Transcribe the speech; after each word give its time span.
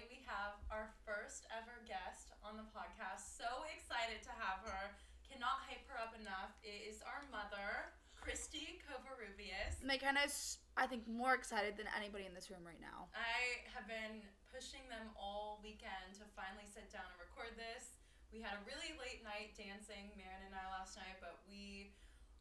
today 0.00 0.16
we 0.16 0.24
have 0.24 0.56
our 0.72 0.88
first 1.04 1.44
ever 1.52 1.84
guest 1.84 2.32
on 2.40 2.56
the 2.56 2.64
podcast. 2.72 3.36
So 3.36 3.44
excited 3.68 4.24
to 4.24 4.32
have 4.32 4.64
her. 4.64 4.96
Cannot 5.28 5.60
hype 5.68 5.84
her 5.92 6.00
up 6.00 6.16
enough. 6.16 6.56
It 6.64 6.88
is 6.88 7.04
our 7.04 7.20
mother, 7.28 7.92
Christy 8.16 8.80
Covarrubias. 8.88 9.84
McKenna's, 9.84 10.56
I 10.80 10.88
think, 10.88 11.04
more 11.04 11.36
excited 11.36 11.76
than 11.76 11.84
anybody 11.92 12.24
in 12.24 12.32
this 12.32 12.48
room 12.48 12.64
right 12.64 12.80
now. 12.80 13.12
I 13.12 13.60
have 13.76 13.84
been 13.84 14.24
pushing 14.48 14.80
them 14.88 15.12
all 15.20 15.60
weekend 15.60 16.16
to 16.16 16.24
finally 16.32 16.64
sit 16.64 16.88
down 16.88 17.04
and 17.04 17.20
record 17.20 17.52
this. 17.60 18.00
We 18.32 18.40
had 18.40 18.56
a 18.56 18.62
really 18.64 18.96
late 18.96 19.20
night 19.20 19.52
dancing, 19.52 20.16
Marin 20.16 20.48
and 20.48 20.56
I 20.56 20.64
last 20.72 20.96
night, 20.96 21.20
but 21.20 21.44
we 21.44 21.92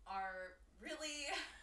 are 0.07 0.55
really. 0.79 1.27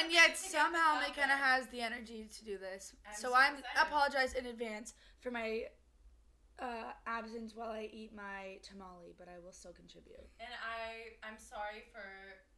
and 0.00 0.12
yet 0.12 0.34
motivated 0.34 0.36
to 0.36 0.42
get 0.42 0.52
somehow 0.52 0.96
out 0.96 1.08
McKenna 1.08 1.36
has 1.36 1.66
the 1.68 1.80
energy 1.80 2.28
to 2.28 2.44
do 2.44 2.58
this. 2.58 2.92
I'm 3.06 3.14
so 3.14 3.28
so 3.30 3.34
I'm 3.34 3.56
excited. 3.58 3.82
apologize 3.82 4.32
in 4.34 4.46
advance 4.46 4.94
for 5.20 5.30
my 5.30 5.68
uh, 6.58 6.90
absence 7.06 7.54
while 7.54 7.70
I 7.70 7.88
eat 7.92 8.10
my 8.14 8.58
tamale, 8.66 9.14
but 9.18 9.28
I 9.30 9.38
will 9.38 9.54
still 9.54 9.72
contribute. 9.72 10.26
And 10.42 10.50
I, 10.58 11.14
I'm 11.22 11.38
sorry 11.38 11.86
for 11.94 12.02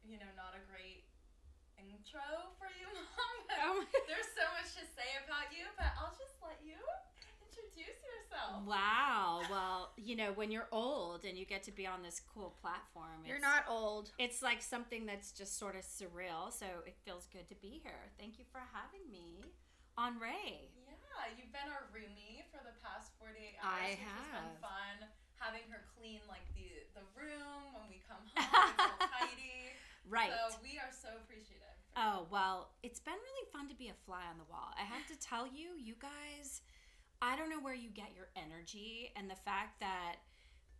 you 0.01 0.17
know 0.17 0.31
not 0.35 0.57
a 0.57 0.63
great 0.71 1.05
intro 1.89 2.53
for 2.57 2.69
you, 2.77 2.87
mom. 2.95 3.37
Oh. 3.61 3.85
There's 4.09 4.29
so 4.37 4.45
much 4.57 4.73
to 4.77 4.85
say 4.93 5.09
about 5.25 5.49
you, 5.53 5.65
but 5.77 5.93
I'll 5.97 6.15
just 6.17 6.37
let 6.41 6.57
you 6.61 6.77
introduce 7.41 7.97
yourself. 8.01 8.10
Wow. 8.65 9.41
Well, 9.49 9.91
you 9.97 10.15
know, 10.15 10.31
when 10.33 10.51
you're 10.51 10.67
old 10.71 11.25
and 11.25 11.37
you 11.37 11.45
get 11.45 11.63
to 11.63 11.71
be 11.71 11.85
on 11.87 12.01
this 12.03 12.21
cool 12.33 12.55
platform, 12.61 13.25
You're 13.25 13.39
not 13.39 13.65
old. 13.67 14.11
It's 14.19 14.41
like 14.41 14.61
something 14.61 15.05
that's 15.05 15.31
just 15.31 15.57
sort 15.57 15.75
of 15.75 15.81
surreal. 15.81 16.51
So 16.51 16.65
it 16.85 16.95
feels 17.05 17.27
good 17.31 17.47
to 17.49 17.55
be 17.55 17.79
here. 17.83 18.11
Thank 18.19 18.39
you 18.39 18.45
for 18.51 18.61
having 18.71 19.03
me 19.11 19.43
on 19.97 20.19
Ray. 20.19 20.71
Yeah, 20.87 21.27
you've 21.37 21.51
been 21.51 21.67
our 21.67 21.91
roomie 21.91 22.47
for 22.49 22.63
the 22.63 22.71
past 22.79 23.11
48 23.19 23.59
hours, 23.59 23.67
I 23.67 23.89
which 23.91 23.99
has 23.99 24.25
been 24.31 24.47
have. 24.55 24.63
fun. 24.63 24.95
Having 25.41 25.65
her 25.73 25.81
clean 25.97 26.21
like 26.29 26.45
the 26.53 26.69
the 26.93 27.01
room 27.17 27.73
when 27.73 27.89
we 27.89 27.97
come 28.05 28.21
home, 28.37 28.69
it's 28.69 28.77
all 28.77 29.09
tidy. 29.09 29.73
Right. 30.07 30.29
So 30.29 30.55
we 30.61 30.77
are 30.77 30.93
so 30.93 31.09
appreciative. 31.17 31.65
Oh, 31.97 32.29
well, 32.29 32.71
it's 32.83 32.99
been 33.01 33.17
really 33.17 33.47
fun 33.51 33.67
to 33.67 33.75
be 33.75 33.89
a 33.89 33.97
fly 34.05 34.21
on 34.29 34.37
the 34.37 34.45
wall. 34.49 34.69
I 34.77 34.85
have 34.85 35.03
to 35.09 35.17
tell 35.19 35.43
you, 35.49 35.75
you 35.81 35.95
guys, 35.99 36.61
I 37.21 37.35
don't 37.35 37.49
know 37.49 37.59
where 37.59 37.75
you 37.75 37.89
get 37.89 38.09
your 38.15 38.27
energy 38.35 39.11
and 39.15 39.29
the 39.29 39.35
fact 39.35 39.79
that 39.79 40.15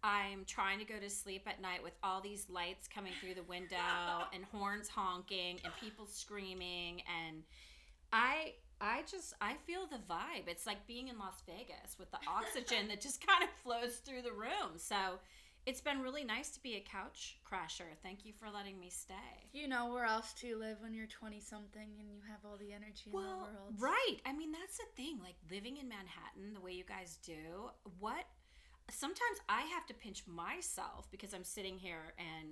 I'm 0.04 0.46
trying 0.46 0.80
to 0.80 0.86
go 0.86 1.00
to 1.00 1.10
sleep 1.10 1.44
at 1.46 1.62
night 1.62 1.84
with 1.84 1.94
all 2.04 2.22
these 2.22 2.48
lights 2.50 2.88
coming 2.88 3.14
through 3.22 3.36
the 3.36 3.44
window 3.44 3.78
and 4.34 4.44
horns 4.46 4.90
honking 4.90 5.60
and 5.64 5.74
people 5.80 6.08
screaming 6.08 7.04
and 7.08 7.44
I 8.12 8.54
I 8.82 9.04
just 9.10 9.36
I 9.40 9.54
feel 9.68 9.86
the 9.86 9.98
vibe. 9.98 10.48
It's 10.48 10.66
like 10.66 10.88
being 10.88 11.08
in 11.08 11.20
Las 11.20 11.44
Vegas 11.46 11.98
with 12.00 12.10
the 12.10 12.18
oxygen 12.28 12.88
that 12.88 13.00
just 13.00 13.26
kind 13.26 13.44
of 13.44 13.50
flows 13.64 13.98
through 13.98 14.24
the 14.24 14.32
room. 14.32 14.78
So 14.78 15.20
it's 15.66 15.82
been 15.82 16.02
really 16.02 16.24
nice 16.24 16.50
to 16.52 16.62
be 16.64 16.76
a 16.76 16.82
couch 16.82 17.38
crasher. 17.50 17.96
Thank 18.02 18.26
you 18.26 18.34
for 18.34 18.50
letting 18.50 18.80
me 18.80 18.90
stay. 18.90 19.14
You 19.54 19.68
know 19.68 19.92
where 19.92 20.06
else 20.06 20.34
to 20.42 20.58
live 20.58 20.78
when 20.82 20.94
you're 20.94 21.08
20 21.08 21.40
something 21.40 21.90
and 22.00 22.10
you 22.10 22.20
have 22.30 22.40
all 22.44 22.58
the 22.58 22.74
energy 22.74 23.04
in 23.08 23.12
the 23.12 23.18
Well, 23.18 23.40
world. 23.54 23.76
right. 23.80 24.18
I 24.26 24.34
mean, 24.34 24.52
that's 24.52 24.78
the 24.78 24.86
thing. 24.96 25.20
Like 25.22 25.36
living 25.52 25.78
in 25.78 25.88
Manhattan, 25.88 26.54
the 26.54 26.62
way 26.62 26.72
you 26.72 26.84
guys 26.84 27.18
do, 27.24 27.70
what 28.00 28.26
sometimes 28.90 29.40
I 29.48 29.62
have 29.62 29.86
to 29.88 29.94
pinch 29.94 30.24
myself 30.28 31.08
because 31.12 31.34
I'm 31.34 31.44
sitting 31.44 31.78
here 31.78 32.14
and 32.18 32.50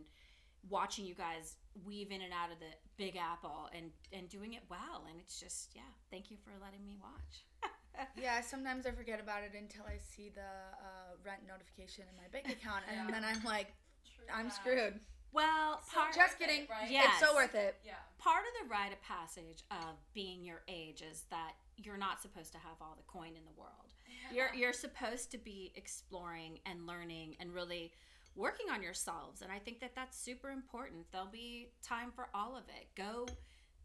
watching 0.69 1.05
you 1.05 1.15
guys 1.15 1.55
weave 1.85 2.11
in 2.11 2.21
and 2.21 2.33
out 2.33 2.51
of 2.51 2.59
the 2.59 2.73
Big 2.97 3.15
Apple 3.17 3.69
and 3.75 3.91
and 4.13 4.29
doing 4.29 4.53
it 4.53 4.63
well. 4.69 5.05
And 5.09 5.19
it's 5.19 5.39
just, 5.39 5.71
yeah. 5.73 5.81
Thank 6.11 6.29
you 6.29 6.37
for 6.37 6.51
letting 6.63 6.85
me 6.85 6.97
watch. 7.01 7.43
Yeah, 8.15 8.41
sometimes 8.41 8.85
I 8.85 8.91
forget 8.91 9.19
about 9.19 9.43
it 9.43 9.51
until 9.57 9.85
I 9.85 9.97
see 9.97 10.29
the 10.29 10.41
uh, 10.41 11.15
rent 11.25 11.41
notification 11.47 12.05
in 12.09 12.15
my 12.17 12.27
bank 12.31 12.47
account, 12.61 12.83
and 12.89 13.09
Yeah. 13.09 13.11
then 13.19 13.23
I'm 13.25 13.43
like, 13.43 13.73
True 14.15 14.25
I'm 14.33 14.45
that. 14.47 14.53
screwed. 14.55 14.99
Well, 15.31 15.81
So 15.85 15.99
part, 15.99 16.15
Just 16.15 16.39
worth 16.39 16.41
it, 16.41 16.47
kidding. 16.53 16.67
right? 16.69 16.89
Yeah. 16.89 17.03
It's 17.05 17.19
so 17.19 17.35
worth 17.35 17.53
it. 17.55 17.75
Yeah. 17.85 17.93
part 18.17 18.43
of 18.47 18.53
the 18.67 18.69
rite 18.73 18.91
of 18.91 19.01
passage 19.03 19.63
of 19.71 19.95
being 20.13 20.43
your 20.43 20.61
age 20.67 21.01
is 21.03 21.25
that 21.29 21.53
you're 21.77 21.97
not 21.97 22.21
supposed 22.21 22.51
to 22.53 22.57
have 22.57 22.75
all 22.81 22.95
the 22.97 23.03
coin 23.03 23.29
in 23.37 23.45
the 23.45 23.55
world. 23.57 23.93
Yeah. 24.07 24.35
You're 24.35 24.53
you're 24.55 24.73
supposed 24.73 25.29
to 25.31 25.37
be 25.37 25.71
exploring 25.75 26.59
and 26.65 26.85
learning 26.87 27.35
and 27.39 27.53
really 27.53 27.93
working 28.35 28.69
on 28.71 28.81
yourselves 28.81 29.41
and 29.41 29.51
I 29.51 29.59
think 29.59 29.79
that 29.81 29.93
that's 29.95 30.17
super 30.17 30.49
important. 30.49 31.05
There'll 31.11 31.27
be 31.27 31.69
time 31.83 32.11
for 32.11 32.27
all 32.33 32.57
of 32.57 32.63
it. 32.69 32.87
Go 32.95 33.27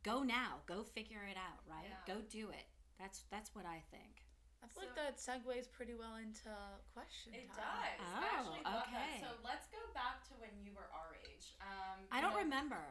go 0.02 0.22
now. 0.22 0.60
Go 0.66 0.82
figure 0.82 1.24
it 1.30 1.36
out, 1.36 1.60
right? 1.68 1.86
Yeah. 1.88 2.14
Go 2.14 2.20
do 2.30 2.48
it. 2.50 2.64
That's 3.04 3.28
that's 3.28 3.52
what 3.52 3.68
I 3.68 3.84
think. 3.92 4.24
I 4.64 4.66
feel 4.72 4.88
like 4.88 4.96
that 4.96 5.20
segues 5.20 5.68
pretty 5.68 5.92
well 5.92 6.16
into 6.16 6.48
question 6.96 7.36
It 7.36 7.52
time. 7.52 7.60
does. 8.00 8.00
I 8.00 8.16
Oh, 8.16 8.24
actually 8.32 8.64
love 8.64 8.88
okay. 8.88 9.20
that. 9.20 9.20
So 9.20 9.28
let's 9.44 9.68
go 9.68 9.76
back 9.92 10.24
to 10.24 10.32
when 10.40 10.48
you 10.64 10.72
were 10.72 10.88
our 10.88 11.12
age. 11.20 11.52
Um, 11.60 12.00
I 12.08 12.24
don't 12.24 12.32
know, 12.32 12.40
remember. 12.48 12.80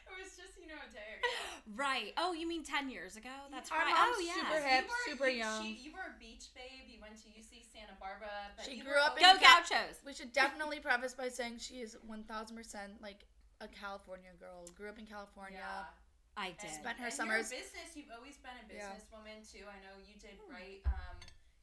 It 0.10 0.26
was 0.28 0.36
just 0.36 0.60
you 0.60 0.68
know 0.68 0.76
a 0.76 0.90
day 0.92 1.22
ago. 1.22 1.32
right. 1.80 2.12
Oh, 2.20 2.34
you 2.36 2.44
mean 2.50 2.68
10 2.68 2.90
years 2.92 3.16
ago? 3.16 3.32
That's 3.48 3.72
Our 3.72 3.80
right. 3.80 3.94
mom's 3.96 4.20
Oh, 4.20 4.20
yeah. 4.20 4.36
super 4.44 4.60
You 4.60 4.68
hip, 4.68 4.84
were- 4.90 5.06
super 5.08 5.30
you, 5.32 5.40
young. 5.40 5.64
She, 5.64 5.72
you 5.88 5.92
were 5.96 6.04
a 6.12 6.18
beach 6.20 6.52
babe. 6.52 6.92
You 6.92 7.00
went 7.00 7.16
to 7.24 7.30
UC 7.32 7.64
Santa 7.72 7.96
Barbara. 8.02 8.52
But 8.60 8.66
She 8.68 8.82
you 8.82 8.84
grew 8.84 9.00
were 9.00 9.06
up 9.06 9.16
in 9.16 9.24
always- 9.24 9.40
Go 9.40 9.48
Gauchos. 9.48 10.04
We 10.04 10.12
should 10.12 10.34
definitely 10.34 10.80
preface 10.84 11.14
by 11.16 11.30
saying 11.30 11.60
she 11.64 11.80
is 11.80 11.96
1000% 12.04 12.28
like 13.00 13.24
a 13.62 13.70
California 13.72 14.34
girl. 14.42 14.66
Grew 14.76 14.90
up 14.90 15.00
in 15.00 15.06
California. 15.06 15.62
Yeah. 15.64 15.88
I 16.40 16.48
And, 16.48 16.58
did. 16.58 16.72
Spent 16.72 16.98
her 17.00 17.06
and 17.06 17.14
summers- 17.14 17.52
You're 17.52 17.60
a 17.60 17.64
business. 17.64 17.96
You've 17.98 18.12
always 18.16 18.38
been 18.38 18.56
a 18.56 18.74
Yeah. 18.74 18.96
businesswoman 18.96 19.44
too. 19.52 19.68
I 19.68 19.78
know 19.84 19.98
you 20.08 20.16
did 20.16 20.40
Hmm. 20.40 20.52
write. 20.52 20.82
Um, 20.86 21.20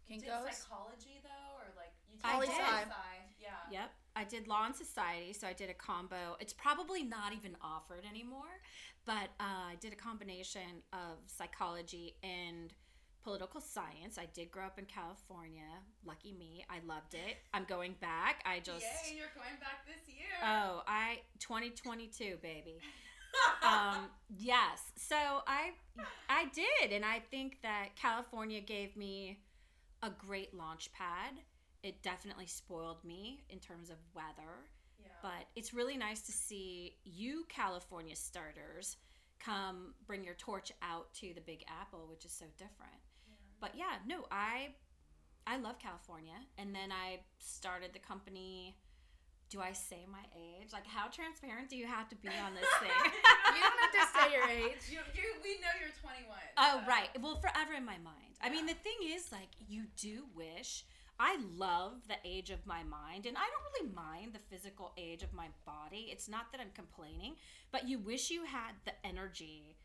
you 0.06 0.20
did 0.20 0.28
psychology 0.54 1.20
though, 1.24 1.56
or 1.56 1.72
like 1.76 1.94
you 2.06 2.16
did 2.18 2.24
I 2.26 2.40
did. 2.40 2.50
sci. 2.50 2.82
sci. 2.84 3.18
Yeah. 3.40 3.70
Yep. 3.70 3.90
I 4.16 4.24
did 4.24 4.48
Law 4.48 4.64
and 4.66 4.76
Society, 4.76 5.32
so 5.32 5.46
I 5.48 5.52
did 5.54 5.70
a 5.70 5.74
combo. 5.74 6.36
It's 6.40 6.52
probably 6.52 7.02
not 7.02 7.32
even 7.32 7.56
offered 7.60 8.04
anymore, 8.04 8.60
but 9.04 9.30
uh, 9.40 9.72
I 9.72 9.76
did 9.80 9.92
a 9.92 9.96
combination 9.96 10.82
of 10.92 11.18
psychology 11.30 12.16
and 12.22 12.72
political 13.22 13.60
science. 13.60 14.18
I 14.18 14.26
did 14.26 14.50
grow 14.52 14.66
up 14.66 14.78
in 14.78 14.86
California. 14.86 15.82
Lucky 16.04 16.32
me. 16.32 16.64
I 16.70 16.78
loved 16.80 17.14
it. 17.14 17.38
I'm 17.52 17.64
going 17.64 17.94
back. 17.94 18.42
I 18.46 18.60
just. 18.70 18.84
Yay! 19.06 19.16
You're 19.16 19.32
going 19.34 19.56
back 19.58 19.84
this 19.86 20.06
year. 20.14 20.28
Oh, 20.42 20.82
I 20.86 21.22
2022, 21.40 22.36
baby. 22.42 22.78
Um, 23.66 24.08
yes. 24.38 24.82
So 24.96 25.16
I 25.46 25.70
I 26.28 26.46
did, 26.54 26.92
and 26.92 27.04
I 27.04 27.20
think 27.30 27.58
that 27.62 27.90
California 27.96 28.60
gave 28.60 28.96
me 28.96 29.40
a 30.02 30.10
great 30.10 30.54
launch 30.54 30.92
pad. 30.92 31.34
It 31.82 32.02
definitely 32.02 32.46
spoiled 32.46 33.04
me 33.04 33.44
in 33.48 33.58
terms 33.58 33.90
of 33.90 33.96
weather, 34.14 34.52
yeah. 34.98 35.08
but 35.22 35.46
it's 35.54 35.72
really 35.72 35.96
nice 35.96 36.20
to 36.22 36.32
see 36.32 36.96
you 37.04 37.44
California 37.48 38.16
starters 38.16 38.96
come 39.38 39.94
bring 40.06 40.24
your 40.24 40.34
torch 40.34 40.72
out 40.82 41.12
to 41.14 41.32
the 41.34 41.40
Big 41.40 41.64
Apple, 41.68 42.06
which 42.08 42.24
is 42.24 42.32
so 42.32 42.46
different. 42.56 43.00
But 43.60 43.72
yeah, 43.76 43.96
no, 44.06 44.26
I 44.30 44.68
I 45.46 45.58
love 45.58 45.78
California, 45.78 46.34
and 46.58 46.74
then 46.74 46.90
I 46.90 47.20
started 47.38 47.92
the 47.92 48.00
company. 48.00 48.76
Do 49.48 49.60
I 49.60 49.72
say 49.72 50.06
my 50.10 50.24
age? 50.34 50.72
Like, 50.72 50.86
how 50.86 51.06
transparent 51.08 51.70
do 51.70 51.76
you 51.76 51.86
have 51.86 52.08
to 52.08 52.16
be 52.16 52.28
on 52.28 52.54
this 52.54 52.68
thing? 52.80 53.12
You 53.56 53.62
don't 53.62 53.80
have 53.80 53.92
to 53.92 54.18
say 54.18 54.36
your 54.36 54.44
age. 54.50 54.82
You, 54.90 54.98
you, 55.14 55.22
we 55.42 55.54
know 55.62 55.72
you're 55.80 55.94
21. 56.02 56.28
Oh, 56.58 56.80
so- 56.82 56.88
right. 56.88 57.08
Well, 57.22 57.36
forever 57.36 57.72
in 57.72 57.84
my 57.86 57.96
mind. 58.04 58.36
I 58.42 58.50
mean, 58.50 58.66
the 58.66 58.74
thing 58.74 58.96
is, 59.14 59.32
like, 59.32 59.48
you 59.66 59.84
do 59.96 60.24
wish. 60.34 60.84
I 61.18 61.38
love 61.56 61.92
the 62.08 62.16
age 62.22 62.50
of 62.50 62.66
my 62.66 62.82
mind, 62.82 63.24
and 63.24 63.36
I 63.38 63.40
don't 63.48 63.64
really 63.72 63.94
mind 63.94 64.34
the 64.34 64.44
physical 64.54 64.92
age 64.98 65.22
of 65.22 65.32
my 65.32 65.46
body. 65.64 66.08
It's 66.12 66.28
not 66.28 66.52
that 66.52 66.60
I'm 66.60 66.72
complaining, 66.74 67.36
but 67.72 67.88
you 67.88 67.98
wish 67.98 68.30
you 68.30 68.44
had 68.44 68.74
the 68.84 68.92
energy 69.06 69.76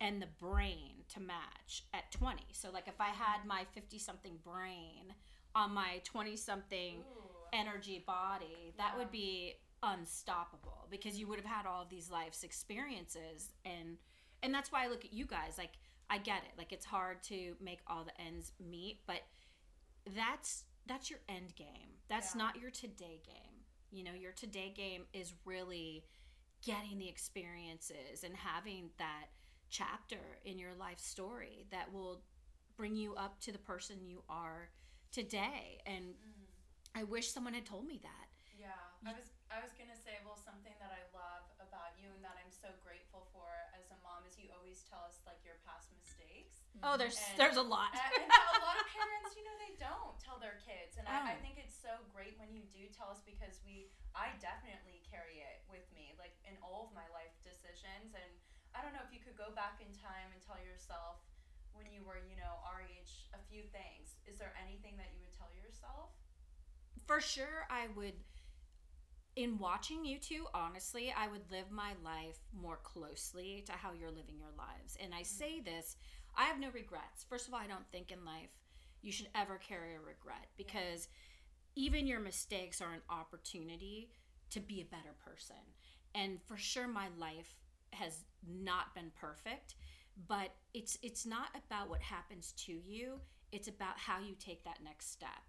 and 0.00 0.20
the 0.20 0.28
brain 0.38 1.04
to 1.14 1.20
match 1.20 1.84
at 1.94 2.10
20. 2.12 2.42
So, 2.52 2.70
like, 2.70 2.88
if 2.88 3.00
I 3.00 3.08
had 3.08 3.46
my 3.46 3.64
50 3.72 3.98
something 3.98 4.36
brain 4.44 5.14
on 5.54 5.72
my 5.72 6.02
20 6.04 6.36
something 6.36 6.96
Ooh. 6.98 7.23
Energy 7.54 8.02
body, 8.06 8.74
that 8.76 8.92
Yeah. 8.92 8.98
would 8.98 9.10
be 9.12 9.54
unstoppable 9.82 10.86
because 10.90 11.18
you 11.18 11.26
would 11.28 11.38
have 11.38 11.46
had 11.50 11.66
all 11.66 11.82
of 11.82 11.88
these 11.90 12.10
life's 12.10 12.42
experiences 12.42 13.52
and 13.64 13.98
and 14.42 14.52
that's 14.54 14.72
why 14.72 14.84
I 14.84 14.88
look 14.88 15.04
at 15.04 15.12
you 15.12 15.26
guys 15.26 15.58
like 15.58 15.72
I 16.08 16.16
get 16.18 16.42
it 16.44 16.52
like 16.56 16.72
it's 16.72 16.86
hard 16.86 17.22
to 17.24 17.54
make 17.60 17.80
all 17.86 18.02
the 18.04 18.18
ends 18.20 18.52
meet 18.58 19.00
but 19.06 19.20
that's 20.14 20.64
that's 20.86 21.10
your 21.10 21.20
end 21.28 21.54
game 21.54 21.98
that's 22.08 22.34
Yeah. 22.34 22.38
not 22.44 22.56
your 22.60 22.70
today 22.70 23.20
game 23.24 23.64
you 23.90 24.04
know 24.04 24.12
your 24.14 24.32
today 24.32 24.70
game 24.74 25.06
is 25.12 25.34
really 25.44 26.04
getting 26.62 26.98
the 26.98 27.08
experiences 27.08 28.24
and 28.24 28.34
having 28.36 28.90
that 28.98 29.26
chapter 29.68 30.38
in 30.44 30.58
your 30.58 30.74
life 30.74 30.98
story 30.98 31.66
that 31.70 31.92
will 31.92 32.22
bring 32.76 32.96
you 32.96 33.14
up 33.16 33.40
to 33.40 33.52
the 33.52 33.58
person 33.58 34.04
you 34.04 34.22
are 34.28 34.70
today 35.12 35.78
and 35.86 36.14
Mm. 36.14 36.33
I 36.94 37.02
wish 37.02 37.30
someone 37.34 37.54
had 37.58 37.66
told 37.66 37.86
me 37.90 37.98
that. 38.06 38.30
Yeah, 38.54 38.70
I 39.02 39.10
was 39.12 39.26
I 39.50 39.58
was 39.58 39.74
gonna 39.74 39.98
say 39.98 40.22
well 40.22 40.38
something 40.38 40.72
that 40.78 40.94
I 40.94 41.02
love 41.10 41.44
about 41.58 41.98
you 41.98 42.06
and 42.14 42.22
that 42.22 42.38
I'm 42.38 42.54
so 42.54 42.70
grateful 42.86 43.26
for 43.34 43.50
as 43.74 43.90
a 43.90 43.98
mom 44.06 44.22
is 44.30 44.38
you 44.38 44.46
always 44.54 44.86
tell 44.86 45.02
us 45.04 45.18
like 45.26 45.42
your 45.42 45.58
past 45.66 45.90
mistakes 45.98 46.62
Oh, 46.82 46.94
there's 46.98 47.14
And- 47.18 47.38
there's 47.38 47.58
a 47.58 47.62
lot. 47.66 47.94
and, 47.94 48.26
a 48.26 48.62
lot 48.62 48.78
of 48.78 48.86
parents, 48.98 49.34
you 49.38 49.46
know, 49.46 49.54
they 49.62 49.74
don't 49.78 50.18
tell 50.18 50.42
their 50.42 50.58
kids, 50.62 50.98
and 50.98 51.06
I, 51.06 51.34
I 51.34 51.34
Oh. 51.38 51.42
think 51.42 51.54
it's 51.58 51.74
so 51.74 52.02
great 52.10 52.34
when 52.38 52.50
you 52.50 52.66
do 52.70 52.90
tell 52.90 53.08
us 53.14 53.22
because 53.22 53.62
we, 53.62 53.94
I 54.14 54.34
definitely 54.42 55.02
carry 55.06 55.38
it 55.38 55.62
with 55.70 55.86
me, 55.94 56.12
like 56.18 56.34
in 56.42 56.58
all 56.66 56.90
of 56.90 56.90
my 56.92 57.06
life 57.14 57.30
decisions. 57.46 58.10
And 58.18 58.30
I 58.74 58.82
don't 58.82 58.90
know 58.90 59.02
if 59.06 59.14
you 59.14 59.22
could 59.22 59.38
go 59.38 59.54
back 59.54 59.78
in 59.78 59.86
time 59.94 60.34
and 60.34 60.42
tell 60.42 60.58
yourself 60.58 61.22
when 61.78 61.86
you 61.94 62.02
were, 62.02 62.18
you 62.26 62.34
know, 62.36 62.58
our 62.66 62.82
age, 62.82 63.30
a 63.34 63.40
few 63.46 63.62
things. 63.70 64.18
Is 64.26 64.42
there 64.42 64.50
anything 64.58 64.98
that 64.98 65.14
you 65.14 65.22
would 65.22 65.34
tell 65.38 65.54
yourself? 65.54 66.10
For 67.06 67.20
sure 67.20 67.66
i 67.70 67.86
would 67.96 68.14
in 69.36 69.58
watching 69.58 70.04
you 70.04 70.18
two 70.18 70.46
honestly 70.54 71.12
i 71.16 71.26
would 71.26 71.50
live 71.50 71.70
my 71.70 71.92
life 72.04 72.38
more 72.52 72.78
closely 72.82 73.62
to 73.66 73.72
how 73.72 73.92
you're 73.92 74.10
living 74.10 74.38
your 74.38 74.54
lives. 74.56 74.96
And 75.02 75.12
i 75.12 75.18
mm-hmm. 75.18 75.24
say 75.24 75.60
this 75.60 75.96
i 76.36 76.44
have 76.44 76.58
no 76.58 76.68
regrets. 76.72 77.24
First 77.28 77.48
of 77.48 77.54
all 77.54 77.60
i 77.60 77.66
don't 77.66 77.90
think 77.90 78.12
in 78.12 78.24
life 78.24 78.50
you 79.02 79.12
should 79.12 79.28
ever 79.34 79.58
carry 79.58 79.94
a 79.94 79.98
regret 79.98 80.48
because 80.56 81.08
even 81.76 82.06
your 82.06 82.20
mistakes 82.20 82.80
are 82.80 82.92
an 82.92 83.02
opportunity 83.10 84.10
to 84.50 84.60
be 84.60 84.80
a 84.80 84.84
better 84.84 85.14
person. 85.24 85.56
And 86.14 86.38
for 86.46 86.56
sure 86.56 86.86
my 86.86 87.08
life 87.18 87.54
has 87.90 88.18
not 88.48 88.94
been 88.94 89.10
perfect 89.20 89.74
but 90.28 90.54
it's 90.74 90.96
it's 91.02 91.26
not 91.26 91.48
about 91.66 91.90
what 91.90 92.00
happens 92.00 92.52
to 92.56 92.72
you. 92.72 93.20
It's 93.50 93.66
about 93.68 93.98
how 93.98 94.20
you 94.20 94.34
take 94.38 94.62
that 94.64 94.78
next 94.84 95.10
step 95.12 95.42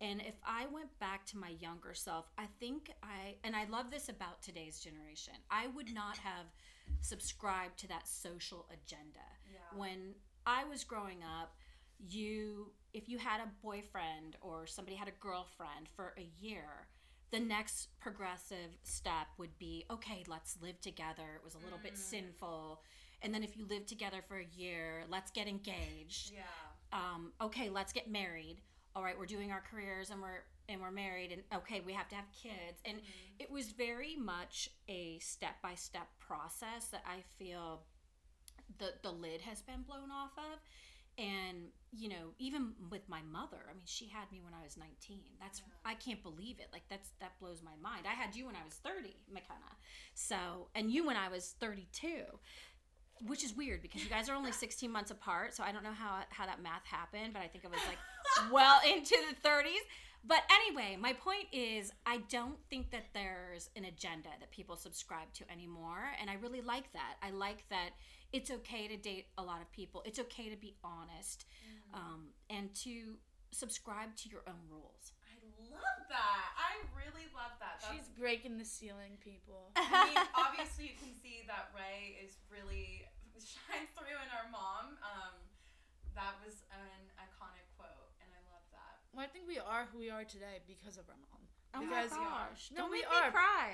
and 0.00 0.20
if 0.20 0.34
I 0.46 0.66
went 0.72 0.96
back 1.00 1.26
to 1.26 1.36
my 1.38 1.50
younger 1.60 1.94
self, 1.94 2.26
I 2.38 2.46
think 2.60 2.90
I, 3.02 3.34
and 3.44 3.56
I 3.56 3.64
love 3.64 3.90
this 3.90 4.08
about 4.08 4.42
today's 4.42 4.80
generation, 4.80 5.34
I 5.50 5.66
would 5.68 5.92
not 5.92 6.16
have 6.18 6.46
subscribed 7.00 7.78
to 7.80 7.88
that 7.88 8.06
social 8.08 8.66
agenda. 8.72 9.26
Yeah. 9.52 9.78
When 9.78 10.14
I 10.46 10.64
was 10.64 10.84
growing 10.84 11.18
up, 11.22 11.54
you, 11.98 12.72
if 12.94 13.08
you 13.08 13.18
had 13.18 13.40
a 13.40 13.48
boyfriend 13.62 14.36
or 14.40 14.66
somebody 14.66 14.96
had 14.96 15.08
a 15.08 15.12
girlfriend 15.20 15.88
for 15.94 16.14
a 16.16 16.28
year, 16.40 16.86
the 17.30 17.40
next 17.40 17.88
progressive 18.00 18.70
step 18.84 19.26
would 19.36 19.56
be 19.58 19.84
okay, 19.90 20.24
let's 20.28 20.56
live 20.62 20.80
together. 20.80 21.34
It 21.36 21.44
was 21.44 21.54
a 21.54 21.58
little 21.58 21.78
bit 21.82 21.98
sinful. 21.98 22.82
And 23.20 23.34
then 23.34 23.42
if 23.42 23.56
you 23.56 23.66
live 23.68 23.84
together 23.84 24.22
for 24.26 24.38
a 24.38 24.46
year, 24.56 25.02
let's 25.10 25.30
get 25.30 25.48
engaged 25.48 26.32
Yeah. 26.32 26.42
um, 26.92 27.32
okay, 27.40 27.68
let's 27.68 27.92
get 27.92 28.10
married. 28.10 28.60
All 28.96 29.02
right, 29.02 29.18
we're 29.18 29.26
doing 29.26 29.52
our 29.52 29.62
careers 29.70 30.10
and 30.10 30.20
we're 30.20 30.42
and 30.68 30.80
we're 30.80 30.90
married 30.90 31.32
and 31.32 31.42
okay, 31.54 31.80
we 31.84 31.92
have 31.92 32.08
to 32.08 32.16
have 32.16 32.26
kids. 32.32 32.80
And 32.84 32.98
mm-hmm. 32.98 33.38
it 33.38 33.50
was 33.50 33.70
very 33.70 34.16
much 34.16 34.70
a 34.88 35.18
step 35.20 35.56
by 35.62 35.74
step 35.74 36.08
process 36.18 36.88
that 36.92 37.02
I 37.06 37.22
feel 37.38 37.82
the 38.78 38.92
the 39.02 39.10
lid 39.10 39.40
has 39.42 39.62
been 39.62 39.82
blown 39.82 40.10
off 40.10 40.32
of. 40.36 40.58
And 41.16 41.70
you 41.90 42.08
know, 42.08 42.34
even 42.38 42.74
with 42.90 43.08
my 43.08 43.20
mother, 43.32 43.58
I 43.68 43.74
mean, 43.74 43.86
she 43.86 44.06
had 44.06 44.30
me 44.30 44.40
when 44.42 44.54
I 44.54 44.62
was 44.62 44.76
19. 44.76 45.18
That's 45.40 45.62
I 45.84 45.94
can't 45.94 46.22
believe 46.22 46.60
it. 46.60 46.68
Like 46.72 46.84
that's 46.88 47.10
that 47.20 47.38
blows 47.40 47.62
my 47.62 47.76
mind. 47.82 48.06
I 48.08 48.14
had 48.14 48.36
you 48.36 48.46
when 48.46 48.54
I 48.54 48.64
was 48.64 48.74
30, 48.74 49.16
McKenna. 49.32 49.76
So, 50.14 50.68
and 50.74 50.90
you 50.90 51.06
when 51.06 51.16
I 51.16 51.28
was 51.28 51.54
32 51.60 52.22
which 53.26 53.44
is 53.44 53.54
weird 53.56 53.82
because 53.82 54.02
you 54.02 54.10
guys 54.10 54.28
are 54.28 54.34
only 54.34 54.52
16 54.52 54.90
months 54.90 55.10
apart 55.10 55.54
so 55.54 55.62
i 55.62 55.72
don't 55.72 55.82
know 55.82 55.92
how 55.92 56.20
how 56.30 56.46
that 56.46 56.62
math 56.62 56.84
happened 56.84 57.32
but 57.32 57.42
i 57.42 57.46
think 57.46 57.64
it 57.64 57.70
was 57.70 57.80
like 57.88 57.98
well 58.52 58.80
into 58.86 59.16
the 59.28 59.48
30s 59.48 59.84
but 60.24 60.42
anyway 60.50 60.96
my 60.98 61.12
point 61.12 61.46
is 61.52 61.92
i 62.06 62.18
don't 62.30 62.58
think 62.70 62.90
that 62.90 63.04
there's 63.14 63.70
an 63.76 63.84
agenda 63.84 64.28
that 64.40 64.50
people 64.50 64.76
subscribe 64.76 65.32
to 65.32 65.50
anymore 65.50 66.04
and 66.20 66.30
i 66.30 66.34
really 66.34 66.60
like 66.60 66.92
that 66.92 67.14
i 67.22 67.30
like 67.30 67.68
that 67.70 67.90
it's 68.32 68.50
okay 68.50 68.86
to 68.86 68.96
date 68.96 69.26
a 69.38 69.42
lot 69.42 69.60
of 69.60 69.70
people 69.72 70.02
it's 70.04 70.18
okay 70.18 70.48
to 70.48 70.56
be 70.56 70.74
honest 70.84 71.46
um, 71.94 72.26
and 72.50 72.74
to 72.74 73.14
subscribe 73.50 74.14
to 74.16 74.28
your 74.28 74.42
own 74.46 74.60
rules 74.70 75.12
I 75.28 75.74
love 75.74 76.02
that. 76.08 76.44
I 76.56 76.80
really 76.94 77.26
love 77.34 77.52
that. 77.60 77.80
That's 77.80 77.90
She's 77.90 78.08
breaking 78.14 78.58
the 78.58 78.64
ceiling, 78.64 79.18
people. 79.20 79.72
I 79.76 80.12
mean, 80.12 80.18
obviously, 80.36 80.92
you 80.92 80.96
can 80.96 81.12
see 81.18 81.44
that 81.46 81.72
Ray 81.74 82.16
is 82.22 82.38
really 82.48 83.04
shines 83.54 83.90
through 83.94 84.18
in 84.18 84.30
our 84.34 84.48
mom. 84.50 84.98
Um, 85.02 85.34
that 86.18 86.34
was 86.42 86.66
an 86.74 87.02
iconic 87.20 87.66
quote, 87.78 88.10
and 88.18 88.28
I 88.34 88.40
love 88.50 88.64
that. 88.74 88.98
Well, 89.14 89.22
I 89.22 89.30
think 89.30 89.46
we 89.46 89.58
are 89.62 89.86
who 89.94 89.98
we 90.02 90.10
are 90.10 90.24
today 90.26 90.58
because 90.66 90.98
of 90.98 91.06
our 91.06 91.18
mom. 91.30 91.42
oh 91.74 91.82
Because- 91.86 92.10
my 92.16 92.24
gosh 92.50 92.70
No, 92.74 92.86
don't 92.86 92.90
we 92.90 93.02
make 93.06 93.12
are. 93.14 93.30
me 93.30 93.36
cry 93.38 93.70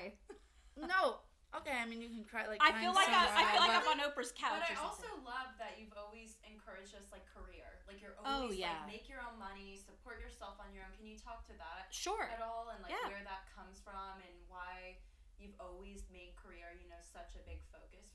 No. 0.93 1.23
Okay, 1.55 1.71
I 1.71 1.87
mean 1.87 2.03
you 2.03 2.11
can 2.11 2.27
cry 2.27 2.51
like. 2.51 2.59
i 2.59 2.75
feel 2.83 2.91
like 2.91 3.07
I, 3.07 3.31
I, 3.31 3.43
feel 3.55 3.63
like 3.63 3.71
I'm 3.79 3.87
on 3.87 4.03
oprah's 4.03 4.35
couch 4.35 4.59
But 4.59 4.67
I 4.67 4.75
or 4.75 4.91
something. 4.91 5.07
also 5.07 5.23
love 5.23 5.55
that 5.55 5.79
you've 5.79 5.95
always 5.95 6.35
encouraged 6.43 6.91
us 6.99 7.07
like 7.15 7.23
career, 7.31 7.79
like 7.87 8.03
you're 8.03 8.11
Oh, 8.27 8.51
always 8.51 8.59
yeah. 8.59 8.83
like 8.83 8.99
make 8.99 9.05
your 9.07 9.23
own 9.23 9.39
money, 9.39 9.79
support 9.79 10.19
yourself 10.19 10.59
on 10.59 10.75
your 10.75 10.83
own. 10.83 10.91
Can 10.99 11.07
you 11.07 11.15
talk 11.15 11.47
to 11.47 11.55
that 11.55 11.87
sure 11.95 12.27
at 12.27 12.43
all, 12.43 12.75
and 12.75 12.83
like 12.83 12.91
Yeah. 12.91 13.07
where 13.07 13.23
that 13.23 13.47
comes 13.55 13.79
from, 13.79 14.19
and 14.19 14.35
why 14.51 14.99
you've 15.39 15.55
always 15.55 16.03
made 16.11 16.35
career, 16.35 16.75
you 16.75 16.87
know, 16.91 16.99
such 16.99 17.39
a 17.39 17.41
big 17.47 17.63
focus 17.71 18.11
for 18.11 18.14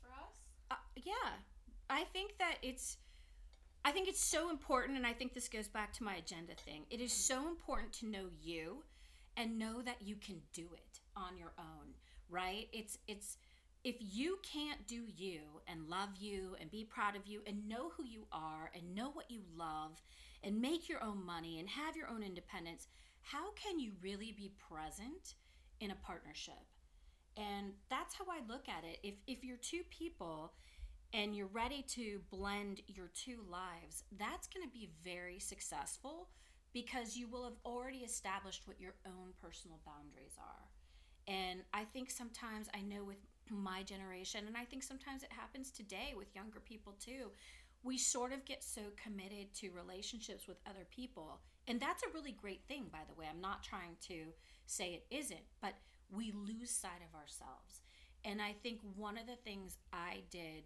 Yeah, 1.03 1.39
I 1.89 2.03
think 2.13 2.37
that 2.39 2.55
it's. 2.61 2.97
I 3.83 3.91
think 3.91 4.07
it's 4.07 4.23
so 4.23 4.51
important, 4.51 4.95
and 4.95 5.07
I 5.07 5.13
think 5.13 5.33
this 5.33 5.47
goes 5.47 5.67
back 5.67 5.91
to 5.93 6.03
my 6.03 6.15
agenda 6.15 6.53
thing. 6.53 6.85
It 6.91 7.01
is 7.01 7.11
so 7.11 7.47
important 7.47 7.91
to 7.93 8.05
know 8.05 8.27
you, 8.39 8.83
and 9.37 9.57
know 9.57 9.81
that 9.81 10.01
you 10.01 10.15
can 10.15 10.41
do 10.53 10.67
it 10.73 10.99
on 11.15 11.37
your 11.37 11.53
own. 11.57 11.93
Right? 12.29 12.67
It's 12.71 12.97
it's 13.07 13.37
if 13.83 13.95
you 13.99 14.37
can't 14.43 14.87
do 14.87 15.03
you 15.15 15.41
and 15.67 15.89
love 15.89 16.09
you 16.19 16.55
and 16.59 16.69
be 16.69 16.83
proud 16.85 17.15
of 17.15 17.25
you 17.25 17.41
and 17.47 17.67
know 17.67 17.89
who 17.89 18.05
you 18.05 18.27
are 18.31 18.69
and 18.75 18.95
know 18.95 19.09
what 19.09 19.31
you 19.31 19.41
love 19.55 19.99
and 20.43 20.61
make 20.61 20.87
your 20.87 21.03
own 21.03 21.25
money 21.25 21.59
and 21.59 21.67
have 21.67 21.95
your 21.95 22.07
own 22.07 22.21
independence, 22.21 22.87
how 23.21 23.51
can 23.53 23.79
you 23.79 23.93
really 24.01 24.33
be 24.37 24.53
present 24.69 25.35
in 25.79 25.91
a 25.91 25.95
partnership? 25.95 26.53
And 27.37 27.73
that's 27.89 28.13
how 28.13 28.25
I 28.25 28.47
look 28.47 28.67
at 28.69 28.83
it. 28.83 28.99
If 29.03 29.15
if 29.25 29.43
you're 29.43 29.57
two 29.57 29.81
people 29.89 30.53
and 31.13 31.35
you're 31.35 31.47
ready 31.47 31.83
to 31.89 32.21
blend 32.29 32.81
your 32.87 33.09
two 33.13 33.39
lives, 33.49 34.03
that's 34.17 34.47
going 34.47 34.65
to 34.65 34.71
be 34.71 34.89
very 35.03 35.39
successful 35.39 36.29
because 36.73 37.17
you 37.17 37.27
will 37.27 37.43
have 37.43 37.57
already 37.65 37.99
established 37.99 38.67
what 38.67 38.79
your 38.79 38.95
own 39.05 39.33
personal 39.41 39.79
boundaries 39.85 40.37
are. 40.39 40.69
And 41.27 41.61
I 41.73 41.83
think 41.83 42.09
sometimes 42.09 42.67
I 42.73 42.81
know 42.81 43.03
with 43.03 43.17
my 43.49 43.83
generation, 43.83 44.47
and 44.47 44.55
I 44.55 44.65
think 44.65 44.83
sometimes 44.83 45.23
it 45.23 45.31
happens 45.31 45.71
today 45.71 46.13
with 46.15 46.33
younger 46.33 46.59
people 46.59 46.93
too, 46.99 47.31
we 47.83 47.97
sort 47.97 48.31
of 48.31 48.45
get 48.45 48.63
so 48.63 48.81
committed 49.01 49.53
to 49.55 49.71
relationships 49.71 50.47
with 50.47 50.57
other 50.69 50.85
people. 50.89 51.41
And 51.67 51.79
that's 51.79 52.03
a 52.03 52.13
really 52.13 52.31
great 52.31 52.61
thing, 52.67 52.85
by 52.91 52.99
the 53.07 53.19
way. 53.19 53.25
I'm 53.29 53.41
not 53.41 53.63
trying 53.63 53.97
to 54.07 54.25
say 54.65 54.93
it 54.93 55.15
isn't, 55.15 55.41
but 55.61 55.73
we 56.11 56.31
lose 56.31 56.69
sight 56.69 57.01
of 57.07 57.19
ourselves. 57.19 57.81
And 58.23 58.41
I 58.41 58.53
think 58.61 58.79
one 58.95 59.17
of 59.17 59.25
the 59.25 59.35
things 59.35 59.77
I 59.91 60.21
did, 60.29 60.65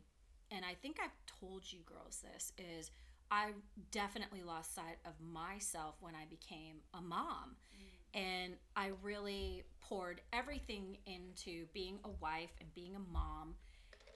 and 0.52 0.64
I 0.64 0.76
think 0.82 0.98
I've 1.02 1.16
told 1.40 1.64
you 1.72 1.80
girls 1.86 2.24
this, 2.24 2.54
is 2.58 2.92
I 3.32 3.52
definitely 3.92 4.44
lost 4.44 4.76
sight 4.76 4.98
of 5.06 5.14
myself 5.22 5.96
when 6.00 6.14
I 6.16 6.26
became 6.30 6.78
a 6.94 7.02
mom. 7.02 7.56
Mm. 7.74 8.20
And 8.20 8.54
I 8.76 8.92
really 9.02 9.64
poured 9.82 10.22
everything 10.32 10.98
into 11.06 11.66
being 11.74 12.00
a 12.06 12.10
wife 12.22 12.52
and 12.60 12.74
being 12.74 12.96
a 12.96 13.14
mom. 13.14 13.56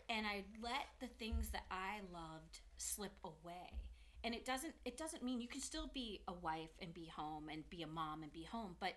And 0.09 0.25
I 0.25 0.43
let 0.62 0.88
the 1.00 1.07
things 1.07 1.50
that 1.50 1.65
I 1.69 2.00
loved 2.13 2.59
slip 2.77 3.13
away. 3.24 3.81
And 4.24 4.33
it 4.33 4.45
doesn't 4.45 4.74
it 4.86 4.98
doesn't 4.98 5.24
mean 5.24 5.39
you 5.39 5.48
can 5.48 5.62
still 5.62 5.89
be 5.93 6.21
a 6.27 6.33
wife 6.33 6.71
and 6.81 6.93
be 6.93 7.09
home 7.15 7.50
and 7.50 7.69
be 7.69 7.83
a 7.83 7.88
mom 7.88 8.24
and 8.24 8.31
be 8.31 8.43
home, 8.43 8.75
but 8.79 8.93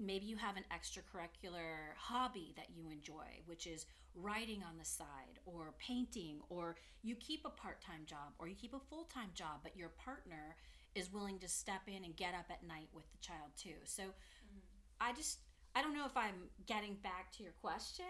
maybe 0.00 0.26
you 0.26 0.36
have 0.36 0.56
an 0.56 0.64
extracurricular 0.72 1.94
hobby 1.96 2.54
that 2.56 2.68
you 2.74 2.88
enjoy, 2.90 3.40
which 3.46 3.66
is 3.66 3.86
writing 4.14 4.62
on 4.68 4.78
the 4.78 4.84
side 4.84 5.38
or 5.46 5.74
painting, 5.78 6.40
or 6.48 6.76
you 7.02 7.14
keep 7.16 7.44
a 7.44 7.50
part 7.50 7.80
time 7.80 8.02
job 8.06 8.32
or 8.38 8.48
you 8.48 8.54
keep 8.54 8.74
a 8.74 8.80
full 8.80 9.04
time 9.04 9.30
job, 9.34 9.60
but 9.62 9.76
your 9.76 9.90
partner 9.90 10.56
is 10.94 11.12
willing 11.12 11.38
to 11.38 11.48
step 11.48 11.82
in 11.86 12.04
and 12.04 12.16
get 12.16 12.34
up 12.34 12.46
at 12.50 12.66
night 12.66 12.88
with 12.92 13.04
the 13.12 13.18
child 13.18 13.50
too. 13.56 13.76
So 13.84 14.02
mm-hmm. 14.02 14.58
I 15.00 15.12
just, 15.12 15.38
I 15.76 15.82
don't 15.82 15.94
know 15.94 16.06
if 16.06 16.16
I'm 16.16 16.48
getting 16.66 16.94
back 17.02 17.30
to 17.36 17.42
your 17.42 17.52
question, 17.60 18.06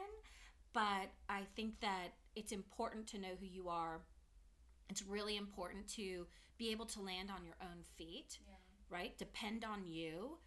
but 0.73 1.11
I 1.29 1.43
think 1.57 1.81
that 1.81 2.09
it's 2.37 2.53
important 2.53 3.07
to 3.09 3.19
know 3.19 3.35
who 3.39 3.47
you 3.47 3.69
are. 3.69 4.01
It's 4.89 5.03
really 5.03 5.37
important 5.37 5.87
to 5.95 6.27
be 6.59 6.71
able 6.71 6.87
to 6.87 7.01
land 7.01 7.31
on 7.31 7.45
your 7.45 7.57
own 7.63 7.83
feet 7.97 8.39
Yeah. 8.47 8.55
right? 8.89 9.19
Depend 9.19 9.65
on 9.65 9.85
you. 9.87 10.39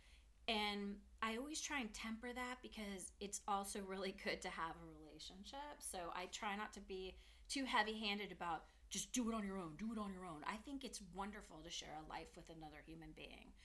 And 0.47 0.95
I 1.23 1.37
always 1.37 1.61
try 1.61 1.79
and 1.79 1.93
temper 1.93 2.27
that 2.35 2.57
because 2.61 3.13
it's 3.21 3.39
also 3.47 3.79
really 3.87 4.13
good 4.23 4.41
to 4.41 4.49
have 4.49 4.75
a 4.75 4.85
relationship. 4.99 5.79
So 5.79 5.97
I 6.13 6.25
try 6.33 6.55
not 6.57 6.73
to 6.73 6.81
be 6.81 7.15
too 7.47 7.63
heavy 7.63 7.97
handed 7.97 8.31
about 8.33 8.63
just 8.89 9.11
do 9.13 9.29
it 9.29 9.33
on 9.35 9.45
your 9.47 9.57
own, 9.57 9.71
do 9.79 9.87
it 9.93 9.97
on 9.97 10.11
your 10.11 10.25
own. 10.25 10.43
I 10.45 10.57
think 10.65 10.83
it's 10.83 10.99
wonderful 11.15 11.57
to 11.63 11.69
share 11.71 11.95
a 11.95 12.09
life 12.11 12.27
with 12.35 12.49
another 12.51 12.83
human 12.85 13.09
being, 13.15 13.55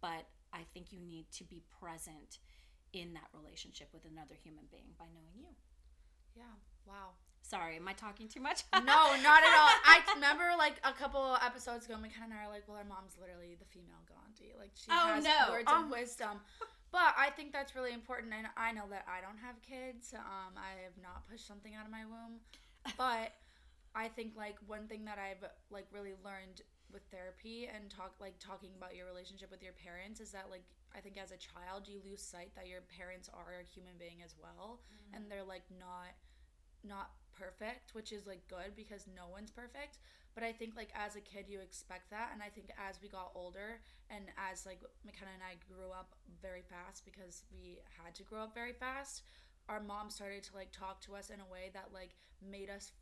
but 0.00 0.24
I 0.54 0.62
think 0.72 0.92
you 0.92 1.00
need 1.00 1.26
to 1.32 1.44
be 1.44 1.62
present 1.82 2.38
in 2.92 3.12
that 3.14 3.28
relationship 3.34 3.88
with 3.92 4.04
another 4.06 4.34
human 4.42 4.64
being 4.70 4.94
by 4.98 5.06
knowing 5.12 5.34
you. 5.36 5.52
Yeah. 6.36 6.54
Wow. 6.86 7.18
Sorry, 7.42 7.76
am 7.76 7.88
I 7.88 7.92
talking 7.92 8.28
too 8.28 8.40
much? 8.40 8.62
no, 8.72 8.80
not 9.20 9.42
at 9.42 9.52
all. 9.58 9.72
I 9.84 10.00
remember 10.14 10.44
like 10.56 10.74
a 10.84 10.92
couple 10.92 11.36
episodes 11.44 11.86
ago, 11.86 11.96
McKenna 12.00 12.26
and 12.30 12.34
I 12.34 12.44
are 12.46 12.50
like, 12.50 12.64
well, 12.68 12.76
our 12.78 12.84
mom's 12.84 13.16
literally 13.20 13.56
the 13.58 13.64
female 13.66 14.02
Gandhi. 14.06 14.54
Like 14.58 14.70
she 14.74 14.90
Oh, 14.90 15.14
has 15.14 15.24
no. 15.24 15.50
words 15.50 15.64
Oh. 15.68 15.76
of 15.80 15.84
um, 15.84 15.90
wisdom. 15.90 16.40
But 16.92 17.14
I 17.16 17.30
think 17.30 17.52
that's 17.52 17.76
really 17.76 17.94
important, 17.94 18.34
and 18.34 18.48
I 18.56 18.72
know 18.72 18.90
that 18.90 19.06
I 19.06 19.22
don't 19.22 19.38
have 19.38 19.62
kids. 19.62 20.12
Um, 20.14 20.58
I 20.58 20.82
have 20.82 20.98
not 21.00 21.22
pushed 21.30 21.46
something 21.46 21.74
out 21.74 21.86
of 21.86 21.92
my 21.92 22.02
womb, 22.02 22.42
but 22.98 23.30
I 23.94 24.08
think 24.08 24.34
like 24.36 24.58
one 24.66 24.86
thing 24.86 25.04
that 25.06 25.18
I've 25.18 25.46
like 25.70 25.86
really 25.92 26.18
learned 26.24 26.62
with 26.92 27.02
therapy 27.14 27.70
and 27.70 27.86
talk 27.86 28.18
like 28.18 28.34
talking 28.42 28.74
about 28.76 28.98
your 28.98 29.06
relationship 29.06 29.50
with 29.50 29.62
your 29.62 29.74
parents 29.78 30.18
is 30.18 30.34
that 30.34 30.50
like 30.50 30.66
I 30.90 30.98
think 30.98 31.14
as 31.14 31.30
a 31.30 31.38
child 31.38 31.86
you 31.86 32.02
lose 32.02 32.18
sight 32.18 32.50
that 32.58 32.66
your 32.66 32.82
parents 32.90 33.30
are 33.30 33.62
a 33.62 33.66
human 33.66 33.94
being 33.98 34.22
as 34.24 34.34
well, 34.34 34.82
and 35.14 35.30
they're 35.30 35.46
like 35.46 35.66
not 35.78 36.18
not 36.82 37.14
perfect, 37.38 37.94
which 37.94 38.12
is 38.12 38.26
like 38.26 38.42
good 38.48 38.74
because 38.74 39.06
no 39.14 39.30
one's 39.30 39.50
perfect. 39.50 39.98
But 40.34 40.44
I 40.44 40.52
think 40.52 40.76
like 40.76 40.90
as 40.94 41.16
a 41.16 41.20
kid 41.20 41.46
you 41.48 41.60
expect 41.60 42.10
that, 42.10 42.30
and 42.32 42.42
I 42.42 42.48
think 42.48 42.70
as 42.78 43.00
we 43.02 43.08
got 43.08 43.32
older 43.34 43.80
and 44.08 44.24
as 44.38 44.64
like 44.66 44.80
McKenna 45.04 45.32
and 45.34 45.42
I 45.42 45.58
grew 45.66 45.90
up 45.90 46.14
very 46.40 46.62
fast 46.62 47.04
because 47.04 47.42
we 47.52 47.78
had 48.02 48.14
to 48.14 48.22
grow 48.22 48.42
up 48.44 48.54
very 48.54 48.72
fast, 48.72 49.22
our 49.68 49.80
mom 49.80 50.10
started 50.10 50.42
to 50.44 50.54
like 50.54 50.72
talk 50.72 51.00
to 51.02 51.14
us 51.14 51.30
in 51.30 51.40
a 51.40 51.52
way 51.52 51.70
that 51.74 51.90
like 51.92 52.14
made 52.40 52.70
us 52.70 52.92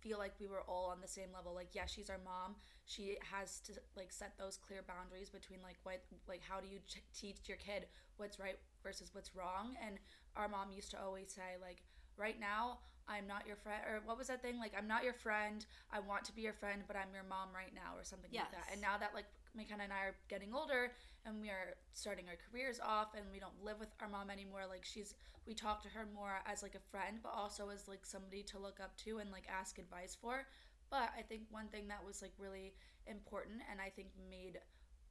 feel 0.00 0.18
like 0.18 0.34
we 0.38 0.46
were 0.46 0.62
all 0.68 0.90
on 0.90 1.00
the 1.00 1.08
same 1.08 1.28
level. 1.34 1.54
Like 1.54 1.74
yeah, 1.74 1.86
she's 1.86 2.10
our 2.10 2.20
mom. 2.24 2.56
She 2.84 3.16
has 3.32 3.60
to 3.60 3.72
like 3.96 4.12
set 4.12 4.34
those 4.38 4.56
clear 4.56 4.84
boundaries 4.86 5.30
between 5.30 5.60
like 5.62 5.76
what 5.82 6.02
like 6.28 6.42
how 6.46 6.60
do 6.60 6.68
you 6.68 6.78
ch- 6.86 7.02
teach 7.18 7.38
your 7.48 7.58
kid 7.58 7.86
what's 8.16 8.38
right 8.38 8.58
versus 8.82 9.10
what's 9.14 9.34
wrong. 9.34 9.76
And 9.84 9.96
our 10.36 10.48
mom 10.48 10.70
used 10.72 10.90
to 10.92 11.00
always 11.02 11.32
say 11.32 11.56
like 11.60 11.82
right 12.16 12.38
now 12.38 12.78
I'm 13.08 13.26
not 13.26 13.46
your 13.46 13.56
friend 13.56 13.82
or 13.86 14.02
what 14.04 14.18
was 14.18 14.26
that 14.28 14.42
thing? 14.42 14.58
Like 14.58 14.72
I'm 14.76 14.88
not 14.88 15.04
your 15.04 15.14
friend 15.14 15.64
I 15.92 16.00
want 16.00 16.24
to 16.24 16.32
be 16.34 16.42
your 16.42 16.52
friend 16.52 16.82
but 16.86 16.96
I'm 16.96 17.12
your 17.14 17.24
mom 17.28 17.54
right 17.54 17.72
now 17.74 17.94
or 17.96 18.04
something 18.04 18.30
like 18.32 18.50
that. 18.52 18.66
And 18.72 18.80
now 18.80 18.98
that 18.98 19.14
like 19.14 19.26
McKenna 19.54 19.84
and 19.84 19.92
I 19.92 20.10
are 20.10 20.16
getting 20.28 20.54
older 20.54 20.92
and 21.24 21.40
we 21.40 21.48
are 21.48 21.74
starting 21.92 22.26
our 22.28 22.38
careers 22.50 22.80
off 22.82 23.14
and 23.14 23.24
we 23.32 23.38
don't 23.38 23.56
live 23.62 23.78
with 23.78 23.90
our 24.00 24.08
mom 24.08 24.30
anymore 24.30 24.62
like 24.68 24.84
she's 24.84 25.14
we 25.46 25.54
talk 25.54 25.82
to 25.82 25.88
her 25.88 26.06
more 26.14 26.42
as 26.46 26.62
like 26.62 26.74
a 26.74 26.82
friend 26.90 27.18
but 27.22 27.32
also 27.34 27.68
as 27.70 27.86
like 27.86 28.04
somebody 28.04 28.42
to 28.42 28.58
look 28.58 28.80
up 28.82 28.96
to 28.98 29.18
and 29.18 29.30
like 29.30 29.46
ask 29.48 29.78
advice 29.78 30.16
for. 30.20 30.46
But 30.90 31.10
I 31.18 31.22
think 31.22 31.42
one 31.50 31.68
thing 31.68 31.88
that 31.88 32.04
was 32.04 32.22
like 32.22 32.32
really 32.38 32.74
important 33.06 33.62
and 33.70 33.80
I 33.80 33.90
think 33.90 34.08
made 34.30 34.58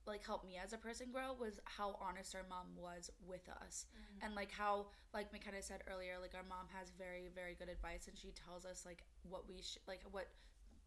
like 0.07 0.23
helped 0.23 0.45
me 0.45 0.59
as 0.61 0.73
a 0.73 0.77
person 0.77 1.07
grow 1.11 1.33
was 1.39 1.59
how 1.65 1.97
honest 2.01 2.35
our 2.35 2.45
mom 2.49 2.67
was 2.77 3.09
with 3.27 3.47
us. 3.49 3.85
Mm-hmm. 3.89 4.25
And 4.25 4.35
like 4.35 4.51
how 4.51 4.87
like 5.13 5.31
McKenna 5.31 5.61
said 5.61 5.81
earlier 5.91 6.15
like 6.21 6.35
our 6.35 6.47
mom 6.47 6.67
has 6.77 6.91
very 6.97 7.29
very 7.33 7.55
good 7.55 7.69
advice 7.69 8.07
and 8.07 8.17
she 8.17 8.31
tells 8.31 8.65
us 8.65 8.85
like 8.85 9.03
what 9.29 9.47
we 9.47 9.61
should 9.61 9.81
like 9.87 10.01
what 10.11 10.27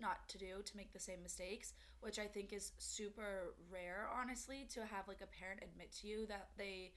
not 0.01 0.29
to 0.29 0.39
do 0.39 0.63
to 0.65 0.77
make 0.77 0.93
the 0.93 0.99
same 0.99 1.23
mistakes 1.23 1.73
which 2.01 2.19
I 2.19 2.27
think 2.27 2.53
is 2.53 2.73
super 2.79 3.55
rare 3.71 4.09
honestly 4.15 4.67
to 4.75 4.81
have 4.81 5.09
like 5.09 5.23
a 5.23 5.27
parent 5.27 5.61
admit 5.63 5.93
to 6.01 6.07
you 6.07 6.27
that 6.27 6.51
they 6.57 6.93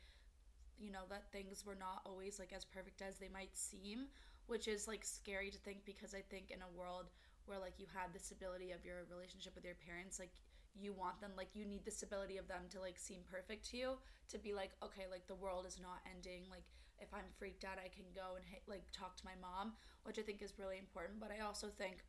you 0.78 0.92
know 0.92 1.06
that 1.10 1.32
things 1.32 1.66
were 1.66 1.78
not 1.78 2.01
always 2.06 2.38
like 2.38 2.54
as 2.56 2.66
perfect 2.66 3.01
as 3.01 3.18
they 3.18 3.30
might 3.30 3.56
seem 3.58 4.06
which 4.48 4.68
is 4.68 4.88
like 4.88 5.06
scary 5.06 5.50
to 5.50 5.58
think 5.60 5.86
because 5.86 6.13
I 6.13 6.22
think 6.30 6.51
in 6.51 6.62
a 6.62 6.78
world 6.78 7.10
where 7.46 7.60
like 7.60 7.80
you 7.80 7.86
have 7.96 8.13
the 8.13 8.20
stability 8.20 8.72
of 8.72 8.86
your 8.86 9.06
relationship 9.10 9.56
with 9.56 9.66
your 9.66 9.78
parents 9.88 10.20
like 10.20 10.34
you 10.74 10.94
want 10.94 11.20
them 11.20 11.32
like 11.36 11.50
you 11.54 11.66
need 11.66 11.84
the 11.84 11.92
stability 11.92 12.38
of 12.38 12.48
them 12.48 12.63
to 12.70 12.80
like 12.80 12.98
seem 12.98 13.20
perfect 13.30 13.70
to 13.70 13.78
you 13.78 13.90
to 14.30 14.38
be 14.38 14.54
like 14.54 14.72
okay 14.84 15.04
like 15.12 15.28
the 15.28 15.36
world 15.36 15.66
is 15.68 15.80
not 15.82 16.00
ending. 16.08 16.44
Like 16.50 16.63
if 17.01 17.10
i'm 17.13 17.25
freaked 17.38 17.66
out 17.66 17.82
i 17.82 17.90
can 17.90 18.06
go 18.13 18.38
and 18.38 18.46
hit, 18.46 18.62
like 18.70 18.86
talk 18.94 19.18
to 19.18 19.25
my 19.25 19.34
mom 19.42 19.74
which 20.06 20.20
i 20.20 20.22
think 20.22 20.42
is 20.42 20.58
really 20.60 20.78
important. 20.78 21.20
But 21.20 21.32
i 21.34 21.44
also 21.44 21.68
think 21.68 22.04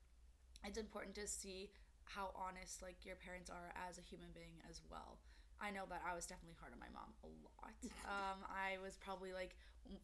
it's 0.65 0.79
important 0.79 1.15
to 1.17 1.27
see 1.27 1.71
how 2.05 2.31
honest 2.37 2.83
like 2.83 3.05
your 3.05 3.17
parents 3.17 3.51
are 3.51 3.73
as 3.89 3.99
a 3.99 4.05
human 4.05 4.29
being 4.35 4.61
as 4.69 4.83
well. 4.91 5.19
I 5.61 5.71
know 5.71 5.87
that 5.91 6.03
i 6.07 6.15
was 6.15 6.27
definitely 6.27 6.59
hard 6.61 6.73
on 6.73 6.81
my 6.83 6.91
mom 6.93 7.11
a 7.25 7.31
lot. 7.47 7.75
Um, 8.07 8.45
i 8.51 8.79
was 8.83 8.97
probably 8.97 9.33
like 9.33 9.57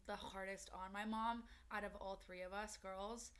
the 0.07 0.15
hardest 0.15 0.71
on 0.73 0.91
my 0.91 1.05
mom 1.05 1.43
out 1.71 1.83
of 1.83 1.95
all 2.01 2.19
three 2.19 2.41
of 2.41 2.51
us 2.51 2.77
girls. 2.77 3.31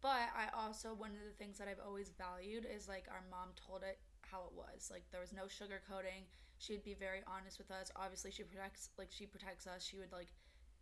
But 0.00 0.30
i 0.34 0.50
also 0.54 0.94
one 0.94 1.10
of 1.14 1.24
the 1.24 1.36
things 1.38 1.58
that 1.58 1.68
i've 1.68 1.82
always 1.84 2.12
valued 2.18 2.66
is 2.66 2.86
like 2.86 3.06
our 3.10 3.22
mom 3.30 3.54
told 3.56 3.82
it 3.82 3.98
how 4.32 4.48
it 4.48 4.54
was 4.56 4.88
like 4.90 5.04
there 5.12 5.20
was 5.20 5.32
no 5.32 5.44
sugarcoating 5.44 6.24
she'd 6.58 6.82
be 6.82 6.94
very 6.94 7.20
honest 7.28 7.58
with 7.58 7.70
us 7.70 7.92
obviously 7.94 8.30
she 8.32 8.42
protects 8.42 8.88
like 8.96 9.12
she 9.12 9.26
protects 9.26 9.66
us 9.68 9.84
she 9.84 9.98
would 10.00 10.10
like 10.12 10.32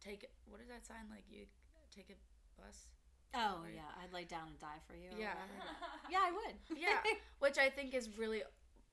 take 0.01 0.25
what 0.47 0.61
what 0.61 0.63
is 0.63 0.69
that 0.69 0.87
sign 0.87 1.11
like 1.11 1.25
you 1.29 1.43
take 1.91 2.09
a 2.11 2.19
bus 2.61 2.87
Oh 3.35 3.63
Right. 3.63 3.79
yeah, 3.79 3.87
I'd 4.03 4.13
lay 4.13 4.25
down 4.27 4.49
and 4.51 4.59
die 4.59 4.83
for 4.91 4.97
you. 4.99 5.07
Yeah. 5.15 5.39
yeah, 6.11 6.19
I 6.27 6.33
would. 6.35 6.57
Yeah. 6.75 6.99
which 7.39 7.59
I 7.59 7.71
think 7.71 7.95
is 7.95 8.11
really, 8.19 8.43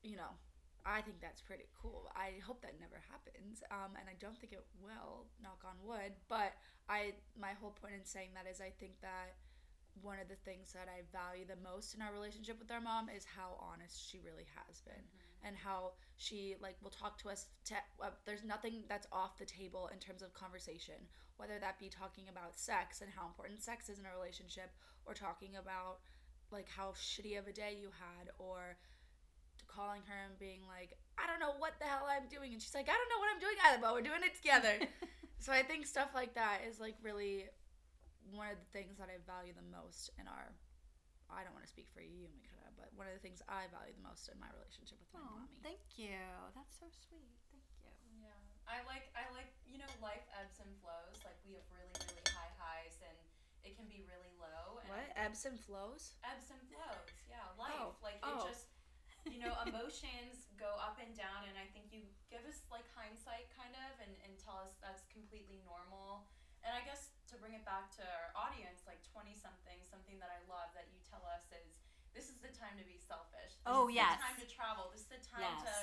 you 0.04 0.16
know, 0.16 0.30
I 0.86 1.02
think 1.02 1.18
that's 1.20 1.42
pretty 1.42 1.66
cool. 1.74 2.06
I 2.16 2.38
hope 2.46 2.62
that 2.62 2.78
never 2.80 3.02
happens, 3.10 3.64
um, 3.74 3.98
and 3.98 4.06
I 4.08 4.14
don't 4.22 4.38
think 4.38 4.54
it 4.54 4.62
will. 4.78 5.26
Knock 5.42 5.66
on 5.66 5.74
wood. 5.82 6.14
But 6.30 6.54
I, 6.88 7.18
my 7.34 7.58
whole 7.60 7.74
point 7.82 7.96
in 7.98 8.06
saying 8.06 8.30
that 8.38 8.46
is, 8.46 8.62
I 8.62 8.70
think 8.78 9.02
that 9.02 9.42
one 10.02 10.20
of 10.20 10.28
the 10.28 10.40
things 10.46 10.74
that 10.74 10.88
I 10.88 11.06
value 11.12 11.46
the 11.46 11.60
most 11.64 11.96
in 11.96 12.02
our 12.02 12.14
relationship 12.14 12.60
with 12.60 12.72
our 12.72 12.82
mom 12.82 13.10
is 13.10 13.26
how 13.26 13.58
honest 13.60 13.98
she 13.98 14.20
really 14.20 14.46
has 14.56 14.82
been, 14.82 15.04
and 15.44 15.56
how 15.56 15.94
she 16.18 16.56
like 16.62 16.76
will 16.82 16.94
talk 16.94 17.18
to 17.24 17.30
us. 17.30 17.48
To, 17.66 17.76
uh, 18.02 18.16
there's 18.26 18.44
nothing 18.44 18.84
that's 18.88 19.08
off 19.12 19.38
the 19.38 19.46
table 19.46 19.90
in 19.94 20.00
terms 20.00 20.22
of 20.22 20.34
conversation, 20.34 21.00
whether 21.38 21.60
that 21.60 21.80
be 21.80 21.90
talking 21.90 22.26
about 22.30 22.60
sex 22.60 23.02
and 23.02 23.10
how 23.10 23.26
important 23.28 23.62
sex 23.62 23.90
is 23.90 24.00
in 24.00 24.06
a 24.06 24.14
relationship, 24.14 24.72
or 25.06 25.14
talking 25.14 25.56
about 25.56 26.00
like 26.52 26.68
how 26.70 26.94
shitty 26.96 27.38
of 27.38 27.48
a 27.48 27.54
day 27.54 27.76
you 27.80 27.90
had 27.92 28.30
or 28.40 28.78
calling 29.68 30.02
her 30.08 30.26
and 30.26 30.40
being 30.40 30.62
like 30.68 30.96
i 31.20 31.28
don't 31.28 31.40
know 31.40 31.54
what 31.60 31.74
the 31.80 31.86
hell 31.86 32.08
i'm 32.08 32.28
doing 32.30 32.54
and 32.54 32.62
she's 32.62 32.74
like 32.74 32.88
i 32.88 32.96
don't 32.96 33.12
know 33.12 33.20
what 33.20 33.30
i'm 33.34 33.40
doing 33.40 33.58
either 33.68 33.80
but 33.82 33.94
we're 33.94 34.02
doing 34.02 34.24
it 34.24 34.36
together 34.36 34.80
so 35.40 35.52
i 35.52 35.62
think 35.62 35.86
stuff 35.86 36.10
like 36.16 36.34
that 36.34 36.60
is 36.68 36.80
like 36.80 36.96
really 37.04 37.46
one 38.32 38.52
of 38.52 38.58
the 38.60 38.70
things 38.76 38.98
that 39.00 39.08
i 39.12 39.18
value 39.26 39.54
the 39.56 39.70
most 39.72 40.12
in 40.20 40.26
our 40.28 40.52
i 41.32 41.44
don't 41.44 41.54
want 41.56 41.64
to 41.66 41.72
speak 41.72 41.88
for 41.92 42.00
you 42.04 42.28
McKenna, 42.32 42.72
but 42.80 42.88
one 42.96 43.08
of 43.08 43.14
the 43.16 43.24
things 43.24 43.40
i 43.52 43.68
value 43.72 43.94
the 43.96 44.06
most 44.06 44.28
in 44.32 44.38
my 44.40 44.48
relationship 44.56 45.00
with 45.02 45.12
my 45.16 45.22
Oh, 45.24 45.44
mommy 45.44 45.60
thank 45.66 45.84
you. 46.00 46.16
That's 46.56 46.78
so 46.78 46.88
sweet. 46.94 47.36
Thank 47.52 47.66
you. 47.82 47.90
Yeah. 48.22 48.38
I 48.70 48.84
like 48.88 49.10
I 49.18 49.26
like 49.36 49.50
you 49.68 49.80
know 49.82 49.90
life 50.00 50.24
ebbs 50.40 50.62
and 50.64 50.70
flows. 50.80 51.18
Like 51.26 51.36
we 51.44 51.58
have 51.60 51.68
really 51.74 51.92
really 52.06 52.26
high 52.32 52.54
highs 52.60 52.96
and 53.04 53.18
it 53.66 53.76
can 53.76 53.90
be 53.92 54.06
really 54.08 54.32
low. 54.40 54.80
And 54.80 54.88
what 54.88 55.10
ebbs 55.20 55.44
and 55.44 55.58
flows 55.60 56.16
ebbs 56.24 56.48
and 56.54 56.62
flows. 56.72 57.12
Yeah, 57.28 57.44
life. 57.60 57.76
Oh, 57.76 57.98
Like 58.00 58.22
oh. 58.24 58.46
it 58.46 58.54
just 58.54 58.72
you 59.28 59.44
know 59.44 59.52
emotions 59.68 60.48
go 60.62 60.72
up 60.80 61.02
and 61.04 61.12
down 61.18 61.44
and 61.50 61.58
I 61.60 61.68
think 61.76 61.92
you 61.92 62.08
give 62.32 62.46
us 62.48 62.64
like 62.72 62.88
hindsight 62.96 63.52
kind 63.58 63.74
of 63.76 63.92
and, 64.00 64.14
and 64.24 64.32
tell 64.40 64.64
us 64.64 64.80
that's 64.80 65.04
completely 65.12 65.60
normal. 65.68 66.30
And 66.64 66.72
I 66.72 66.86
guess 66.88 67.17
to 67.30 67.36
bring 67.40 67.54
it 67.56 67.64
back 67.68 67.92
to 68.00 68.04
our 68.04 68.32
audience, 68.36 68.84
like 68.88 69.04
twenty 69.04 69.36
something, 69.36 69.80
something 69.84 70.16
that 70.24 70.32
I 70.32 70.40
love 70.48 70.72
that 70.78 70.88
you 70.92 71.00
tell 71.04 71.24
us 71.28 71.48
is 71.52 71.84
this 72.16 72.32
is 72.32 72.40
the 72.42 72.50
time 72.56 72.76
to 72.80 72.86
be 72.88 72.98
selfish. 72.98 73.60
This 73.62 73.68
Oh, 73.70 73.92
is 73.92 74.00
yes. 74.00 74.18
the 74.18 74.24
time 74.26 74.38
to 74.42 74.48
travel. 74.48 74.90
This 74.90 75.06
is 75.06 75.12
the 75.12 75.24
time 75.24 75.60
to 75.68 75.74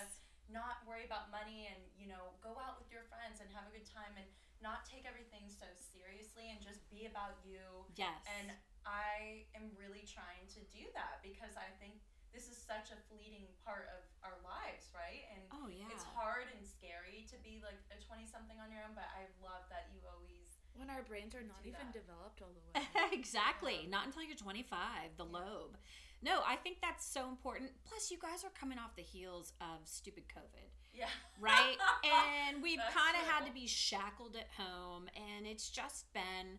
not 0.53 0.85
worry 0.85 1.09
about 1.09 1.33
money 1.33 1.69
and 1.73 1.81
you 1.97 2.05
know 2.05 2.37
go 2.45 2.53
out 2.61 2.77
with 2.77 2.89
your 2.93 3.05
friends 3.09 3.41
and 3.41 3.49
have 3.57 3.65
a 3.65 3.73
good 3.73 3.87
time 3.89 4.13
and 4.21 4.29
not 4.61 4.85
take 4.85 5.09
everything 5.09 5.49
so 5.49 5.65
seriously 5.77 6.53
and 6.53 6.61
just 6.61 6.85
be 6.93 7.09
about 7.09 7.41
you 7.49 7.89
Yes. 7.97 8.21
and 8.29 8.53
i 8.85 9.49
am 9.57 9.73
really 9.81 10.05
trying 10.05 10.45
to 10.53 10.61
do 10.69 10.85
that 10.93 11.25
because 11.25 11.57
i 11.57 11.69
think 11.81 11.97
this 12.37 12.51
is 12.51 12.59
such 12.61 12.91
a 12.93 12.99
fleeting 13.09 13.49
part 13.65 13.89
of 13.97 14.05
our 14.21 14.37
lives 14.45 14.93
right 14.93 15.25
and 15.33 15.41
oh 15.55 15.69
yeah. 15.73 15.89
it's 15.89 16.05
hard 16.05 16.51
and 16.53 16.61
scary 16.61 17.25
to 17.33 17.37
be 17.41 17.65
like 17.65 17.81
a 17.89 17.97
20 18.05 18.29
something 18.29 18.59
on 18.61 18.69
your 18.69 18.85
own 18.85 18.93
but 18.93 19.09
i 19.17 19.25
love 19.41 19.65
that 19.73 19.89
you 19.97 20.05
always 20.05 20.34
when 20.77 20.91
our 20.91 21.03
brains 21.03 21.35
are 21.35 21.43
not 21.43 21.61
even 21.63 21.79
that. 21.81 21.93
developed 21.93 22.43
all 22.43 22.53
the 22.55 22.81
way 22.81 22.87
exactly. 23.13 23.81
Yeah. 23.85 23.91
Not 23.91 24.07
until 24.07 24.23
you're 24.23 24.37
25, 24.37 25.17
the 25.17 25.25
Yeah. 25.25 25.31
lobe. 25.33 25.77
No, 26.23 26.41
I 26.47 26.57
think 26.57 26.79
that's 26.81 27.05
so 27.07 27.29
important. 27.29 27.71
Plus, 27.85 28.11
you 28.11 28.19
guys 28.19 28.45
are 28.45 28.51
coming 28.59 28.79
off 28.79 28.97
the 28.97 29.03
heels 29.03 29.53
of 29.61 29.87
stupid 29.87 30.25
COVID, 30.29 30.69
yeah 30.95 31.09
right? 31.39 31.77
and 32.49 32.63
we've 32.63 32.79
kind 32.79 33.15
of 33.21 33.29
had 33.29 33.45
to 33.47 33.53
be 33.53 33.67
shackled 33.67 34.35
at 34.37 34.49
home, 34.57 35.09
and 35.17 35.47
it's 35.47 35.69
just 35.69 36.13
been. 36.15 36.59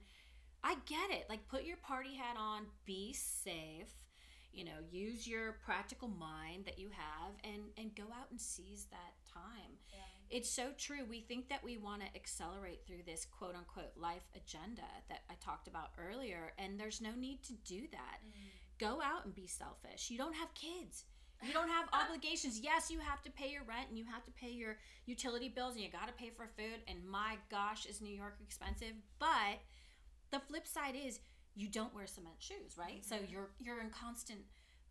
I 0.63 0.75
get 0.87 1.11
it. 1.11 1.25
Like, 1.29 1.47
put 1.47 1.63
your 1.63 1.77
party 1.77 2.15
hat 2.15 2.37
on, 2.39 2.63
be 2.85 3.13
safe. 3.13 3.93
You 4.51 4.65
know, 4.65 4.79
use 4.89 5.27
your 5.27 5.53
practical 5.65 6.07
mind 6.07 6.65
that 6.65 6.77
you 6.79 6.89
have, 6.89 7.33
and 7.43 7.63
and 7.77 7.95
go 7.95 8.03
out 8.03 8.29
and 8.31 8.39
seize 8.39 8.85
that 8.91 9.13
time. 9.33 9.77
It's 10.35 10.49
so 10.49 10.71
true. 10.77 11.05
We 11.09 11.21
think 11.21 11.47
that 11.47 11.63
we 11.63 11.77
want 11.77 12.01
to 12.01 12.13
accelerate 12.13 12.81
through 12.85 13.03
this 13.05 13.25
quote 13.25 13.55
unquote 13.55 13.95
life 13.95 14.27
agenda 14.35 14.83
that 15.07 15.21
I 15.29 15.35
talked 15.35 15.69
about 15.69 15.91
earlier, 15.97 16.51
and 16.57 16.77
there's 16.77 16.99
no 16.99 17.11
need 17.15 17.41
to 17.43 17.53
do 17.53 17.83
that. 17.93 18.17
Mm. 18.19 18.49
Go 18.77 19.01
out 19.01 19.23
and 19.23 19.33
be 19.33 19.47
selfish. 19.47 20.09
You 20.09 20.17
don't 20.17 20.35
have 20.35 20.53
kids. 20.53 21.05
You 21.41 21.53
don't 21.53 21.69
have 21.69 21.87
obligations. 21.93 22.59
Yes, 22.59 22.91
you 22.91 22.99
have 22.99 23.21
to 23.21 23.31
pay 23.31 23.49
your 23.49 23.63
rent 23.63 23.87
and 23.87 23.97
you 23.97 24.03
have 24.11 24.25
to 24.25 24.31
pay 24.31 24.49
your 24.49 24.77
utility 25.05 25.47
bills 25.47 25.75
and 25.75 25.83
you 25.85 25.89
got 25.89 26.09
to 26.09 26.13
pay 26.13 26.31
for 26.35 26.49
food. 26.57 26.81
And 26.89 26.99
my 27.07 27.37
gosh, 27.49 27.85
is 27.85 28.01
New 28.01 28.13
York 28.13 28.35
expensive? 28.43 28.95
But 29.19 29.63
the 30.31 30.41
flip 30.41 30.67
side 30.67 30.95
is 31.01 31.21
you 31.55 31.69
don't 31.69 31.95
wear 31.95 32.07
cement 32.07 32.35
shoes, 32.39 32.75
right? 32.77 33.05
So 33.05 33.15
mm-hmm. 33.15 33.31
you're 33.31 33.51
you're 33.61 33.79
in 33.79 33.89
constant 33.89 34.41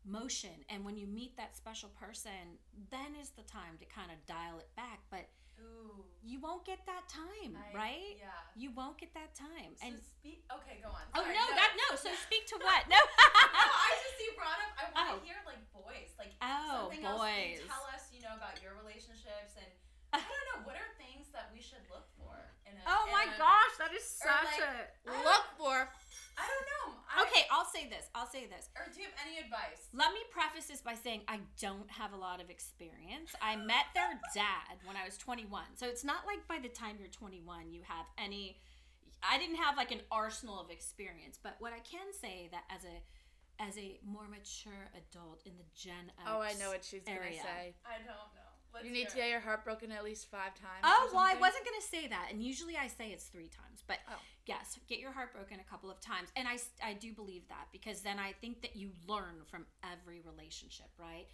motion 0.04 0.52
and 0.68 0.84
when 0.84 0.96
you 0.96 1.06
meet 1.06 1.36
that 1.36 1.56
special 1.56 1.88
person, 1.98 2.60
then 2.90 3.16
is 3.20 3.30
the 3.36 3.42
time 3.44 3.76
to 3.80 3.86
kind 3.88 4.10
of 4.12 4.18
dial 4.26 4.58
it 4.60 4.68
back, 4.76 5.00
but 5.10 5.24
Ooh. 5.62 6.04
you 6.22 6.40
won't 6.40 6.64
get 6.66 6.84
that 6.86 7.08
time, 7.08 7.56
I- 7.56 7.72
right? 7.76 8.14
Yeah. 8.20 8.28
You 8.54 8.70
won't 8.76 8.98
get 8.98 9.14
that 9.14 9.32
time. 9.34 9.72
So 9.80 9.86
And 9.86 9.96
speak. 10.02 10.44
Okay, 10.52 10.78
go 10.84 10.90
on. 10.92 11.02
oh 11.16 11.22
Sorry, 11.24 11.34
no, 11.34 11.44
that 11.56 11.72
no. 11.78 11.96
So 11.96 12.10
speak 12.28 12.44
to 12.52 12.56
what? 12.60 12.84
No. 12.90 13.00
no, 13.00 13.64
I 13.80 13.90
just 14.04 14.18
you 14.20 14.32
brought 14.36 14.60
up. 14.60 14.72
I 14.76 14.82
want 14.92 14.96
Oh. 14.98 15.10
to 15.18 15.24
hear 15.24 15.38
like 15.48 15.62
boys, 15.72 16.12
like 16.20 16.34
oh, 16.42 16.90
something 16.92 17.04
else. 17.06 17.16
boys. 17.22 17.58
You 17.62 17.68
tell 17.70 17.86
us, 17.94 18.10
you 18.12 18.20
know, 18.20 18.34
about 18.36 18.60
your 18.60 18.76
relationships 18.76 19.56
and 19.56 19.70
I 20.14 20.22
don't 20.22 20.46
know. 20.54 20.60
What 20.68 20.76
are 20.78 20.90
things 21.00 21.26
that 21.34 21.50
we 21.50 21.58
should 21.64 21.82
look 21.90 22.06
for 22.20 22.34
in 22.68 22.74
a? 22.76 22.82
Oh 22.86 23.08
in 23.08 23.12
my 23.14 23.26
a- 23.30 23.38
gosh, 23.40 23.74
that 23.82 23.90
is 23.96 24.04
such 24.04 24.58
like- 24.60 24.62
a 24.62 25.22
Look 25.26 25.46
for 25.58 25.88
I 26.38 26.44
don't 26.46 26.66
know. 26.66 26.98
I, 27.08 27.22
Okay, 27.22 27.46
I'll 27.50 27.64
say 27.66 27.88
this. 27.88 28.10
I'll 28.14 28.26
say 28.28 28.46
this. 28.46 28.68
Or 28.76 28.90
do 28.92 29.00
you 29.00 29.06
have 29.06 29.18
any 29.26 29.38
advice? 29.38 29.86
Let 29.94 30.12
me 30.12 30.20
preface 30.30 30.66
this 30.66 30.80
by 30.82 30.94
saying 30.94 31.22
I 31.28 31.38
don't 31.60 31.88
have 31.90 32.12
a 32.12 32.16
lot 32.16 32.40
of 32.42 32.50
experience. 32.50 33.30
I 33.40 33.54
met 33.56 33.86
their 33.94 34.18
dad 34.34 34.82
when 34.84 34.96
I 34.96 35.04
was 35.04 35.16
21. 35.18 35.62
So 35.76 35.86
it's 35.86 36.04
not 36.04 36.26
like 36.26 36.46
by 36.48 36.58
the 36.58 36.68
time 36.68 36.96
you're 36.98 37.08
21 37.08 37.70
you 37.72 37.82
have 37.86 38.06
any 38.18 38.58
I 39.22 39.38
didn't 39.38 39.56
have 39.56 39.76
like 39.76 39.90
an 39.90 40.00
arsenal 40.12 40.60
of 40.60 40.70
experience, 40.70 41.38
but 41.42 41.56
what 41.58 41.72
I 41.72 41.78
can 41.80 42.12
say 42.12 42.48
that 42.52 42.64
as 42.68 42.84
a 42.84 42.96
as 43.62 43.78
a 43.78 43.98
more 44.04 44.26
mature 44.28 44.90
adult 44.98 45.40
in 45.46 45.52
the 45.56 45.64
Gen 45.74 46.10
X 46.18 46.26
Oh, 46.26 46.40
I 46.42 46.52
know 46.58 46.70
what 46.70 46.84
she's 46.84 47.02
gonna 47.04 47.18
area. 47.20 47.40
say. 47.40 47.74
I 47.86 47.98
don't 47.98 48.34
know. 48.34 48.43
Let's 48.74 48.86
You 48.86 48.92
need 48.92 49.08
to 49.08 49.16
get 49.16 49.30
your 49.30 49.40
heart 49.40 49.64
broken 49.64 49.92
at 49.92 50.02
least 50.02 50.28
five 50.30 50.54
times. 50.54 50.82
Oh, 50.82 51.10
well, 51.14 51.22
I 51.22 51.34
wasn't 51.34 51.64
going 51.64 51.80
to 51.80 51.86
say 51.86 52.08
that. 52.08 52.28
And 52.30 52.42
usually 52.42 52.76
I 52.76 52.88
say 52.88 53.10
it's 53.12 53.24
three 53.26 53.48
times. 53.48 53.84
But 53.86 53.98
Oh. 54.08 54.18
yes, 54.46 54.78
get 54.88 54.98
your 54.98 55.12
heart 55.12 55.32
broken 55.32 55.60
a 55.60 55.70
couple 55.70 55.90
of 55.90 56.00
times. 56.00 56.30
And 56.34 56.48
I, 56.48 56.58
I 56.84 56.94
do 56.94 57.12
believe 57.12 57.46
that 57.48 57.68
because 57.72 58.00
then 58.00 58.18
I 58.18 58.32
think 58.32 58.62
that 58.62 58.74
you 58.74 58.90
learn 59.06 59.42
from 59.48 59.66
every 59.84 60.20
relationship, 60.20 60.88
right? 60.98 61.26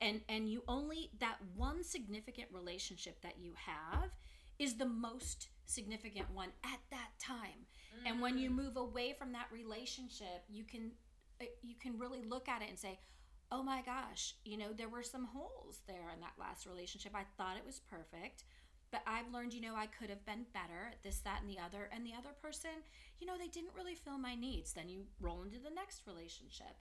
And, 0.00 0.20
and 0.28 0.50
you 0.50 0.62
only, 0.66 1.10
that 1.20 1.38
one 1.56 1.84
significant 1.84 2.48
relationship 2.52 3.20
that 3.22 3.34
you 3.38 3.52
have 3.56 4.10
is 4.58 4.74
the 4.74 4.86
most 4.86 5.48
significant 5.66 6.26
one 6.32 6.48
at 6.64 6.80
that 6.90 7.10
time. 7.20 7.66
And 8.06 8.20
when 8.20 8.36
Mm. 8.36 8.40
you 8.40 8.50
move 8.50 8.76
away 8.76 9.12
from 9.12 9.32
that 9.32 9.46
relationship, 9.52 10.44
you 10.48 10.64
can, 10.64 10.92
uh, 11.40 11.44
you 11.62 11.74
can 11.80 11.98
really 11.98 12.22
look 12.22 12.48
at 12.48 12.62
it 12.62 12.68
and 12.68 12.78
say, 12.78 12.98
oh 13.50 13.62
my 13.62 13.82
gosh, 13.82 14.34
you 14.44 14.56
know, 14.56 14.72
there 14.76 14.88
were 14.88 15.02
some 15.02 15.24
holes 15.24 15.80
there 15.86 16.10
in 16.14 16.20
that 16.20 16.38
last 16.38 16.66
relationship. 16.66 17.12
I 17.14 17.24
thought 17.36 17.56
it 17.56 17.66
was 17.66 17.80
perfect, 17.90 18.44
but 18.90 19.02
I've 19.06 19.32
learned, 19.32 19.54
you 19.54 19.60
know, 19.60 19.74
I 19.74 19.86
could 19.86 20.10
have 20.10 20.24
been 20.26 20.46
better 20.52 20.92
at 20.92 21.02
this, 21.02 21.20
that, 21.20 21.40
and 21.40 21.50
the 21.50 21.58
other. 21.58 21.88
And 21.92 22.06
the 22.06 22.12
other 22.12 22.34
person, 22.42 22.70
you 23.20 23.26
know, 23.26 23.38
they 23.38 23.48
didn't 23.48 23.74
really 23.76 23.94
fill 23.94 24.18
my 24.18 24.34
needs. 24.34 24.72
Then 24.72 24.88
you 24.88 25.04
roll 25.20 25.42
into 25.42 25.58
the 25.58 25.74
next 25.74 26.02
relationship. 26.06 26.76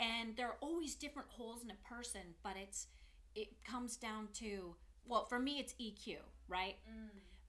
And 0.00 0.36
there 0.36 0.48
are 0.48 0.56
always 0.60 0.94
different 0.94 1.28
holes 1.30 1.62
in 1.62 1.70
a 1.70 1.94
person, 1.94 2.34
but 2.42 2.52
it's, 2.62 2.88
it 3.34 3.48
comes 3.64 3.96
down 3.96 4.28
to, 4.34 4.74
well, 5.06 5.24
for 5.24 5.38
me, 5.38 5.58
it's 5.58 5.74
EQ, 5.74 6.16
right? 6.48 6.76
Mm. 6.88 7.08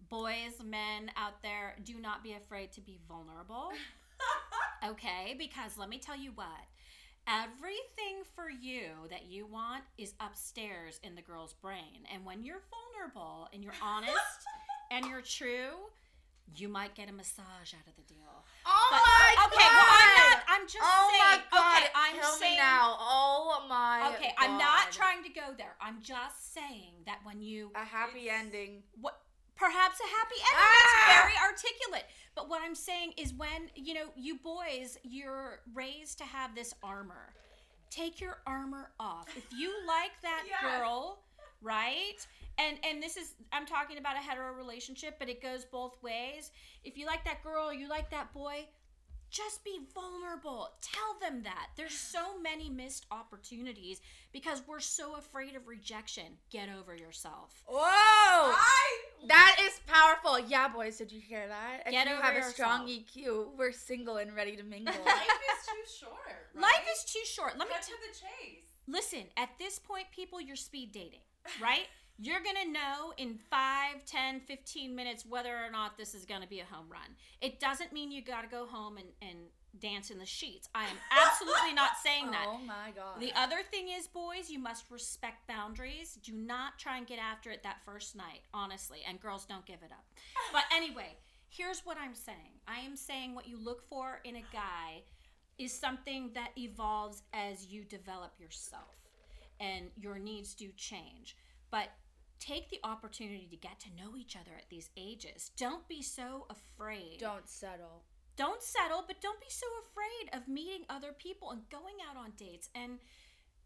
Boys, 0.09 0.63
men 0.63 1.11
out 1.17 1.41
there, 1.43 1.75
do 1.83 1.99
not 1.99 2.23
be 2.23 2.33
afraid 2.33 2.71
to 2.73 2.81
be 2.81 2.99
vulnerable. 3.07 3.71
Okay, 4.85 5.35
because 5.37 5.77
let 5.77 5.89
me 5.89 5.97
tell 5.97 6.17
you 6.17 6.31
what. 6.35 6.47
Everything 7.27 8.23
for 8.35 8.49
you 8.49 8.87
that 9.09 9.25
you 9.25 9.45
want 9.45 9.83
is 9.97 10.13
upstairs 10.21 10.99
in 11.03 11.13
the 11.15 11.21
girl's 11.21 11.53
brain. 11.53 12.07
And 12.13 12.23
when 12.25 12.41
you're 12.41 12.61
vulnerable 12.71 13.49
and 13.53 13.61
you're 13.63 13.73
honest 13.83 14.13
and 14.91 15.05
you're 15.05 15.21
true, 15.21 15.75
you 16.55 16.69
might 16.69 16.95
get 16.95 17.09
a 17.09 17.13
massage 17.13 17.73
out 17.75 17.85
of 17.85 17.95
the 17.97 18.01
deal. 18.07 18.45
Oh 18.65 18.87
But- 18.91 19.01
my 19.03 19.45
okay, 19.47 19.67
well, 19.69 19.85
I'm 19.89 20.31
not. 20.31 20.43
I'm 20.47 20.61
just 20.67 20.77
oh 20.81 21.09
saying. 21.11 21.41
my 21.51 21.57
god! 21.59 21.77
okay, 21.83 21.91
I'm 21.93 22.15
kill 22.15 22.31
saying. 22.31 22.51
me 22.53 22.57
now. 22.57 22.95
Oh 22.97 23.65
my. 23.67 24.13
Okay, 24.15 24.31
I'm 24.39 24.57
not 24.57 24.91
trying 24.93 25.21
to 25.23 25.29
go 25.29 25.53
there. 25.57 25.75
I'm 25.81 26.01
just 26.01 26.53
saying 26.53 26.93
that 27.05 27.19
when 27.25 27.41
you 27.41 27.71
A 27.75 27.83
happy 27.83 28.29
ending. 28.29 28.83
what 29.01 29.19
perhaps 29.57 29.99
a 29.99 30.07
happy 30.07 30.35
ending. 30.39 30.55
Ah! 30.55 30.75
that's 30.79 31.19
very 31.19 31.33
articulate. 31.49 32.05
But 32.35 32.49
what 32.49 32.61
i'm 32.63 32.75
saying 32.75 33.13
is 33.17 33.33
when 33.33 33.69
you 33.75 33.93
know 33.95 34.05
you 34.15 34.35
boys 34.37 34.97
you're 35.03 35.59
raised 35.73 36.17
to 36.19 36.23
have 36.23 36.53
this 36.55 36.73
armor. 36.83 37.33
Take 37.89 38.19
your 38.21 38.37
armor 38.45 38.91
off. 38.99 39.27
If 39.35 39.45
you 39.57 39.71
like 39.87 40.11
that 40.21 40.43
Yes. 40.47 40.61
girl 40.61 41.19
right? 41.61 42.19
And 42.59 42.77
and 42.87 43.01
this 43.01 43.17
is 43.17 43.33
i'm 43.51 43.65
talking 43.65 43.97
about 43.97 44.15
a 44.15 44.19
hetero 44.19 44.53
relationship 44.53 45.15
but 45.19 45.27
it 45.29 45.41
goes 45.41 45.65
both 45.65 46.01
ways. 46.03 46.51
If 46.83 46.97
you 46.97 47.05
like 47.07 47.25
that 47.25 47.43
girl 47.43 47.73
you 47.73 47.87
like 47.89 48.09
that 48.11 48.31
boy 48.33 48.67
just 49.29 49.63
be 49.63 49.79
vulnerable. 49.93 50.69
Tell 50.81 51.17
them 51.21 51.43
that. 51.43 51.67
There's 51.75 51.93
so 51.93 52.39
many 52.39 52.69
missed 52.69 53.05
opportunities 53.11 54.01
because 54.31 54.61
we're 54.67 54.79
so 54.79 55.15
afraid 55.15 55.55
of 55.55 55.67
rejection. 55.67 56.23
Get 56.49 56.69
over 56.77 56.95
yourself. 56.95 57.63
Whoa! 57.67 57.77
I 58.55 58.97
That 59.27 59.57
is 59.63 59.79
powerful. 59.87 60.39
Yeah, 60.39 60.67
boys, 60.69 60.97
did 60.97 61.11
you 61.11 61.19
hear 61.19 61.47
that? 61.47 61.83
If 61.85 61.91
Get 61.91 62.07
you 62.07 62.13
over 62.13 62.21
have 62.23 62.35
a 62.37 62.43
strong. 62.43 62.87
EQ, 62.87 63.57
we're 63.57 63.71
single 63.71 64.17
and 64.17 64.35
ready 64.35 64.55
to 64.55 64.63
mingle. 64.63 64.93
life 65.05 65.21
is 65.21 65.65
too 65.67 66.05
short. 66.05 66.15
Right? 66.55 66.61
Life 66.63 66.87
is 66.93 67.11
too 67.11 67.19
short. 67.25 67.57
Let 67.57 67.67
me 67.67 67.73
Cut 67.75 67.83
t- 67.83 67.91
to 67.93 67.97
the 67.99 68.17
chase. 68.19 68.63
listen. 68.87 69.23
At 69.37 69.49
this 69.59 69.79
point, 69.79 70.05
people, 70.15 70.39
you're 70.41 70.55
speed 70.55 70.91
dating, 70.91 71.21
right? 71.61 71.87
You're 72.19 72.41
gonna 72.41 72.71
know 72.71 73.13
in 73.17 73.37
5, 73.49 74.05
10, 74.05 74.39
15 74.41 74.95
minutes 74.95 75.25
whether 75.25 75.55
or 75.55 75.69
not 75.71 75.97
this 75.97 76.15
is 76.15 76.25
gonna 76.25 76.47
be 76.47 76.59
a 76.61 76.65
home 76.65 76.87
run. 76.89 77.15
It 77.41 77.59
doesn't 77.59 77.93
mean 77.93 78.11
you 78.11 78.23
gotta 78.23 78.47
go 78.47 78.65
home 78.65 78.97
and, 78.97 79.07
and 79.21 79.37
dance 79.79 80.09
in 80.09 80.17
the 80.17 80.25
sheets. 80.25 80.67
I 80.73 80.85
am 80.85 80.97
absolutely 81.11 81.73
not 81.73 81.91
saying 82.03 82.31
that. 82.31 82.45
oh 82.47 82.57
my 82.57 82.91
god. 82.95 83.19
The 83.19 83.31
other 83.35 83.57
thing 83.69 83.89
is, 83.89 84.07
boys, 84.07 84.49
you 84.49 84.57
must 84.57 84.89
respect 84.89 85.47
boundaries. 85.47 86.17
Do 86.23 86.33
not 86.33 86.79
try 86.79 86.97
and 86.97 87.05
get 87.05 87.19
after 87.19 87.51
it 87.51 87.61
that 87.63 87.83
first 87.85 88.15
night, 88.15 88.41
honestly. 88.53 88.99
And 89.07 89.19
girls, 89.19 89.45
don't 89.45 89.65
give 89.65 89.83
it 89.83 89.91
up. 89.91 90.05
But 90.53 90.63
anyway, 90.75 91.17
here's 91.49 91.85
what 91.85 91.97
I'm 91.97 92.15
saying 92.15 92.61
I 92.67 92.79
am 92.79 92.95
saying 92.95 93.35
what 93.35 93.47
you 93.47 93.59
look 93.63 93.87
for 93.87 94.21
in 94.23 94.37
a 94.37 94.43
guy 94.51 95.03
is 95.57 95.71
something 95.71 96.31
that 96.33 96.49
evolves 96.57 97.23
as 97.33 97.67
you 97.67 97.83
develop 97.83 98.33
yourself 98.39 98.95
and 99.59 99.87
your 99.99 100.19
needs 100.19 100.53
do 100.53 100.69
change. 100.77 101.35
But 101.71 101.89
take 102.39 102.69
the 102.69 102.79
opportunity 102.83 103.47
to 103.49 103.55
get 103.57 103.79
to 103.81 103.89
know 103.95 104.15
each 104.17 104.35
other 104.35 104.51
at 104.57 104.69
these 104.69 104.89
ages. 104.97 105.51
Don't 105.57 105.87
be 105.87 106.01
so 106.01 106.45
afraid 106.49 107.17
Don't 107.19 107.47
settle. 107.49 108.03
don't 108.35 108.61
settle, 108.61 109.03
but 109.07 109.21
don't 109.21 109.39
be 109.39 109.47
so 109.49 109.65
afraid 109.89 110.37
of 110.39 110.47
meeting 110.47 110.85
other 110.89 111.13
people 111.17 111.51
and 111.51 111.67
going 111.69 111.95
out 112.09 112.17
on 112.17 112.31
dates 112.37 112.69
and 112.75 112.99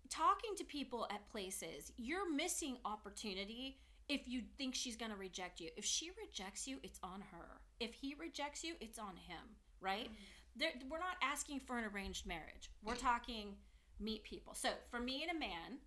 talking 0.09 0.55
to 0.57 0.63
people 0.63 1.07
at 1.11 1.29
places. 1.29 1.91
You're 1.97 2.31
missing 2.31 2.77
opportunity 2.85 3.79
if 4.09 4.27
you 4.27 4.41
think 4.57 4.75
she's 4.75 4.95
going 4.97 5.11
to 5.11 5.17
reject 5.17 5.59
you. 5.59 5.69
If 5.77 5.85
she 5.85 6.11
rejects 6.17 6.67
you, 6.67 6.77
it's 6.83 6.99
on 7.03 7.21
her. 7.31 7.61
If 7.79 7.93
he 7.93 8.15
rejects 8.19 8.63
you, 8.63 8.75
it's 8.81 8.99
on 8.99 9.15
him, 9.15 9.55
right? 9.79 10.05
Mm-hmm. 10.05 10.57
There, 10.57 10.71
we're 10.89 10.99
not 10.99 11.15
asking 11.23 11.61
for 11.61 11.77
an 11.77 11.85
arranged 11.85 12.25
marriage. 12.27 12.69
We're 12.83 12.95
talking 12.95 13.55
meet 14.01 14.23
people. 14.23 14.53
So, 14.53 14.69
for 14.89 14.99
me 14.99 15.23
and 15.25 15.35
a 15.35 15.39
man, 15.39 15.79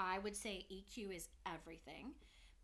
I 0.00 0.18
would 0.18 0.34
say 0.34 0.64
EQ 0.72 1.14
is 1.14 1.28
everything. 1.44 2.12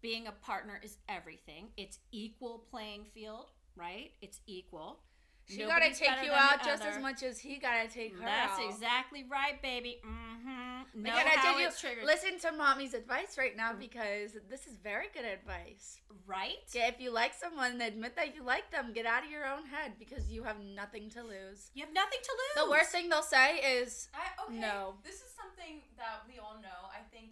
Being 0.01 0.27
a 0.27 0.33
partner 0.33 0.81
is 0.83 0.97
everything. 1.07 1.69
It's 1.77 1.99
equal 2.11 2.65
playing 2.71 3.05
field, 3.13 3.51
right? 3.77 4.13
It's 4.23 4.41
equal. 4.47 5.01
She 5.49 5.65
gotta 5.65 5.95
take 5.95 6.25
you 6.25 6.33
out 6.33 6.63
the 6.63 6.69
just 6.69 6.85
as 6.85 7.01
much 7.01 7.23
as 7.23 7.39
he 7.39 7.57
gotta 7.59 7.89
take 7.89 8.17
her 8.17 8.23
out. 8.23 8.27
That's 8.27 8.61
out. 8.61 8.71
exactly 8.71 9.25
right, 9.31 9.61
baby. 9.63 9.99
Mm-hmm. 10.05 11.03
Know 11.03 11.11
gotta 11.11 11.29
how 11.39 11.53
take 11.53 11.61
you- 11.61 11.69
it's 11.69 11.81
triggered, 11.81 12.05
Listen 12.05 12.39
to 12.41 12.53
mommy's 12.53 12.95
advice 12.95 13.37
right 13.39 13.57
now 13.57 13.73
because 13.73 14.33
this 14.49 14.67
is 14.67 14.75
very 14.83 15.07
good 15.13 15.25
advice. 15.25 16.01
right? 16.27 16.59
Yeah, 16.75 16.89
if 16.89 16.99
you 17.01 17.11
like 17.13 17.35
someone, 17.35 17.81
admit 17.81 18.17
that 18.17 18.35
you 18.35 18.43
like 18.43 18.71
them. 18.73 18.93
Get 18.93 19.07
out 19.07 19.23
of 19.25 19.31
your 19.31 19.47
own 19.47 19.67
head 19.67 19.93
because 19.99 20.27
you 20.31 20.43
have 20.43 20.59
nothing 20.59 21.09
to 21.11 21.23
lose. 21.23 21.71
You 21.75 21.85
have 21.85 21.95
nothing 21.95 22.19
to 22.23 22.33
lose. 22.33 22.65
The 22.67 22.71
worst 22.71 22.91
thing 22.91 23.09
they'll 23.09 23.23
say 23.23 23.59
is, 23.59 24.09
I 24.15 24.27
okay. 24.47 24.59
No. 24.59 24.95
This 25.05 25.17
is 25.23 25.31
something 25.37 25.83
that 25.97 26.27
we 26.27 26.39
all 26.43 26.59
know. 26.59 26.91
I 26.91 27.05
think 27.15 27.31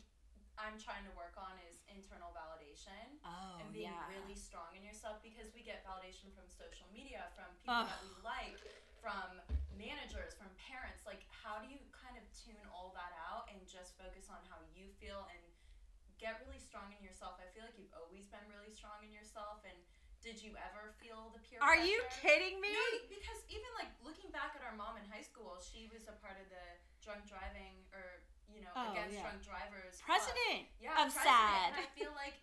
I'm 0.55 0.79
trying 0.79 1.03
to 1.11 1.13
work 1.19 1.35
on 1.35 1.59
is 1.67 1.83
internal 1.91 2.31
validation 2.31 2.44
Oh 3.25 3.61
and 3.63 3.73
being 3.73 3.89
yeah. 3.89 4.05
really 4.13 4.37
strong 4.37 4.73
in 4.77 4.85
yourself 4.85 5.25
because 5.25 5.49
we 5.57 5.65
get 5.65 5.81
validation 5.87 6.29
from 6.37 6.45
social 6.51 6.85
media, 6.93 7.29
from 7.33 7.49
people 7.65 7.85
Ugh. 7.85 7.89
that 7.89 8.01
we 8.05 8.13
like, 8.21 8.61
from 9.01 9.41
managers, 9.77 10.37
from 10.37 10.53
parents. 10.61 11.05
Like, 11.09 11.25
how 11.33 11.61
do 11.61 11.67
you 11.69 11.81
kind 11.93 12.17
of 12.21 12.25
tune 12.37 12.61
all 12.69 12.93
that 12.97 13.13
out 13.17 13.49
and 13.49 13.59
just 13.65 13.97
focus 13.97 14.29
on 14.29 14.41
how 14.49 14.61
you 14.77 14.93
feel 15.01 15.25
and 15.33 15.41
get 16.21 16.41
really 16.45 16.61
strong 16.61 16.93
in 16.93 17.01
yourself? 17.01 17.41
I 17.41 17.49
feel 17.57 17.65
like 17.65 17.77
you've 17.81 17.93
always 17.97 18.29
been 18.29 18.45
really 18.53 18.73
strong 18.73 19.01
in 19.05 19.11
yourself. 19.13 19.65
And 19.65 19.77
did 20.21 20.41
you 20.41 20.57
ever 20.57 20.93
feel 21.01 21.33
the 21.37 21.41
peer 21.45 21.61
Are 21.61 21.77
you 21.77 22.01
kidding 22.21 22.61
me? 22.61 22.73
No, 22.73 22.87
because 23.13 23.41
even 23.53 23.69
like 23.77 23.93
looking 24.05 24.33
back 24.33 24.57
at 24.57 24.65
our 24.65 24.73
mom 24.77 24.97
in 25.01 25.05
high 25.09 25.25
school, 25.25 25.61
she 25.61 25.89
was 25.93 26.09
a 26.09 26.17
part 26.25 26.37
of 26.41 26.49
the 26.49 26.65
drunk 27.05 27.29
driving 27.29 27.85
or 27.93 28.25
you 28.49 28.65
know 28.65 28.73
Oh, 28.73 28.93
against 28.97 29.17
yeah. 29.21 29.25
drunk 29.29 29.41
drivers. 29.45 30.01
club. 30.01 30.17
President 30.17 30.65
yeah, 30.81 30.97
of 31.01 31.13
president. 31.13 31.29
SAD. 31.29 31.65
And 31.73 31.77
I 31.81 31.89
feel 31.93 32.13
like 32.17 32.41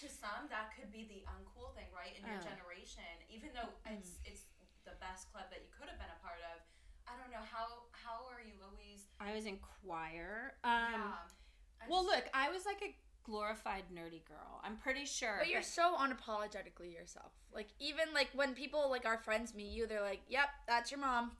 to 0.00 0.06
some 0.08 0.46
that 0.50 0.70
could 0.78 0.90
be 0.92 1.04
the 1.10 1.20
uncool 1.26 1.74
thing, 1.74 1.90
right? 1.94 2.14
In 2.16 2.22
your 2.26 2.38
Oh. 2.38 2.44
generation, 2.46 3.06
even 3.28 3.50
though 3.54 3.70
it's 3.90 4.18
it's 4.24 4.44
the 4.84 4.94
best 5.00 5.30
club 5.32 5.50
that 5.50 5.60
you 5.60 5.68
could 5.76 5.88
have 5.88 5.98
been 5.98 6.10
a 6.10 6.20
part 6.22 6.40
of. 6.54 6.62
I 7.08 7.16
don't 7.16 7.30
know 7.32 7.42
how 7.44 7.88
how 7.92 8.26
are 8.28 8.40
you 8.40 8.54
always 8.62 9.08
I 9.20 9.34
was 9.34 9.44
in 9.46 9.58
choir. 9.58 10.54
Um, 10.62 10.70
yeah. 10.92 11.18
I 11.82 11.88
Well, 11.88 12.04
just- 12.04 12.14
look, 12.14 12.24
I 12.34 12.50
was 12.50 12.64
like 12.66 12.82
a 12.82 12.94
glorified 13.24 13.84
nerdy 13.92 14.24
girl. 14.24 14.60
I'm 14.62 14.76
pretty 14.76 15.04
sure. 15.04 15.36
But 15.38 15.48
you're 15.48 15.62
so 15.62 15.96
unapologetically 15.96 16.92
yourself. 16.92 17.32
Like 17.52 17.68
even 17.78 18.12
like 18.14 18.28
when 18.34 18.54
people 18.54 18.88
like 18.90 19.04
our 19.06 19.18
friends 19.18 19.54
meet 19.54 19.72
you, 19.72 19.86
they're 19.86 20.02
like, 20.02 20.20
"Yep, 20.28 20.48
that's 20.66 20.90
your 20.90 21.00
mom." 21.00 21.36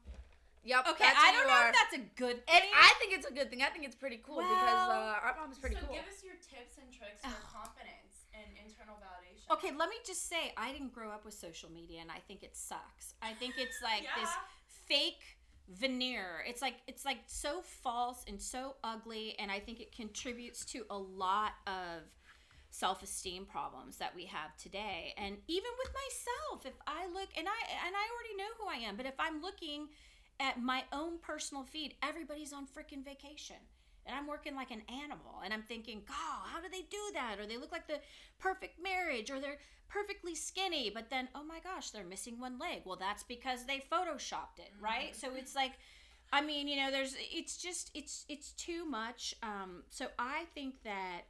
Yep. 0.64 0.88
okay. 0.88 1.04
that's 1.04 1.18
I 1.18 1.32
don't 1.32 1.46
know 1.46 1.52
are." 1.52 1.68
if 1.68 1.74
that's 1.76 1.94
a 1.94 2.04
good 2.16 2.42
And. 2.48 2.64
I 2.74 2.92
think 2.98 3.12
it's 3.14 3.26
a 3.26 3.32
good 3.32 3.48
thing. 3.50 3.62
I 3.62 3.68
think 3.70 3.84
it's 3.84 3.94
pretty 3.96 4.18
cool 4.18 4.36
because 4.42 4.88
Well- 4.88 4.90
uh, 4.90 5.20
our 5.22 5.34
mom's 5.36 5.58
pretty 5.58 5.76
so 5.76 5.82
cool. 5.82 5.94
So 5.96 6.00
give 6.02 6.12
us 6.12 6.22
your 6.24 6.34
tips 6.36 6.78
and 6.78 6.92
tricks 6.92 7.22
for 7.22 7.40
confidence 7.52 7.92
and 8.04 8.07
internal 8.78 8.96
validation. 8.96 9.52
Okay, 9.52 9.76
let 9.76 9.88
me 9.88 9.96
just 10.06 10.28
say, 10.28 10.52
I 10.56 10.72
didn't 10.72 10.92
grow 10.92 11.10
up 11.10 11.24
with 11.24 11.34
social 11.34 11.70
media, 11.70 12.00
and 12.00 12.10
I 12.10 12.18
think 12.26 12.42
it 12.42 12.56
sucks. 12.56 13.14
I 13.22 13.32
think 13.32 13.54
it's 13.58 13.76
like 13.82 14.02
this 14.18 14.30
fake 14.86 15.38
veneer. 15.68 16.44
It's 16.46 16.62
like 16.62 16.76
it's 16.86 17.04
like 17.04 17.18
so 17.26 17.62
false 17.62 18.24
and 18.28 18.40
so 18.40 18.76
ugly, 18.84 19.34
and 19.38 19.50
I 19.50 19.58
think 19.60 19.80
it 19.80 19.94
contributes 19.94 20.64
to 20.66 20.84
a 20.90 20.96
lot 20.96 21.52
of 21.66 22.02
self-esteem 22.70 23.46
problems 23.46 23.96
that 23.96 24.14
we 24.14 24.26
have 24.26 24.54
today. 24.56 25.14
And 25.16 25.36
even 25.48 25.70
with 25.78 25.92
myself, 25.94 26.66
if 26.66 26.78
I 26.86 27.06
look 27.06 27.28
and 27.36 27.48
I 27.48 27.86
and 27.86 27.94
I 27.96 28.04
already 28.12 28.36
know 28.36 28.50
who 28.58 28.68
I 28.68 28.88
am, 28.88 28.96
but 28.96 29.06
if 29.06 29.18
I'm 29.18 29.40
looking 29.42 29.88
at 30.40 30.60
my 30.60 30.84
own 30.92 31.18
personal 31.18 31.64
feed, 31.64 31.94
everybody's 32.02 32.52
on 32.52 32.66
freaking 32.66 33.04
vacation. 33.04 33.56
And 34.08 34.16
I'm 34.16 34.26
working 34.26 34.56
like 34.56 34.70
an 34.70 34.82
animal, 34.88 35.42
and 35.44 35.52
I'm 35.52 35.62
thinking, 35.62 36.00
God, 36.08 36.48
how 36.50 36.62
do 36.62 36.68
they 36.72 36.86
do 36.90 36.98
that? 37.12 37.38
Or 37.38 37.46
they 37.46 37.58
look 37.58 37.70
like 37.70 37.86
the 37.86 38.00
perfect 38.40 38.82
marriage, 38.82 39.30
or 39.30 39.38
they're 39.38 39.58
perfectly 39.88 40.34
skinny, 40.34 40.90
but 40.92 41.10
then, 41.10 41.28
oh 41.34 41.44
my 41.44 41.60
gosh, 41.60 41.90
they're 41.90 42.04
missing 42.04 42.40
one 42.40 42.58
leg. 42.58 42.82
Well, 42.86 42.96
that's 42.96 43.22
because 43.22 43.66
they 43.66 43.82
photoshopped 43.92 44.58
it, 44.58 44.72
right? 44.80 45.14
So 45.14 45.28
it's 45.36 45.54
like, 45.54 45.72
I 46.32 46.40
mean, 46.40 46.68
you 46.68 46.76
know, 46.76 46.90
there's, 46.90 47.16
it's 47.18 47.56
just, 47.58 47.90
it's, 47.94 48.24
it's 48.28 48.52
too 48.52 48.84
much. 48.86 49.34
Um, 49.42 49.82
so 49.90 50.06
I 50.18 50.44
think 50.54 50.82
that 50.84 51.22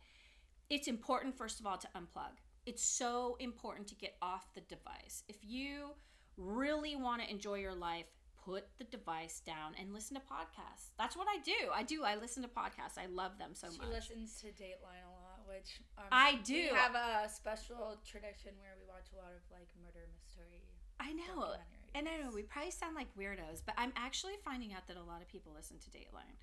it's 0.71 0.87
important, 0.89 1.37
first 1.37 1.61
of 1.61 1.67
all, 1.67 1.79
to 1.79 1.89
unplug. 1.97 2.39
It's 2.67 2.85
so 2.85 3.37
important 3.41 3.89
to 3.89 3.95
get 3.95 4.17
off 4.23 4.55
the 4.55 4.61
device. 4.63 5.25
If 5.29 5.37
you 5.43 5.91
really 6.37 6.95
want 6.95 7.23
to 7.23 7.31
enjoy 7.31 7.55
your 7.55 7.75
life, 7.75 8.07
put 8.49 8.65
the 8.81 8.85
device 8.89 9.41
down 9.45 9.77
and 9.79 9.93
listen 9.93 10.17
to 10.17 10.25
podcasts. 10.25 10.97
That's 10.97 11.17
what 11.17 11.29
I 11.29 11.37
do. 11.45 11.69
I 11.75 11.83
do. 11.83 12.01
I 12.03 12.17
listen 12.17 12.41
to 12.43 12.49
podcasts. 12.49 12.97
I 12.97 13.05
love 13.13 13.37
them 13.37 13.53
so 13.53 13.69
she 13.69 13.77
much. 13.77 13.87
She 14.09 14.17
listens 14.17 14.41
to 14.41 14.47
Dateline 14.57 15.05
a 15.05 15.13
lot, 15.13 15.45
which 15.45 15.85
um, 16.01 16.09
I 16.11 16.41
do. 16.45 16.57
We 16.57 16.73
have 16.73 16.97
a 16.97 17.29
special 17.29 18.01
tradition 18.09 18.57
where 18.65 18.73
we 18.81 18.89
watch 18.89 19.13
a 19.13 19.21
lot 19.21 19.37
of 19.37 19.45
like 19.53 19.69
murder 19.85 20.09
mystery. 20.17 20.65
I 20.99 21.13
know. 21.13 21.61
And 21.95 22.09
I 22.09 22.17
know 22.25 22.33
we 22.33 22.43
probably 22.43 22.71
sound 22.71 22.97
like 22.97 23.09
weirdos, 23.21 23.61
but 23.65 23.75
I'm 23.77 23.93
actually 23.97 24.41
finding 24.45 24.73
out 24.73 24.87
that 24.89 24.97
a 24.97 25.03
lot 25.05 25.21
of 25.21 25.29
people 25.29 25.53
listen 25.55 25.77
to 25.85 25.91
Dateline. 25.93 26.37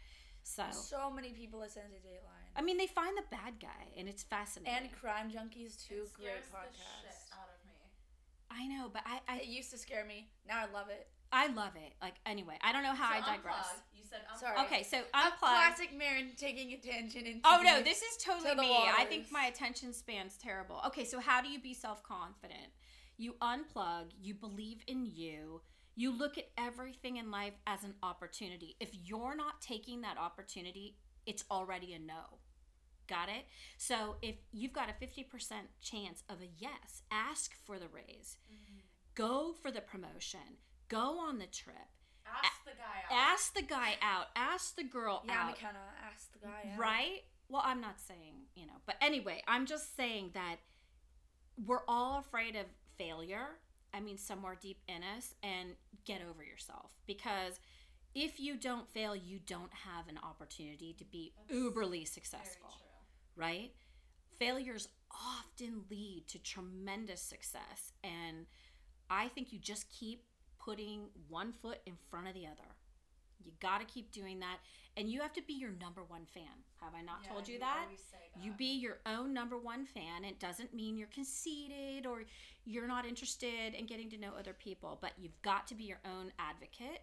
So, 0.46 0.64
So 0.72 1.10
many 1.10 1.34
people 1.34 1.60
listen 1.60 1.82
to 1.90 1.98
Dateline. 2.06 2.54
I 2.56 2.62
mean, 2.62 2.78
they 2.78 2.86
find 2.88 3.18
the 3.18 3.26
bad 3.32 3.58
guy, 3.60 3.90
and 3.98 4.08
it's 4.08 4.22
fascinating. 4.22 4.78
and 4.78 4.94
Crime 4.94 5.30
Junkies 5.34 5.82
too. 5.82 6.06
it 6.06 6.14
Great 6.14 6.46
scares 6.46 6.46
the 6.54 6.70
shit 6.70 7.18
podcast. 7.18 7.34
out 7.34 7.50
of 7.50 7.60
me. 7.66 7.74
I 8.52 8.68
know, 8.68 8.90
but 8.94 9.02
I, 9.06 9.22
I, 9.28 9.38
It 9.42 9.48
used 9.50 9.72
to 9.72 9.78
scare 9.78 10.06
me. 10.06 10.30
Now 10.48 10.62
I 10.62 10.72
love 10.72 10.90
it. 10.90 11.08
I 11.36 11.48
love 11.48 11.76
it. 11.76 11.94
Like, 12.02 12.16
anyway, 12.26 12.58
I 12.62 12.72
don't 12.72 12.84
know 12.84 12.94
how 12.94 13.10
so 13.12 13.16
I 13.18 13.36
digress. 13.36 13.56
Unplug. 13.56 13.82
You 13.98 14.04
said 14.10 14.20
unplug. 14.34 14.40
Sorry. 14.40 14.58
Okay, 14.66 14.84
so 14.84 14.98
A 15.14 15.18
unplug. 15.18 15.38
classic 15.40 15.90
Marin 15.98 16.30
taking 16.38 16.72
attention 16.74 17.26
into. 17.26 17.42
Oh 17.44 17.62
no, 17.64 17.82
this 17.82 18.02
is 18.02 18.18
totally 18.24 18.52
to 18.52 18.56
the 18.56 18.62
me. 18.62 18.76
I 18.98 19.06
think 19.06 19.32
my 19.32 19.46
attention 19.46 19.94
span's 19.94 20.38
terrible. 20.38 20.80
Okay, 20.88 21.04
so 21.06 21.20
how 21.20 21.42
do 21.42 21.50
you 21.50 21.60
be 21.60 21.74
self 21.74 22.02
confident? 22.04 22.70
You 23.18 23.34
unplug, 23.42 24.12
you 24.22 24.34
believe 24.34 24.80
in 24.88 25.06
you, 25.06 25.62
you 25.96 26.12
look 26.18 26.38
at 26.38 26.50
everything 26.58 27.18
in 27.18 27.32
life 27.32 27.54
as 27.68 27.84
an 27.84 27.94
opportunity. 28.04 28.76
If 28.80 28.90
you're 28.94 29.36
not 29.36 29.62
taking 29.62 30.02
that 30.02 30.18
opportunity, 30.18 30.98
it's 31.26 31.44
already 31.52 31.94
a 31.94 32.00
no. 32.00 32.40
Got 33.08 33.30
it? 33.30 33.46
So 33.78 34.16
if 34.22 34.36
you've 34.52 34.74
got 34.74 34.90
a 34.90 34.94
50% 35.06 35.24
chance 35.82 36.24
of 36.28 36.42
a 36.42 36.50
yes, 36.58 37.04
ask 37.12 37.54
for 37.66 37.78
the 37.80 37.88
raise, 37.88 38.38
Mm-hmm. 38.52 38.80
go 39.14 39.54
for 39.54 39.72
the 39.72 39.82
promotion, 39.82 40.58
go 40.90 41.20
on 41.20 41.38
the 41.40 41.48
trip, 41.48 41.76
Ask 42.28 42.66
the 42.66 42.72
guy 42.72 43.16
out. 43.16 43.34
ask 43.34 43.54
the 43.54 43.62
guy 43.62 43.96
out, 44.02 44.28
ask 44.36 44.76
the 44.76 44.84
girl 44.84 45.18
out. 45.18 45.26
Yeah, 45.28 45.42
out. 45.44 45.48
McKenna 45.52 45.80
asked 46.12 46.34
the 46.34 46.40
guy. 46.40 46.72
out. 46.74 46.80
Right? 46.80 47.22
Well, 47.50 47.62
I'm 47.64 47.80
not 47.82 48.00
saying, 48.00 48.34
you 48.56 48.66
know, 48.66 48.74
but 48.86 48.96
anyway, 49.02 49.44
I'm 49.48 49.66
just 49.68 49.96
saying 49.96 50.32
that 50.34 50.56
we're 51.66 51.84
all 51.88 52.20
afraid 52.20 52.56
of 52.56 52.66
failure. 52.98 53.60
I 53.94 54.00
mean, 54.00 54.18
somewhere 54.18 54.58
deep 54.60 54.80
in 54.88 55.02
us, 55.16 55.36
and 55.44 55.70
get 56.06 56.22
over 56.30 56.44
yourself 56.44 56.92
because 57.08 57.60
if 58.14 58.40
you 58.40 58.58
don't 58.58 58.88
fail, 58.90 59.16
you 59.16 59.40
don't 59.46 59.72
have 59.74 60.08
an 60.10 60.20
opportunity 60.24 60.94
to 60.98 61.06
be 61.06 61.34
That's 61.48 61.60
uberly 61.60 62.08
successful, 62.08 62.74
right? 63.36 63.72
Failures 64.38 64.90
often 65.12 65.84
lead 65.90 66.28
to 66.30 66.40
tremendous 66.40 67.22
success, 67.22 67.94
and 68.04 68.48
I 69.10 69.28
think 69.30 69.54
you 69.54 69.60
just 69.60 69.90
keep 69.90 70.24
putting 70.66 71.02
one 71.30 71.54
foot 71.54 71.80
in 71.86 71.94
front 72.10 72.28
of 72.28 72.34
the 72.34 72.46
other. 72.46 72.70
You 73.44 73.52
got 73.62 73.80
to 73.80 73.86
keep 73.86 74.12
doing 74.12 74.40
that, 74.40 74.58
and 74.98 75.08
you 75.08 75.22
have 75.22 75.34
to 75.34 75.42
be 75.46 75.54
your 75.54 75.70
number 75.80 76.04
one 76.04 76.26
fan. 76.34 76.44
Have 76.82 76.94
I 76.98 77.02
not 77.04 77.18
Yeah, 77.24 77.30
told 77.30 77.48
you 77.48 77.60
that? 77.60 77.86
say 77.96 78.18
that. 78.34 78.44
You 78.44 78.52
be 78.54 78.74
your 78.80 78.98
own 79.06 79.34
number 79.34 79.58
one 79.58 79.86
fan. 79.86 80.24
It 80.24 80.40
doesn't 80.40 80.74
mean 80.74 80.98
you're 80.98 81.08
conceited 81.14 82.08
or 82.08 82.24
you're 82.66 82.88
not 82.88 83.06
interested 83.06 83.76
in 83.76 83.86
getting 83.86 84.10
to 84.10 84.18
know 84.18 84.32
other 84.38 84.54
people, 84.54 84.98
but 85.00 85.12
you've 85.20 85.40
got 85.44 85.68
to 85.68 85.76
be 85.76 85.84
your 85.84 86.00
own 86.06 86.32
advocate. 86.40 87.02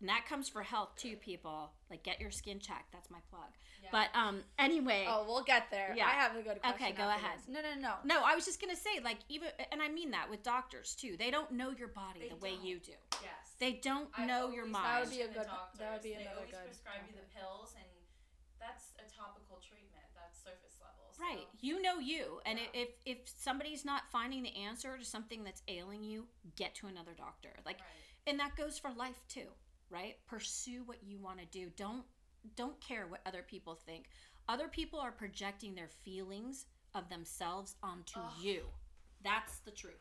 And 0.00 0.08
that 0.08 0.24
comes 0.26 0.48
for 0.48 0.62
health 0.62 0.96
too, 0.96 1.16
people. 1.16 1.70
Like 1.90 2.02
get 2.02 2.20
your 2.20 2.30
skin 2.30 2.58
checked. 2.58 2.90
That's 2.92 3.10
my 3.10 3.18
plug. 3.28 3.50
Yeah. 3.82 3.88
But 3.92 4.08
um 4.18 4.40
anyway. 4.58 5.04
Oh, 5.08 5.24
we'll 5.26 5.42
get 5.44 5.70
there. 5.70 5.92
Yeah. 5.96 6.06
I 6.06 6.10
have 6.12 6.32
a 6.36 6.42
good 6.42 6.60
question. 6.60 6.74
Okay, 6.82 6.92
go 6.96 7.08
ahead. 7.08 7.38
this. 7.38 7.48
No, 7.48 7.60
no, 7.60 7.78
no. 7.78 7.94
No, 8.04 8.22
I 8.24 8.34
was 8.34 8.44
just 8.46 8.60
gonna 8.60 8.76
say, 8.76 9.00
like, 9.04 9.18
even 9.28 9.48
and 9.72 9.82
I 9.82 9.88
mean 9.88 10.10
that 10.12 10.30
with 10.30 10.42
doctors 10.42 10.94
too. 10.94 11.16
They 11.18 11.30
don't 11.30 11.52
know 11.52 11.70
your 11.70 11.88
body 11.88 12.20
They 12.20 12.28
the 12.30 12.36
way 12.36 12.56
don't. 12.56 12.64
you 12.64 12.78
do. 12.78 12.92
yes. 13.22 13.54
They 13.58 13.72
don't 13.82 14.08
I 14.16 14.24
know 14.26 14.48
your 14.50 14.62
always 14.64 14.72
mind. 14.72 14.86
That 14.86 15.00
would 15.04 15.10
be 15.10 15.20
a 15.22 15.26
good- 15.28 15.44
the 15.44 15.78
that 15.78 15.92
would 15.92 16.02
be 16.02 16.10
doctors. 16.10 16.24
another 16.24 16.24
They 16.24 16.34
always 16.36 16.50
good 16.50 16.64
prescribe 16.64 17.02
you 17.08 17.14
the 17.20 17.28
pills, 17.38 17.74
and 17.76 17.88
that's 18.58 18.92
a 18.96 19.04
topical 19.14 19.60
treatment. 19.60 20.04
That's 20.16 20.38
surface 20.40 20.80
level. 20.80 21.12
So. 21.12 21.22
Right. 21.22 21.44
You 21.60 21.82
know 21.82 21.98
you. 21.98 22.40
And 22.46 22.58
Yeah. 22.58 22.66
if 22.72 22.88
if 23.04 23.18
somebody's 23.36 23.84
not 23.84 24.08
finding 24.10 24.42
the 24.42 24.54
answer 24.56 24.96
to 24.96 25.04
something 25.04 25.44
that's 25.44 25.60
ailing 25.68 26.04
you, 26.04 26.26
get 26.56 26.74
to 26.76 26.86
another 26.86 27.12
doctor. 27.12 27.52
Like 27.66 27.80
Right. 27.80 28.26
and 28.26 28.40
that 28.40 28.56
goes 28.56 28.78
for 28.78 28.90
life 28.92 29.20
too, 29.28 29.48
right? 29.90 30.16
Pursue 30.26 30.82
what 30.86 30.98
you 31.02 31.18
want 31.18 31.38
to 31.38 31.46
do. 31.46 31.70
Don't 31.76 32.04
don't 32.56 32.80
care 32.80 33.06
what 33.06 33.20
other 33.26 33.42
people 33.42 33.74
think. 33.74 34.06
Other 34.48 34.68
people 34.68 34.98
are 34.98 35.12
projecting 35.12 35.74
their 35.74 35.88
feelings 35.88 36.66
of 36.94 37.08
themselves 37.08 37.76
onto 37.82 38.18
Ugh. 38.18 38.32
you. 38.40 38.62
That's 39.22 39.58
the 39.60 39.70
truth. 39.70 40.00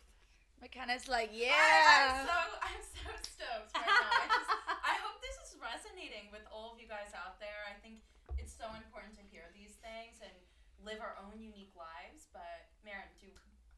McKenna's 0.62 1.08
like, 1.08 1.32
yeah. 1.34 1.52
I'm 1.52 2.28
so 2.28 2.40
I'm 2.64 2.84
so 2.84 3.12
stoked 3.24 3.72
right 3.76 3.88
now. 3.88 4.12
I 4.12 4.28
just 4.28 4.52
I 4.68 4.96
hope 5.04 5.20
this 5.20 5.38
is 5.48 5.56
resonating 5.60 6.32
with 6.32 6.44
all 6.52 6.76
of 6.76 6.80
you 6.80 6.88
guys 6.88 7.12
out 7.16 7.40
there. 7.40 7.68
I 7.68 7.76
think 7.80 8.04
it's 8.40 8.56
so 8.56 8.68
important 8.76 9.16
to 9.20 9.24
hear 9.28 9.48
these 9.52 9.80
things 9.84 10.20
and 10.24 10.36
live 10.84 11.04
our 11.04 11.16
own 11.20 11.40
unique 11.40 11.76
lives. 11.76 12.28
But 12.32 12.72
Marin, 12.84 13.08
do 13.20 13.28
you 13.28 13.34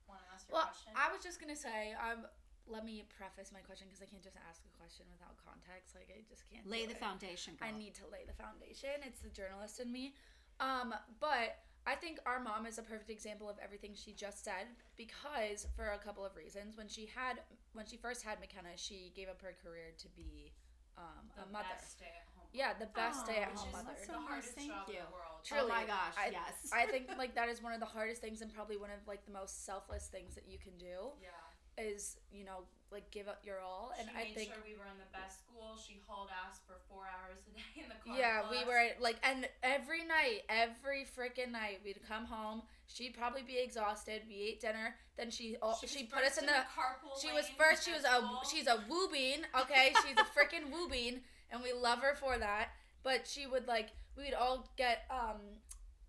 want 0.09 0.21
to 0.25 0.27
ask 0.33 0.49
your 0.49 0.57
well, 0.57 0.69
question? 0.69 0.93
I 0.93 1.09
was 1.13 1.21
just 1.21 1.37
gonna 1.41 1.57
say, 1.57 1.93
um, 1.97 2.25
let 2.67 2.85
me 2.85 3.03
preface 3.17 3.51
my 3.51 3.59
question 3.59 3.87
because 3.89 4.01
I 4.01 4.09
can't 4.09 4.23
just 4.23 4.37
ask 4.49 4.61
a 4.65 4.73
question 4.77 5.05
without 5.11 5.35
context. 5.41 5.95
Like 5.95 6.09
I 6.13 6.21
just 6.29 6.43
can't. 6.49 6.65
Lay 6.67 6.85
the 6.85 6.97
it. 6.97 7.01
foundation, 7.03 7.55
girl. 7.59 7.67
I 7.67 7.71
need 7.77 7.93
to 8.01 8.05
lay 8.11 8.23
the 8.27 8.37
foundation. 8.37 9.01
It's 9.05 9.19
the 9.21 9.29
journalist 9.33 9.79
in 9.79 9.91
me. 9.91 10.13
Um, 10.59 10.93
but 11.19 11.57
I 11.87 11.95
think 11.95 12.19
our 12.29 12.39
mom 12.39 12.65
is 12.69 12.77
a 12.77 12.83
perfect 12.85 13.09
example 13.09 13.49
of 13.49 13.57
everything 13.57 13.91
she 13.97 14.13
just 14.13 14.45
said 14.45 14.69
because 14.95 15.65
for 15.75 15.91
a 15.93 15.97
couple 15.97 16.23
of 16.25 16.35
reasons. 16.37 16.77
When 16.77 16.87
she 16.87 17.09
had 17.09 17.41
when 17.73 17.85
she 17.85 17.97
first 17.97 18.21
had 18.21 18.39
McKenna, 18.39 18.75
she 18.75 19.11
gave 19.15 19.27
up 19.29 19.41
her 19.41 19.55
career 19.63 19.91
to 19.97 20.07
be 20.15 20.53
um, 20.97 21.25
the 21.35 21.43
a 21.43 21.51
mother. 21.51 21.65
best 21.73 21.97
stay 21.97 22.05
at 22.13 22.27
home. 22.37 22.45
Yeah, 22.53 22.73
the 22.77 22.91
best 22.93 23.21
Aw, 23.21 23.25
stay 23.25 23.37
at 23.41 23.49
home 23.55 23.69
is 23.69 23.73
mother. 23.73 23.87
that's 23.95 24.05
the 24.05 24.13
so 24.13 24.19
nice, 24.19 24.27
hardest 24.29 24.53
thank 24.53 24.69
job 24.69 24.85
you. 24.87 24.99
in 24.99 25.05
the 25.07 25.15
world. 25.15 25.39
Truly. 25.43 25.63
Oh 25.65 25.67
my 25.73 25.83
gosh, 25.87 26.13
I- 26.19 26.29
yes. 26.35 26.69
I 26.71 26.85
think 26.85 27.09
like 27.17 27.33
that 27.35 27.49
is 27.49 27.63
one 27.63 27.73
of 27.73 27.79
the 27.79 27.89
hardest 27.89 28.21
things 28.21 28.41
and 28.45 28.53
probably 28.53 28.77
one 28.77 28.91
of 28.91 29.01
like 29.07 29.25
the 29.25 29.31
most 29.33 29.65
selfless 29.65 30.05
things 30.07 30.35
that 30.35 30.45
you 30.47 30.59
can 30.59 30.77
do 30.77 31.15
Yeah. 31.17 31.31
Is 31.77 32.17
you 32.31 32.45
know 32.45 32.65
like 32.91 33.09
give 33.09 33.27
up 33.27 33.39
your 33.43 33.59
all. 33.63 33.93
And 33.97 34.09
she 34.09 34.15
I 34.15 34.23
made 34.23 34.35
think 34.35 34.49
sure 34.53 34.63
we 34.67 34.75
were 34.75 34.85
in 34.91 34.99
the 34.99 35.07
best 35.15 35.47
school. 35.47 35.79
She 35.79 35.99
hauled 36.05 36.27
ass 36.27 36.59
for 36.67 36.75
four 36.91 37.07
hours 37.07 37.39
a 37.47 37.51
day 37.55 37.83
in 37.83 37.87
the 37.87 37.95
car. 38.03 38.19
yeah 38.19 38.43
we 38.51 38.63
were 38.67 38.83
like 38.99 39.15
and 39.23 39.47
every 39.63 40.03
night 40.03 40.43
every 40.49 41.07
freaking 41.07 41.51
night 41.51 41.79
we'd 41.83 41.99
come 42.07 42.25
home. 42.25 42.61
She'd 42.87 43.15
probably 43.15 43.43
be 43.43 43.57
exhausted. 43.57 44.23
We 44.27 44.35
ate 44.35 44.61
dinner. 44.61 44.95
Then 45.17 45.31
she 45.31 45.55
oh, 45.61 45.73
She 45.79 45.87
she, 45.87 46.03
put 46.03 46.23
us 46.23 46.35
first 46.35 46.41
in 46.41 46.45
the 46.47 46.67
carpool 46.75 47.15
she 47.21 47.31
was 47.31 47.47
first 47.57 47.85
she 47.85 47.93
was 47.93 48.03
a 48.03 48.19
she's 48.51 48.67
a 48.67 48.83
woo 48.89 49.07
bean 49.07 49.47
okay? 49.55 49.93
She's 50.03 50.17
a 50.19 50.27
freaking 50.35 50.71
woo 50.71 50.89
bean 50.89 51.21
and 51.49 51.63
we 51.63 51.71
love 51.73 51.99
her 51.99 52.15
for 52.15 52.37
that. 52.37 52.69
But 53.03 53.25
she 53.25 53.47
would 53.47 53.67
like 53.67 53.89
we 54.17 54.25
would 54.25 54.33
all 54.33 54.69
get 54.75 55.05
um 55.09 55.39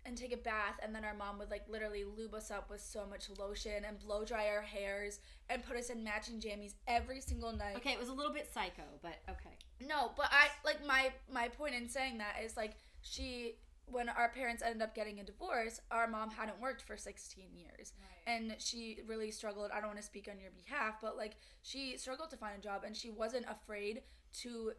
and 0.05 0.17
take 0.17 0.33
a 0.33 0.37
bath 0.37 0.79
and 0.83 0.93
then 0.93 1.05
our 1.05 1.13
mom 1.13 1.39
would 1.39 1.49
like 1.49 1.63
literally 1.69 2.03
lube 2.03 2.33
us 2.33 2.51
up 2.51 2.69
with 2.69 2.81
so 2.81 3.05
much 3.09 3.29
lotion 3.37 3.85
and 3.87 3.99
blow 3.99 4.25
dry 4.25 4.47
our 4.47 4.61
hairs 4.61 5.19
and 5.49 5.63
put 5.63 5.77
us 5.77 5.89
in 5.89 6.03
matching 6.03 6.39
jammies 6.39 6.73
every 6.87 7.21
single 7.21 7.51
night. 7.53 7.75
Okay, 7.77 7.91
it 7.91 7.99
was 7.99 8.09
a 8.09 8.13
little 8.13 8.33
bit 8.33 8.49
psycho, 8.53 8.83
but 9.01 9.19
okay. 9.29 9.57
No, 9.81 10.11
but 10.17 10.27
I 10.31 10.47
like 10.65 10.85
my 10.85 11.11
my 11.31 11.47
point 11.47 11.75
in 11.75 11.87
saying 11.87 12.17
that 12.17 12.35
is 12.43 12.57
like 12.57 12.75
she 13.01 13.55
when 13.85 14.07
our 14.09 14.29
parents 14.29 14.63
ended 14.63 14.81
up 14.81 14.95
getting 14.95 15.19
a 15.19 15.23
divorce, 15.23 15.81
our 15.91 16.07
mom 16.07 16.31
hadn't 16.31 16.59
worked 16.61 16.81
for 16.81 16.95
16 16.95 17.45
years. 17.53 17.91
Right. 17.99 18.33
And 18.33 18.55
she 18.57 18.99
really 19.07 19.29
struggled. 19.29 19.71
I 19.71 19.79
don't 19.79 19.87
want 19.87 19.99
to 19.99 20.05
speak 20.05 20.29
on 20.31 20.39
your 20.39 20.51
behalf, 20.51 20.95
but 21.01 21.17
like 21.17 21.35
she 21.63 21.97
struggled 21.97 22.29
to 22.31 22.37
find 22.37 22.57
a 22.57 22.61
job 22.61 22.83
and 22.85 22.95
she 22.95 23.09
wasn't 23.09 23.45
afraid 23.49 24.01
to 24.41 24.71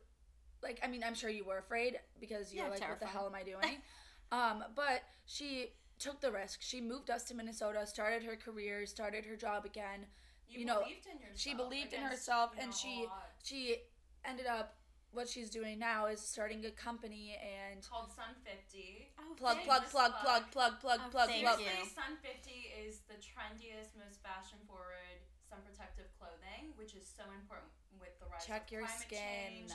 like 0.62 0.80
I 0.82 0.88
mean, 0.88 1.04
I'm 1.04 1.14
sure 1.14 1.30
you 1.30 1.44
were 1.44 1.58
afraid 1.58 1.98
because 2.20 2.52
you're 2.52 2.64
Yeah, 2.64 2.70
like 2.70 2.88
what 2.88 3.00
the 3.00 3.06
hell 3.06 3.26
am 3.26 3.34
I 3.34 3.42
doing? 3.42 3.78
um, 4.32 4.64
but 4.74 5.02
she 5.26 5.72
took 5.98 6.20
the 6.20 6.30
risk. 6.32 6.60
She 6.62 6.80
moved 6.80 7.10
us 7.10 7.24
to 7.24 7.34
Minnesota, 7.34 7.86
started 7.86 8.22
her 8.24 8.36
career, 8.36 8.84
started 8.86 9.24
her 9.26 9.36
job 9.36 9.64
again. 9.64 10.06
You, 10.48 10.60
you 10.60 10.64
know, 10.66 10.80
believed 10.82 11.06
in 11.06 11.18
yourself. 11.18 11.38
she 11.40 11.54
believed 11.54 11.92
in 11.92 12.02
herself 12.02 12.50
you 12.56 12.62
and 12.62 12.74
she- 12.74 13.06
She 13.42 13.76
ended 14.24 14.46
up 14.46 14.74
what 15.12 15.28
she's 15.28 15.48
doing 15.48 15.78
now 15.78 16.06
is 16.06 16.18
starting 16.20 16.64
a 16.66 16.72
company 16.72 17.38
and 17.38 17.86
called 17.88 18.10
Sun 18.10 18.34
50. 18.42 19.12
Oh, 19.20 19.34
plug 19.38 19.62
plug 19.62 19.86
plug 19.86 20.10
plug 20.20 20.50
plug. 20.50 20.50
plug 20.50 20.80
plug 20.80 21.00
Oh, 21.06 21.08
plug 21.10 21.28
thank 21.28 21.42
plug. 21.46 21.60
you. 21.60 21.86
Sun 21.86 22.18
50 22.20 22.50
is 22.82 23.00
the 23.06 23.14
trendiest, 23.22 23.94
most 23.94 24.18
fashion 24.26 24.58
forward 24.66 25.22
sun 25.48 25.60
protective 25.62 26.10
clothing, 26.18 26.74
which 26.74 26.94
is 26.98 27.06
so 27.06 27.22
important 27.30 27.70
with 28.00 28.18
the 28.18 28.26
rise 28.26 28.44
Check 28.44 28.66
of 28.66 28.72
your 28.72 28.82
climate 28.82 29.00
skin. 29.06 29.20
change. 29.70 29.72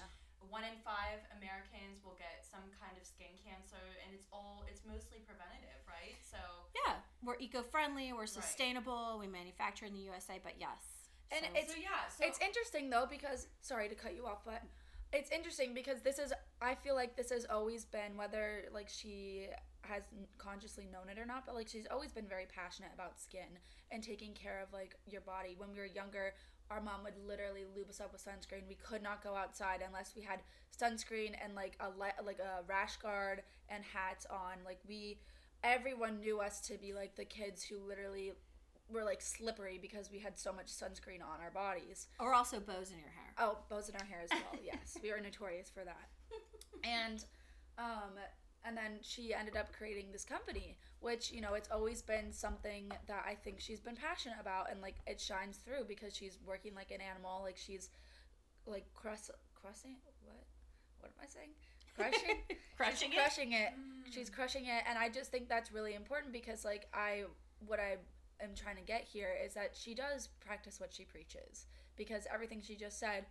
One 0.47 0.63
in 0.63 0.79
five 0.83 1.19
Americans 1.37 2.01
will 2.03 2.15
get 2.17 2.41
some 2.47 2.63
kind 2.79 2.95
of 2.97 3.05
skin 3.05 3.35
cancer, 3.43 3.81
and 4.05 4.15
it's 4.15 4.25
all 4.31 4.65
it's 4.71 4.81
mostly 4.85 5.19
preventative, 5.19 5.83
right? 5.87 6.15
So 6.23 6.37
Yeah, 6.85 6.95
we're 7.21 7.37
eco-friendly, 7.39 8.13
we're 8.13 8.21
Right. 8.21 8.29
sustainable, 8.29 9.19
we 9.19 9.27
manufacture 9.27 9.85
in 9.85 9.93
the 9.93 9.99
USA, 9.99 10.39
but 10.39 10.57
yes. 10.59 11.11
And 11.31 11.45
So- 11.45 11.51
it's- 11.51 11.71
so 11.71 11.75
yeah, 11.77 12.07
so 12.07 12.25
It's 12.25 12.39
interesting 12.39 12.89
though 12.89 13.05
because 13.05 13.47
sorry 13.61 13.89
to 13.89 13.95
cut 13.95 14.15
you 14.15 14.25
off, 14.25 14.43
but 14.43 14.63
it's 15.11 15.29
interesting 15.31 15.73
because 15.73 16.01
this 16.01 16.17
is 16.19 16.33
I 16.61 16.75
feel 16.75 16.95
like 16.95 17.15
this 17.15 17.29
has 17.29 17.45
always 17.45 17.85
been 17.85 18.17
whether 18.17 18.67
like 18.71 18.89
she 18.89 19.49
has 19.83 20.03
n- 20.11 20.27
consciously 20.37 20.85
known 20.87 21.09
it 21.09 21.17
or 21.17 21.25
not, 21.25 21.45
but 21.45 21.55
like 21.55 21.67
she's 21.67 21.87
always 21.87 22.11
been 22.11 22.27
very 22.27 22.45
passionate 22.47 22.93
about 22.93 23.17
skin 23.19 23.59
and 23.91 24.03
taking 24.03 24.33
care 24.33 24.59
of 24.59 24.73
like 24.73 24.95
your 25.05 25.21
body. 25.21 25.55
When 25.55 25.71
we 25.71 25.79
were 25.79 25.85
younger, 25.85 26.35
our 26.69 26.81
mom 26.81 27.03
would 27.03 27.17
literally 27.27 27.65
lube 27.75 27.89
us 27.89 27.99
up 27.99 28.11
with 28.13 28.23
sunscreen. 28.23 28.67
We 28.67 28.75
could 28.75 29.01
not 29.01 29.23
go 29.23 29.35
outside 29.35 29.81
unless 29.85 30.13
we 30.15 30.21
had 30.21 30.39
sunscreen 30.79 31.33
and 31.43 31.55
like 31.55 31.75
a 31.79 31.89
li- 31.89 32.19
like 32.25 32.39
a 32.39 32.63
rash 32.67 32.97
guard 32.97 33.41
and 33.69 33.83
hats 33.83 34.25
on. 34.29 34.57
Like 34.65 34.79
we 34.87 35.19
everyone 35.63 36.19
knew 36.19 36.39
us 36.39 36.61
to 36.61 36.77
be 36.77 36.93
like 36.93 37.15
the 37.15 37.25
kids 37.25 37.63
who 37.63 37.77
literally 37.79 38.33
were 38.91 39.03
like 39.03 39.21
slippery 39.21 39.77
because 39.81 40.09
we 40.11 40.19
had 40.19 40.37
so 40.39 40.51
much 40.51 40.67
sunscreen 40.67 41.21
on 41.21 41.39
our 41.43 41.51
bodies. 41.51 42.07
or 42.19 42.33
also 42.33 42.59
bows 42.59 42.91
in 42.91 42.97
your 42.97 43.09
hair. 43.09 43.33
Oh, 43.37 43.59
bows 43.69 43.89
in 43.89 43.95
our 43.95 44.05
hair 44.05 44.21
as 44.23 44.29
well. 44.31 44.59
Yes, 44.63 44.97
we 45.03 45.11
were 45.11 45.19
notorious 45.19 45.69
for 45.69 45.83
that. 45.83 46.09
And, 46.83 47.25
um, 47.77 48.13
and 48.63 48.75
then 48.77 48.99
she 49.01 49.33
ended 49.33 49.57
up 49.57 49.73
creating 49.77 50.11
this 50.13 50.23
company, 50.23 50.77
which 51.01 51.31
you 51.31 51.41
know 51.41 51.53
it's 51.53 51.69
always 51.71 52.01
been 52.01 52.31
something 52.31 52.91
that 53.07 53.25
I 53.27 53.35
think 53.35 53.59
she's 53.59 53.79
been 53.79 53.95
passionate 53.95 54.37
about, 54.39 54.71
and 54.71 54.81
like 54.81 54.95
it 55.07 55.19
shines 55.19 55.57
through 55.57 55.85
because 55.87 56.15
she's 56.15 56.37
working 56.45 56.75
like 56.75 56.91
an 56.91 57.01
animal, 57.01 57.41
like 57.43 57.57
she's 57.57 57.89
like 58.65 58.85
crus- 58.95 59.31
crushing 59.55 59.95
what 60.23 60.43
what 60.99 61.11
am 61.17 61.23
I 61.23 61.27
saying? 61.27 61.49
Crushing 61.95 62.57
Crushing 62.77 63.11
it. 63.11 63.15
crushing 63.15 63.53
it. 63.53 63.69
Mm. 63.73 64.13
She's 64.13 64.29
crushing 64.29 64.65
it, 64.65 64.83
and 64.87 64.97
I 64.97 65.09
just 65.09 65.31
think 65.31 65.49
that's 65.49 65.71
really 65.71 65.95
important 65.95 66.31
because, 66.33 66.63
like, 66.63 66.87
I 66.93 67.23
what 67.65 67.79
I 67.79 67.97
am 68.41 68.51
trying 68.55 68.77
to 68.77 68.81
get 68.81 69.03
here 69.03 69.35
is 69.45 69.53
that 69.53 69.71
she 69.73 69.93
does 69.93 70.29
practice 70.39 70.79
what 70.79 70.93
she 70.93 71.03
preaches 71.03 71.65
because 71.97 72.25
everything 72.33 72.61
she 72.61 72.75
just 72.75 72.97
said 72.97 73.25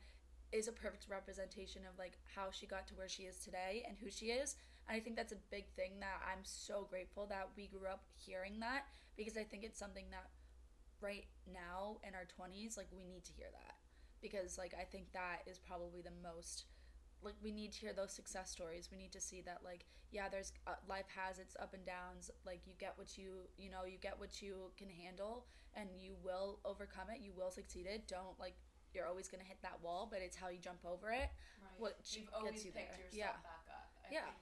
is 0.53 0.69
a 0.69 0.73
perfect 0.73 1.07
representation 1.11 1.83
of 1.91 1.99
like 1.99 2.19
how 2.35 2.51
she 2.51 2.67
got 2.67 2.87
to 2.89 2.95
where 2.95 3.09
she 3.09 3.23
is 3.23 3.39
today 3.39 3.85
and 3.89 3.97
who 4.03 4.11
she 4.11 4.27
is. 4.27 4.57
And 4.89 4.97
I 4.97 5.01
think 5.01 5.17
that's 5.17 5.33
a 5.33 5.41
big 5.51 5.67
thing 5.77 6.01
that 6.01 6.21
I'm 6.25 6.43
so 6.43 6.87
grateful 6.89 7.27
that 7.29 7.49
we 7.57 7.67
grew 7.69 7.89
up 7.89 8.05
hearing 8.17 8.61
that 8.61 8.85
because 9.17 9.37
I 9.37 9.45
think 9.45 9.65
it's 9.65 9.79
something 9.79 10.07
that 10.11 10.31
right 11.01 11.27
now 11.53 11.99
in 12.07 12.15
our 12.15 12.27
20s 12.27 12.77
like 12.77 12.89
we 12.91 13.05
need 13.05 13.25
to 13.25 13.33
hear 13.33 13.47
that 13.53 13.77
because 14.21 14.59
like 14.59 14.75
I 14.75 14.83
think 14.83 15.13
that 15.13 15.43
is 15.47 15.59
probably 15.59 16.01
the 16.03 16.11
most 16.23 16.65
like 17.23 17.35
we 17.43 17.53
need 17.53 17.73
to 17.73 17.79
hear 17.81 17.93
those 17.93 18.13
success 18.13 18.51
stories. 18.51 18.89
We 18.91 18.97
need 18.99 19.13
to 19.13 19.21
see 19.21 19.43
that 19.43 19.59
like 19.65 19.85
yeah, 20.11 20.29
there's 20.31 20.53
uh, 20.67 20.81
life 20.89 21.05
has 21.15 21.39
its 21.39 21.55
up 21.61 21.75
and 21.75 21.85
downs. 21.85 22.31
Like 22.47 22.63
you 22.65 22.73
get 22.79 22.95
what 22.97 23.19
you 23.19 23.45
you 23.59 23.71
know 23.71 23.85
you 23.85 23.99
get 24.01 24.19
what 24.19 24.41
you 24.41 24.71
can 24.79 24.89
handle, 24.89 25.45
and 25.75 25.89
you 25.99 26.15
will 26.25 26.61
overcome 26.65 27.11
it. 27.13 27.21
You 27.21 27.33
will 27.37 27.51
succeed 27.51 27.87
it. 27.91 28.07
Don't 28.09 28.39
like 28.41 28.55
you're 28.95 29.07
always 29.07 29.29
gonna 29.29 29.45
hit 29.45 29.59
that 29.63 29.77
wall, 29.83 30.09
but 30.11 30.21
it's 30.23 30.37
how 30.37 30.49
you 30.49 30.59
jump 30.59 30.79
over 30.87 31.11
it. 31.11 31.29
Right. 31.61 31.77
what 31.77 31.99
You've 32.09 32.31
gets 32.43 32.65
you 32.65 32.71
picked 32.73 32.97
there. 32.97 33.05
yourself 33.05 33.13
Yeah. 33.13 33.43
back 33.45 33.67
up. 33.69 33.91
I 34.01 34.09
Yeah. 34.15 34.25
think 34.31 34.39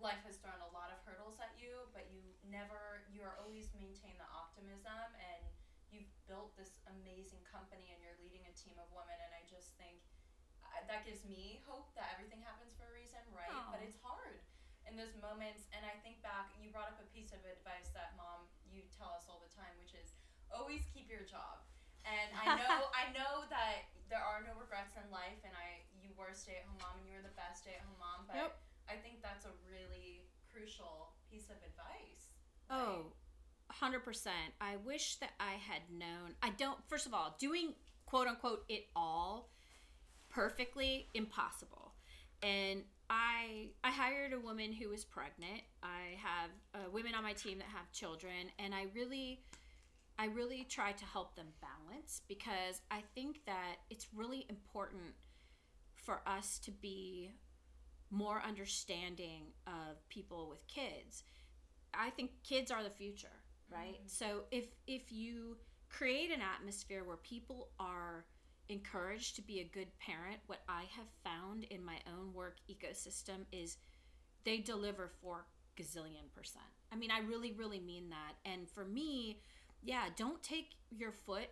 life 0.00 0.20
has 0.28 0.36
thrown 0.40 0.60
a 0.60 0.70
lot 0.76 0.92
of 0.92 1.00
hurdles 1.08 1.40
at 1.40 1.56
you, 1.56 1.88
but 1.96 2.08
you 2.12 2.20
never, 2.44 3.08
you 3.08 3.24
are 3.24 3.36
always 3.40 3.72
maintain 3.72 4.16
the 4.20 4.28
optimism 4.28 5.08
and 5.16 5.42
you've 5.88 6.10
built 6.28 6.52
this 6.58 6.82
amazing 7.00 7.40
company 7.48 7.94
and 7.94 7.98
you're 8.04 8.18
leading 8.20 8.44
a 8.44 8.54
team 8.54 8.76
of 8.76 8.88
women. 8.92 9.16
And 9.16 9.32
I 9.32 9.42
just 9.48 9.72
think 9.80 10.04
uh, 10.60 10.84
that 10.84 11.06
gives 11.08 11.24
me 11.24 11.64
hope 11.64 11.88
that 11.96 12.12
everything 12.12 12.42
happens 12.44 12.76
for 12.76 12.84
a 12.88 12.92
reason, 12.92 13.22
right? 13.32 13.52
But 13.72 13.80
it's 13.80 13.96
hard 14.04 14.44
in 14.84 14.94
those 14.94 15.14
moments. 15.18 15.64
And 15.72 15.82
I 15.86 15.96
think 16.04 16.20
back, 16.20 16.52
you 16.60 16.68
brought 16.68 16.92
up 16.92 17.00
a 17.00 17.08
piece 17.10 17.32
of 17.32 17.40
advice 17.46 17.88
that 17.96 18.14
mom, 18.20 18.46
you 18.68 18.84
tell 18.92 19.16
us 19.16 19.26
all 19.30 19.40
the 19.40 19.52
time, 19.54 19.72
which 19.80 19.96
is 19.96 20.12
always 20.52 20.84
keep 20.92 21.08
your 21.08 21.24
job. 21.24 21.64
And 22.06 22.30
I 22.36 22.54
know, 22.54 22.90
I 23.00 23.10
know 23.10 23.48
that 23.50 23.90
there 24.06 24.22
are 24.22 24.44
no 24.46 24.54
regrets 24.54 24.94
in 24.94 25.06
life, 25.10 25.42
and 25.42 25.50
I, 25.56 25.82
you 25.98 26.14
were 26.14 26.30
a 26.30 26.36
stay-at-home 26.36 26.78
mom, 26.78 27.02
and 27.02 27.06
you 27.10 27.18
were 27.18 27.26
the 27.26 27.34
best 27.34 27.66
stay-at-home 27.66 27.98
mom. 27.98 28.30
But 28.30 28.38
Yep. 28.38 28.52
I 28.88 28.94
think 28.94 29.22
that's 29.22 29.44
a 29.44 29.54
really 29.70 30.26
crucial 30.52 31.12
piece 31.30 31.50
of 31.50 31.56
advice. 31.56 32.30
Oh, 32.70 33.12
100%. 33.72 34.28
I 34.60 34.76
wish 34.84 35.16
that 35.16 35.32
I 35.40 35.52
had 35.52 35.82
known. 35.90 36.34
I 36.42 36.50
don't, 36.50 36.78
first 36.88 37.06
of 37.06 37.14
all, 37.14 37.36
doing 37.38 37.74
quote 38.06 38.28
unquote 38.28 38.64
it 38.68 38.86
all 38.94 39.50
perfectly 40.30 41.08
impossible. 41.14 41.94
And 42.42 42.82
I 43.08 43.68
I 43.84 43.90
hired 43.90 44.32
a 44.32 44.40
woman 44.40 44.72
who 44.72 44.88
was 44.88 45.04
pregnant. 45.04 45.62
I 45.82 46.18
have 46.22 46.50
uh, 46.74 46.90
women 46.92 47.14
on 47.14 47.22
my 47.22 47.32
team 47.32 47.58
that 47.58 47.68
have 47.68 47.90
children 47.92 48.50
and 48.58 48.74
I 48.74 48.86
really 48.94 49.40
I 50.18 50.26
really 50.26 50.66
try 50.68 50.92
to 50.92 51.04
help 51.04 51.36
them 51.36 51.46
balance 51.60 52.22
because 52.26 52.80
I 52.90 53.02
think 53.14 53.44
that 53.46 53.76
it's 53.90 54.08
really 54.14 54.46
important 54.48 55.14
for 55.94 56.20
us 56.26 56.58
to 56.60 56.70
be 56.70 57.32
more 58.10 58.42
understanding 58.46 59.42
of 59.66 60.08
people 60.08 60.48
with 60.48 60.66
kids. 60.68 61.24
I 61.94 62.10
think 62.10 62.30
kids 62.42 62.70
are 62.70 62.82
the 62.82 62.90
future, 62.90 63.28
right? 63.70 64.00
So 64.06 64.42
if 64.50 64.66
if 64.86 65.10
you 65.10 65.56
create 65.88 66.30
an 66.30 66.40
atmosphere 66.40 67.04
where 67.04 67.16
people 67.16 67.68
are 67.78 68.26
encouraged 68.68 69.36
to 69.36 69.42
be 69.42 69.60
a 69.60 69.64
good 69.64 69.88
parent, 69.98 70.38
what 70.46 70.62
I 70.68 70.84
have 70.96 71.06
found 71.24 71.64
in 71.64 71.84
my 71.84 71.98
own 72.06 72.32
work 72.34 72.56
ecosystem 72.68 73.46
is 73.52 73.76
they 74.44 74.58
deliver 74.58 75.10
for 75.22 75.46
gazillion 75.76 76.32
percent. 76.34 76.64
I 76.92 76.96
mean, 76.96 77.10
I 77.10 77.20
really, 77.20 77.52
really 77.52 77.80
mean 77.80 78.10
that. 78.10 78.34
And 78.50 78.68
for 78.68 78.84
me, 78.84 79.40
yeah, 79.82 80.04
don't 80.16 80.42
take 80.42 80.74
your 80.90 81.12
foot 81.12 81.48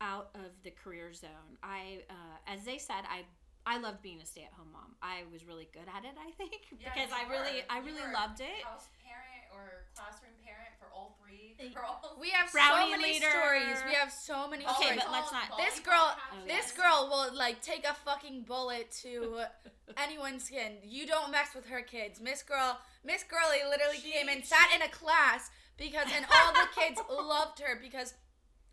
out 0.00 0.30
of 0.34 0.50
the 0.62 0.70
career 0.70 1.12
zone. 1.12 1.58
I, 1.62 2.02
uh, 2.10 2.36
as 2.46 2.64
they 2.64 2.78
said, 2.78 3.02
I 3.08 3.22
I 3.68 3.76
loved 3.76 4.00
being 4.00 4.20
a 4.20 4.26
stay-at-home 4.26 4.72
mom. 4.72 4.96
I 5.04 5.28
was 5.30 5.44
really 5.44 5.68
good 5.76 5.84
at 5.92 6.04
it, 6.08 6.16
I 6.16 6.30
think, 6.40 6.56
Yeah, 6.80 6.88
because 6.94 7.12
I 7.12 7.28
really, 7.28 7.60
were. 7.60 7.68
I 7.68 7.78
really 7.84 8.06
loved 8.16 8.40
it. 8.40 8.64
House 8.64 8.88
parent 9.04 9.44
or 9.52 9.84
classroom 9.92 10.32
parent 10.40 10.72
for 10.80 10.88
all 10.96 11.18
three 11.20 11.52
girls. 11.76 12.00
We 12.18 12.30
have 12.32 12.48
so 12.48 12.64
many 12.88 12.96
leader. 13.20 13.28
stories. 13.28 13.76
We 13.84 13.92
have 13.94 14.08
so 14.10 14.48
many 14.48 14.64
Okay, 14.64 14.96
stories. 14.96 15.00
but 15.04 15.12
let's 15.12 15.32
not- 15.32 15.52
This 15.60 15.80
Volleyball 15.80 15.84
girl- 15.84 16.16
captain. 16.16 16.40
Oh, 16.40 16.48
this 16.48 16.66
girl 16.72 16.98
will 17.12 17.36
like 17.36 17.60
take 17.60 17.84
a 17.84 17.92
fucking 17.92 18.48
bullet 18.48 18.88
to 19.04 19.44
anyone's 20.00 20.44
skin. 20.48 20.80
You 20.82 21.04
don't 21.06 21.30
mess 21.30 21.52
with 21.54 21.66
her 21.68 21.82
kids. 21.82 22.20
Miss 22.24 22.42
Girl, 22.42 22.80
Miss 23.04 23.22
Girly 23.28 23.60
literally 23.68 24.00
She- 24.00 24.12
came 24.16 24.28
and 24.32 24.40
sat 24.44 24.68
in 24.74 24.80
a 24.80 24.88
class 24.88 25.50
because 25.76 26.08
and 26.16 26.24
all 26.32 26.52
the 26.56 26.68
kids 26.72 27.00
loved 27.12 27.60
her 27.60 27.76
because 27.80 28.14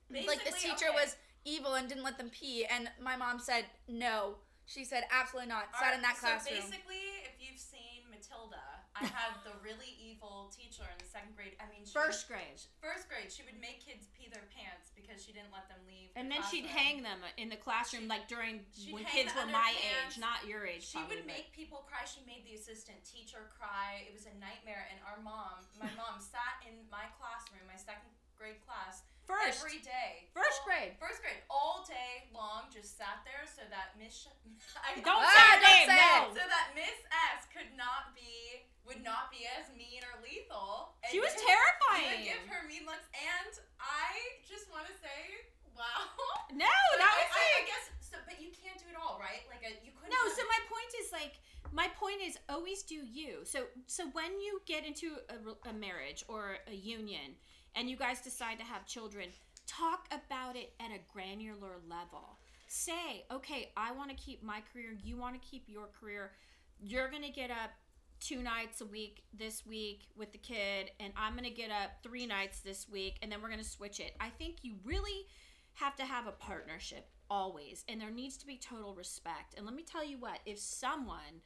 like 0.10 0.43
this 0.47 0.62
teacher 0.63 0.88
okay. 0.89 0.95
was 1.03 1.15
evil 1.43 1.73
and 1.75 1.88
didn't 1.89 2.03
let 2.03 2.17
them 2.17 2.29
pee 2.31 2.63
and 2.65 2.89
my 3.01 3.15
mom 3.15 3.39
said 3.39 3.65
no. 3.88 4.36
She 4.65 4.84
said, 4.84 5.06
absolutely 5.13 5.54
not. 5.54 5.69
Sat 5.78 5.93
in 5.93 6.01
that 6.01 6.17
classroom. 6.17 6.58
So 6.58 6.65
basically, 6.65 7.06
if 7.21 7.38
you've 7.38 7.62
seen 7.62 8.10
Matilda, 8.10 8.82
I 8.97 9.06
had 9.06 9.38
the 9.45 9.54
really 9.62 9.93
evil 10.01 10.49
teacher 10.49 10.88
in 10.89 10.97
the 10.97 11.06
second 11.06 11.38
grade. 11.38 11.54
I 11.62 11.69
mean, 11.69 11.86
she 11.86 11.93
first 11.93 12.25
would, 12.25 12.41
grade. 12.41 12.60
First 12.82 13.06
grade. 13.06 13.30
She 13.30 13.45
would 13.45 13.62
make 13.62 13.86
kids 13.86 14.10
pee 14.17 14.25
their 14.32 14.47
pants 14.49 14.89
because 14.97 15.21
she 15.21 15.36
didn't 15.36 15.54
let 15.54 15.69
them 15.69 15.78
leave. 15.86 16.15
The 16.15 16.25
and 16.25 16.28
then 16.34 16.41
classroom. 16.41 16.65
she'd 16.65 16.69
hang 16.73 17.06
them 17.06 17.21
in 17.38 17.54
the 17.54 17.60
classroom, 17.62 18.10
she, 18.10 18.13
like 18.15 18.25
during 18.25 18.65
when 18.89 19.06
kids 19.06 19.36
were 19.38 19.45
my 19.51 19.75
pants. 19.78 20.17
age, 20.17 20.23
not 20.23 20.47
your 20.49 20.65
age. 20.65 20.82
She 20.82 20.97
probably, 20.97 21.21
would 21.21 21.30
but. 21.30 21.38
make 21.38 21.54
people 21.54 21.86
cry. 21.86 22.08
She 22.10 22.25
made 22.25 22.41
the 22.47 22.58
assistant 22.58 22.97
teacher 23.06 23.54
cry. 23.54 24.01
It 24.08 24.17
was 24.17 24.25
a 24.25 24.34
nightmare. 24.41 24.89
And 24.89 24.97
our 25.06 25.21
mom, 25.21 25.62
my 25.78 25.93
mom, 25.93 26.17
sat 26.17 26.65
in 26.65 26.89
my 26.89 27.06
classroom, 27.21 27.69
my 27.69 27.78
second 27.78 28.10
grade 28.34 28.63
class 28.65 29.06
First. 29.25 29.65
every 29.65 29.81
day. 29.81 30.29
First 30.38 30.61
All- 30.61 30.69
grade. 30.69 30.93
First 31.01 31.21
grade, 31.25 31.41
all 31.49 31.81
day 31.89 32.29
long, 32.29 32.69
just 32.69 32.93
sat 32.97 33.25
there 33.25 33.41
so 33.49 33.65
that 33.73 33.97
Miss. 33.97 34.29
I 34.85 34.93
Don't 35.01 35.17
Ah, 35.17 35.25
say 35.25 35.41
her 35.41 35.57
don't 35.61 35.85
say 35.89 35.97
No. 35.97 36.13
it. 36.29 36.38
So 36.38 36.43
that 36.45 36.67
Miss 36.77 36.97
S 37.33 37.49
could 37.49 37.73
not 37.73 38.13
be, 38.13 38.61
would 38.85 39.01
not 39.01 39.33
be 39.33 39.49
as 39.49 39.65
mean 39.73 40.05
or 40.05 40.21
lethal. 40.21 40.93
and 41.01 41.09
She 41.09 41.17
was 41.19 41.33
terrifying. 41.33 42.21
Would 42.21 42.29
give 42.38 42.43
her 42.53 42.61
mean 42.69 42.85
looks, 42.85 43.09
and 43.17 43.53
I 43.81 44.13
just 44.45 44.69
want 44.69 44.85
to 44.85 44.95
say, 45.01 45.49
wow. 45.73 46.05
No, 46.53 46.69
But 46.93 47.01
that 47.01 47.09
I, 47.09 47.17
was 47.25 47.31
I, 47.33 47.41
I 47.41 47.49
like. 47.59 47.67
guess 47.67 47.85
so, 47.99 48.15
but 48.29 48.38
you 48.39 48.53
can't 48.53 48.77
do 48.77 48.85
it 48.88 48.95
all, 48.95 49.17
right? 49.19 49.41
Like 49.49 49.65
a, 49.65 49.73
you 49.83 49.91
couldn't. 49.97 50.13
No, 50.13 50.21
have- 50.21 50.38
so 50.38 50.45
my 50.45 50.61
point 50.69 50.91
is 51.01 51.09
like 51.11 51.35
my 51.73 51.89
point 51.99 52.21
is 52.23 52.38
always 52.47 52.83
do 52.83 52.95
you. 52.95 53.41
So 53.43 53.65
so 53.89 54.07
when 54.13 54.39
you 54.39 54.61
get 54.69 54.85
into 54.85 55.17
a, 55.33 55.69
a 55.69 55.73
marriage 55.73 56.23
or 56.29 56.61
a 56.69 56.75
union 56.75 57.35
and 57.75 57.89
you 57.89 57.97
guys 57.97 58.21
decide 58.21 58.59
to 58.59 58.65
have 58.65 58.85
children, 58.85 59.29
talk 59.67 60.07
about 60.11 60.55
it 60.55 60.73
at 60.79 60.91
a 60.91 60.99
granular 61.11 61.77
level. 61.89 62.39
Say, 62.67 63.25
okay, 63.31 63.71
I 63.77 63.91
want 63.91 64.09
to 64.09 64.15
keep 64.15 64.43
my 64.43 64.61
career, 64.73 64.95
you 65.03 65.17
want 65.17 65.39
to 65.39 65.47
keep 65.47 65.65
your 65.67 65.88
career. 65.99 66.31
You're 66.79 67.09
going 67.09 67.23
to 67.23 67.29
get 67.29 67.51
up 67.51 67.71
two 68.19 68.41
nights 68.41 68.81
a 68.81 68.85
week 68.85 69.23
this 69.38 69.65
week 69.65 70.07
with 70.15 70.31
the 70.31 70.38
kid 70.38 70.91
and 70.99 71.13
I'm 71.17 71.33
going 71.33 71.43
to 71.43 71.49
get 71.49 71.69
up 71.69 71.91
three 72.01 72.25
nights 72.25 72.61
this 72.61 72.88
week 72.89 73.17
and 73.21 73.31
then 73.31 73.41
we're 73.41 73.49
going 73.49 73.61
to 73.61 73.69
switch 73.69 73.99
it. 73.99 74.15
I 74.19 74.29
think 74.29 74.57
you 74.61 74.75
really 74.83 75.27
have 75.73 75.95
to 75.97 76.05
have 76.05 76.25
a 76.25 76.31
partnership 76.31 77.09
always 77.29 77.83
and 77.89 77.99
there 77.99 78.11
needs 78.11 78.38
to 78.38 78.47
be 78.47 78.57
total 78.57 78.95
respect 78.95 79.55
and 79.57 79.65
let 79.65 79.75
me 79.75 79.83
tell 79.83 80.05
you 80.05 80.17
what 80.17 80.39
if 80.45 80.59
someone 80.59 81.41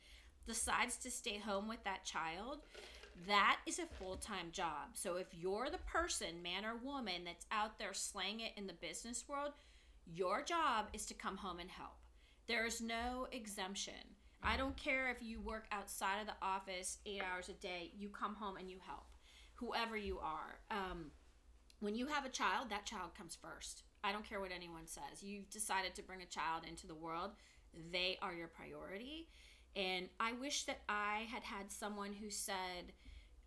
decides 0.45 0.97
to 0.97 1.09
stay 1.09 1.37
home 1.37 1.67
with 1.67 1.83
that 1.83 2.05
child 2.05 2.59
that 3.27 3.57
is 3.65 3.79
a 3.79 3.85
full-time 3.85 4.47
job 4.51 4.89
so 4.93 5.15
if 5.15 5.27
you're 5.39 5.69
the 5.69 5.77
person 5.79 6.41
man 6.41 6.65
or 6.65 6.75
woman 6.83 7.23
that's 7.25 7.45
out 7.51 7.77
there 7.77 7.93
slaying 7.93 8.39
it 8.39 8.51
in 8.55 8.67
the 8.67 8.73
business 8.73 9.25
world 9.27 9.51
your 10.05 10.41
job 10.41 10.85
is 10.93 11.05
to 11.05 11.13
come 11.13 11.37
home 11.37 11.59
and 11.59 11.69
help 11.69 11.97
there 12.47 12.65
is 12.65 12.81
no 12.81 13.27
exemption 13.31 13.93
i 14.41 14.55
don't 14.55 14.77
care 14.77 15.09
if 15.09 15.21
you 15.21 15.41
work 15.41 15.65
outside 15.71 16.19
of 16.21 16.27
the 16.27 16.33
office 16.41 16.99
eight 17.05 17.21
hours 17.21 17.49
a 17.49 17.53
day 17.53 17.91
you 17.97 18.09
come 18.09 18.35
home 18.35 18.57
and 18.57 18.69
you 18.69 18.77
help 18.85 19.05
whoever 19.55 19.97
you 19.97 20.19
are 20.19 20.59
um, 20.71 21.11
when 21.79 21.95
you 21.95 22.07
have 22.07 22.25
a 22.25 22.29
child, 22.29 22.69
that 22.69 22.85
child 22.85 23.11
comes 23.17 23.37
first. 23.41 23.83
I 24.03 24.11
don't 24.11 24.27
care 24.27 24.39
what 24.39 24.51
anyone 24.53 24.85
says. 24.85 25.23
You've 25.23 25.49
decided 25.49 25.95
to 25.95 26.03
bring 26.03 26.21
a 26.21 26.25
child 26.25 26.63
into 26.67 26.87
the 26.87 26.95
world, 26.95 27.31
they 27.91 28.17
are 28.21 28.33
your 28.33 28.47
priority. 28.47 29.27
And 29.75 30.07
I 30.19 30.33
wish 30.33 30.63
that 30.63 30.79
I 30.89 31.27
had 31.31 31.43
had 31.43 31.71
someone 31.71 32.13
who 32.13 32.29
said, 32.29 32.93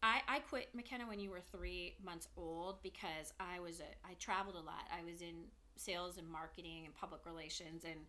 I, 0.02 0.20
I 0.28 0.38
quit 0.40 0.68
McKenna 0.74 1.06
when 1.06 1.20
you 1.20 1.30
were 1.30 1.40
three 1.40 1.94
months 2.04 2.26
old 2.36 2.82
because 2.82 3.32
I 3.38 3.60
was 3.60 3.80
a 3.80 3.84
I 4.08 4.14
traveled 4.18 4.56
a 4.56 4.60
lot. 4.60 4.84
I 4.90 5.04
was 5.08 5.22
in 5.22 5.44
sales 5.76 6.18
and 6.18 6.28
marketing 6.28 6.82
and 6.84 6.94
public 6.94 7.24
relations 7.24 7.84
and 7.84 8.00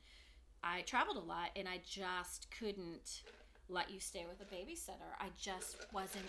I 0.63 0.81
traveled 0.81 1.17
a 1.17 1.25
lot 1.25 1.49
and 1.55 1.67
I 1.67 1.81
just 1.85 2.47
couldn't 2.57 3.21
let 3.69 3.89
you 3.91 3.99
stay 3.99 4.25
with 4.27 4.41
a 4.41 4.53
babysitter. 4.53 5.13
I 5.19 5.27
just 5.39 5.77
wasn't 5.93 6.25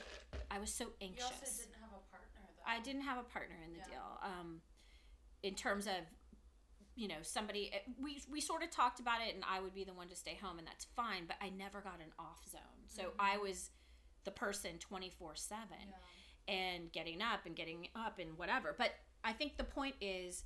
I 0.51 0.59
was 0.59 0.73
so 0.73 0.87
anxious. 1.01 1.19
You 1.19 1.25
also 1.27 1.63
didn't 1.63 1.81
have 1.81 1.91
a 1.93 2.11
partner, 2.11 2.41
though. 2.57 2.71
I 2.71 2.81
didn't 2.81 3.03
have 3.03 3.19
a 3.19 3.23
partner 3.25 3.57
in 3.65 3.73
the 3.73 3.79
Yeah. 3.79 3.85
deal. 3.87 4.19
Um, 4.23 4.61
in 5.43 5.55
terms 5.55 5.87
of, 5.87 6.05
you 6.95 7.09
know, 7.09 7.23
somebody 7.23 7.71
eh, 7.73 7.79
we 8.01 8.23
we 8.31 8.41
sort 8.41 8.63
of 8.63 8.71
talked 8.71 9.01
about 9.01 9.21
it, 9.27 9.35
and 9.35 9.45
I 9.51 9.61
would 9.61 9.75
be 9.75 9.85
the 9.85 9.93
one 9.95 10.09
to 10.09 10.17
stay 10.17 10.35
home, 10.41 10.59
and 10.59 10.67
that's 10.67 10.85
fine. 10.97 11.25
But 11.27 11.37
I 11.41 11.49
never 11.51 11.81
got 11.81 12.01
an 12.01 12.13
off 12.19 12.47
zone, 12.51 12.61
so 12.87 13.03
Mm-hmm. 13.03 13.21
I 13.21 13.39
was 13.39 13.71
the 14.25 14.31
person 14.31 14.79
twenty 14.79 15.11
four 15.11 15.35
seven, 15.35 15.93
Yeah. 16.49 16.55
and 16.55 16.93
getting 16.93 17.23
up 17.23 17.47
and 17.47 17.55
getting 17.57 17.89
up 17.95 18.19
and 18.19 18.37
whatever. 18.39 18.75
But 18.77 18.93
I 19.23 19.33
think 19.33 19.57
the 19.57 19.65
point 19.65 19.95
is, 20.01 20.45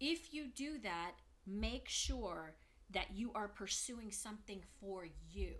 if 0.00 0.32
you 0.34 0.48
do 0.48 0.78
that, 0.78 1.12
make 1.46 1.88
sure 1.88 2.56
that 2.90 3.12
you 3.14 3.32
are 3.34 3.48
pursuing 3.48 4.10
something 4.10 4.62
for 4.80 5.06
you 5.30 5.54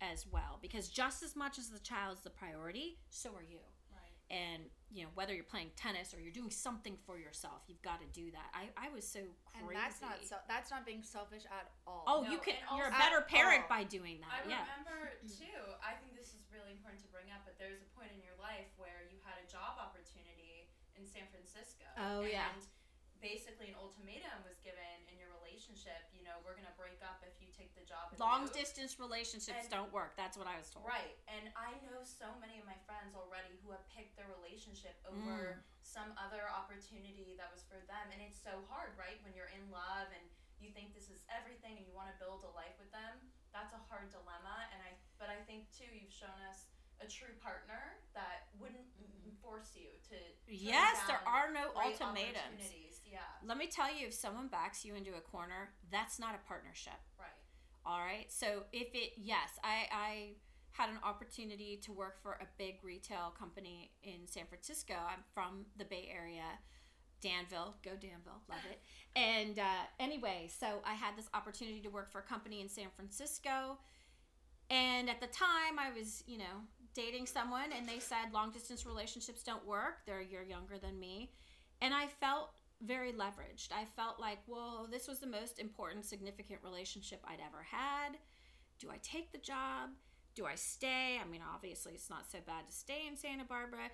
as 0.00 0.26
well, 0.26 0.58
because 0.60 0.88
just 0.88 1.22
as 1.22 1.34
much 1.36 1.58
as 1.58 1.70
the 1.70 1.78
child's 1.78 2.22
the 2.22 2.30
priority, 2.30 2.98
so 3.10 3.34
are 3.34 3.42
you 3.42 3.58
Right. 3.90 4.36
and 4.36 4.64
you 4.94 5.02
know 5.02 5.10
whether 5.18 5.34
you're 5.34 5.42
playing 5.42 5.74
tennis 5.74 6.14
or 6.14 6.22
you're 6.22 6.30
doing 6.30 6.54
something 6.54 6.94
for 7.02 7.18
yourself 7.18 7.66
you've 7.66 7.82
got 7.82 7.98
to 7.98 8.06
do 8.14 8.30
that 8.30 8.46
i, 8.54 8.70
I 8.78 8.94
was 8.94 9.02
so 9.02 9.18
crazy 9.50 9.66
And 9.66 9.74
that's 9.74 9.98
not 9.98 10.22
so, 10.22 10.38
that's 10.46 10.70
not 10.70 10.86
being 10.86 11.02
selfish 11.02 11.42
at 11.50 11.66
all. 11.82 12.06
oh 12.06 12.22
No, 12.22 12.30
you 12.30 12.38
can 12.38 12.54
you're 12.78 12.86
a 12.86 12.94
better 12.94 13.26
parent 13.26 13.66
Oh. 13.66 13.74
by 13.74 13.82
doing 13.82 14.22
I 14.22 14.38
that 14.38 14.42
yeah 14.46 14.62
remember 14.70 15.18
too. 15.42 15.60
I 15.82 15.98
think 15.98 16.14
this 16.14 16.30
is 16.38 16.46
really 16.54 16.70
important 16.70 17.02
to 17.02 17.10
bring 17.10 17.26
up, 17.34 17.42
but 17.42 17.58
there's 17.58 17.82
a 17.82 17.90
point 17.98 18.14
in 18.14 18.22
your 18.22 18.38
life 18.38 18.70
where 18.78 19.02
you 19.10 19.18
had 19.26 19.34
a 19.42 19.46
job 19.50 19.82
opportunity 19.82 20.70
in 20.94 21.02
San 21.02 21.26
Francisco. 21.34 21.82
Oh, 21.98 22.22
and 22.22 22.30
yeah. 22.30 22.54
Basically, 23.18 23.72
an 23.72 23.78
ultimatum 23.80 24.44
was 24.46 24.60
given 24.60 24.78
in 24.78 24.93
your 24.93 24.93
relationship. 25.64 26.04
You 26.12 26.20
know, 26.28 26.36
we're 26.44 26.52
gonna 26.56 26.72
break 26.76 27.00
up 27.00 27.24
if 27.24 27.40
you 27.40 27.48
take 27.56 27.72
the 27.72 27.84
job. 27.88 28.12
Long 28.20 28.44
move. 28.44 28.52
distance 28.52 29.00
relationships 29.00 29.64
And- 29.64 29.72
don't 29.72 29.92
work 29.92 30.12
that's 30.16 30.36
what 30.36 30.46
i 30.46 30.56
was 30.60 30.68
told 30.70 30.84
Right, 30.84 31.16
and 31.28 31.48
I 31.56 31.72
know 31.88 32.04
so 32.04 32.28
many 32.40 32.58
of 32.60 32.66
my 32.68 32.76
friends 32.84 33.16
already 33.16 33.56
who 33.64 33.70
have 33.72 33.84
picked 33.88 34.16
their 34.16 34.28
relationship 34.28 35.00
Mm. 35.04 35.24
over 35.24 35.64
some 35.82 36.12
other 36.20 36.48
opportunity 36.50 37.34
that 37.36 37.50
was 37.52 37.62
for 37.64 37.80
them, 37.88 38.10
and 38.12 38.20
it's 38.20 38.36
so 38.40 38.64
hard, 38.68 38.96
right? 38.98 39.22
When 39.22 39.32
you're 39.34 39.48
in 39.52 39.70
love 39.70 40.08
and 40.12 40.24
you 40.60 40.70
think 40.72 40.92
this 40.94 41.08
is 41.10 41.24
everything, 41.28 41.76
and 41.78 41.86
you 41.86 41.92
want 41.94 42.10
to 42.12 42.16
build 42.18 42.42
a 42.44 42.48
life 42.50 42.76
with 42.78 42.90
them. 42.92 43.32
That's 43.52 43.72
a 43.72 43.78
hard 43.88 44.10
dilemma, 44.10 44.68
and 44.72 44.82
I. 44.82 44.96
But 45.18 45.30
I 45.30 45.40
think 45.44 45.70
too, 45.72 45.86
you've 45.92 46.12
shown 46.12 46.40
us 46.50 46.66
a 47.00 47.06
true 47.06 47.34
partner 47.42 47.98
that 48.14 48.48
wouldn't 48.60 48.86
force 49.42 49.76
you 49.76 49.88
to. 50.08 50.16
yes 50.48 50.96
there 51.06 51.20
are 51.26 51.52
no 51.52 51.70
ultimatums. 51.76 52.72
Yeah, 53.04 53.20
let 53.46 53.58
me 53.58 53.66
tell 53.68 53.94
you 53.94 54.08
if 54.08 54.14
someone 54.14 54.48
backs 54.48 54.84
you 54.84 54.94
into 54.94 55.14
a 55.14 55.20
corner 55.20 55.70
that's 55.90 56.18
not 56.18 56.34
a 56.34 56.48
partnership 56.48 56.98
right. 57.18 57.28
All 57.86 57.98
right. 58.00 58.26
So 58.32 58.64
if 58.72 58.88
it 58.94 59.12
yes, 59.16 59.50
I 59.62 59.86
I 59.92 60.28
had 60.72 60.88
an 60.88 60.98
opportunity 61.04 61.76
to 61.84 61.92
work 61.92 62.20
for 62.22 62.32
a 62.32 62.46
big 62.58 62.76
retail 62.82 63.32
company 63.38 63.90
in 64.02 64.26
San 64.26 64.46
Francisco. 64.46 64.94
I'm 64.94 65.22
from 65.32 65.66
the 65.76 65.84
Bay 65.84 66.08
Area, 66.12 66.58
Danville. 67.20 67.76
Go 67.84 67.90
Danville, 67.90 68.42
love 68.48 68.64
it. 68.70 68.80
And 69.16 69.60
uh, 69.60 69.84
anyway, 70.00 70.50
so 70.58 70.80
I 70.84 70.94
had 70.94 71.16
this 71.16 71.28
opportunity 71.34 71.80
to 71.82 71.88
work 71.88 72.10
for 72.10 72.18
a 72.18 72.22
company 72.22 72.60
in 72.60 72.68
San 72.68 72.88
Francisco, 72.96 73.78
and 74.70 75.08
at 75.08 75.20
the 75.20 75.28
time 75.28 75.78
I 75.78 75.96
was 75.96 76.24
you 76.26 76.38
know 76.38 76.66
dating 76.94 77.26
someone, 77.26 77.70
and 77.76 77.88
they 77.88 77.98
said 77.98 78.32
long 78.32 78.50
distance 78.50 78.86
relationships 78.86 79.42
don't 79.42 79.66
work. 79.66 79.98
They're 80.06 80.20
a 80.20 80.24
year 80.24 80.42
younger 80.42 80.78
than 80.78 80.98
me, 80.98 81.30
and 81.80 81.92
I 81.94 82.06
felt 82.06 82.50
very 82.82 83.12
leveraged. 83.12 83.72
I 83.72 83.84
felt 83.96 84.20
like, 84.20 84.38
whoa, 84.46 84.86
this 84.90 85.08
was 85.08 85.18
the 85.20 85.26
most 85.26 85.58
important, 85.58 86.04
significant 86.04 86.60
relationship 86.62 87.20
I'd 87.24 87.40
ever 87.46 87.62
had. 87.70 88.18
Do 88.78 88.90
I 88.90 88.98
take 89.02 89.32
the 89.32 89.38
job? 89.38 89.90
Do 90.34 90.46
I 90.46 90.56
stay? 90.56 91.18
I 91.22 91.28
mean, 91.28 91.40
obviously, 91.54 91.92
it's 91.92 92.10
not 92.10 92.30
so 92.30 92.38
bad 92.46 92.66
to 92.68 92.72
stay 92.74 93.02
in 93.08 93.16
Santa 93.16 93.44
Barbara. 93.44 93.90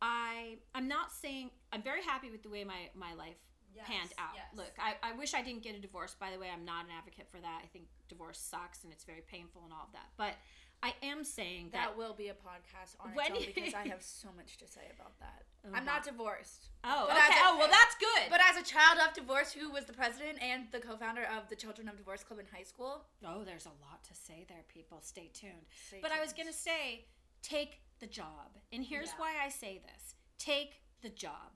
I 0.00 0.56
I'm 0.74 0.88
not 0.88 1.12
saying 1.12 1.50
I'm 1.72 1.82
very 1.82 2.02
happy 2.02 2.30
with 2.30 2.42
the 2.42 2.48
way 2.48 2.64
my 2.64 2.88
my 2.94 3.14
life 3.14 3.36
Yes, 3.74 3.86
panned 3.86 4.12
out. 4.18 4.34
yes. 4.34 4.44
Look, 4.54 4.72
I, 4.78 4.96
I 5.02 5.12
wish 5.16 5.32
I 5.32 5.40
didn't 5.40 5.62
get 5.62 5.74
a 5.74 5.80
divorce. 5.80 6.14
By 6.20 6.30
the 6.30 6.38
way, 6.38 6.48
I'm 6.52 6.66
not 6.66 6.84
an 6.84 6.90
advocate 6.90 7.26
for 7.30 7.38
that. 7.40 7.60
I 7.64 7.66
think 7.68 7.86
divorce 8.06 8.38
sucks 8.38 8.84
and 8.84 8.92
it's 8.92 9.04
very 9.04 9.22
painful 9.26 9.62
and 9.64 9.72
all 9.72 9.84
of 9.86 9.92
that. 9.94 10.08
But 10.18 10.34
I 10.82 10.94
am 11.02 11.22
saying 11.22 11.68
that. 11.72 11.90
That 11.90 11.96
will 11.98 12.14
be 12.14 12.28
a 12.28 12.34
podcast 12.34 12.96
on 13.00 13.10
When 13.14 13.36
its 13.36 13.46
own 13.46 13.52
because 13.54 13.74
I 13.74 13.86
have 13.88 14.02
so 14.02 14.28
much 14.36 14.56
to 14.58 14.66
say 14.66 14.80
about 14.98 15.18
that. 15.20 15.44
Oh, 15.64 15.70
I'm 15.74 15.84
not 15.84 16.02
divorced. 16.04 16.70
oh, 16.82 17.04
okay. 17.04 17.16
a- 17.16 17.46
oh, 17.46 17.56
well, 17.58 17.68
that's 17.70 17.94
good. 17.96 18.28
But 18.30 18.40
as 18.50 18.56
a 18.56 18.64
child 18.64 18.98
of 19.06 19.14
divorce, 19.14 19.52
who 19.52 19.70
was 19.70 19.84
the 19.84 19.92
president 19.92 20.42
and 20.42 20.64
the 20.72 20.80
co-founder 20.80 21.22
of 21.36 21.48
the 21.48 21.54
Children 21.54 21.88
of 21.88 21.96
Divorce 21.96 22.24
Club 22.24 22.40
in 22.40 22.46
high 22.52 22.64
school, 22.64 23.04
oh, 23.24 23.44
there's 23.44 23.66
a 23.66 23.76
lot 23.86 24.02
to 24.08 24.14
say 24.14 24.44
there, 24.48 24.64
people. 24.72 24.98
Stay 25.02 25.30
tuned. 25.32 25.66
Stay 25.86 25.98
But 26.02 26.10
I 26.10 26.20
was 26.20 26.32
going 26.32 26.48
to 26.48 26.52
say, 26.52 27.04
take 27.42 27.78
the 28.00 28.08
job. 28.08 28.58
And 28.72 28.84
here's 28.84 29.10
Yeah. 29.10 29.18
why 29.18 29.34
I 29.44 29.48
say 29.50 29.80
this 29.84 30.14
take 30.38 30.80
the 31.02 31.08
job. 31.10 31.52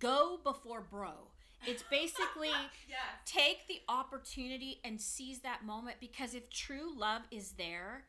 Go 0.00 0.40
before 0.42 0.80
bro. 0.80 1.12
It's 1.66 1.84
basically 1.90 2.50
yes. 2.88 2.98
take 3.24 3.68
the 3.68 3.80
opportunity 3.88 4.80
and 4.84 5.00
seize 5.00 5.40
that 5.40 5.64
moment 5.64 5.98
because 6.00 6.34
if 6.34 6.50
true 6.50 6.92
love 6.96 7.22
is 7.30 7.52
there, 7.52 8.06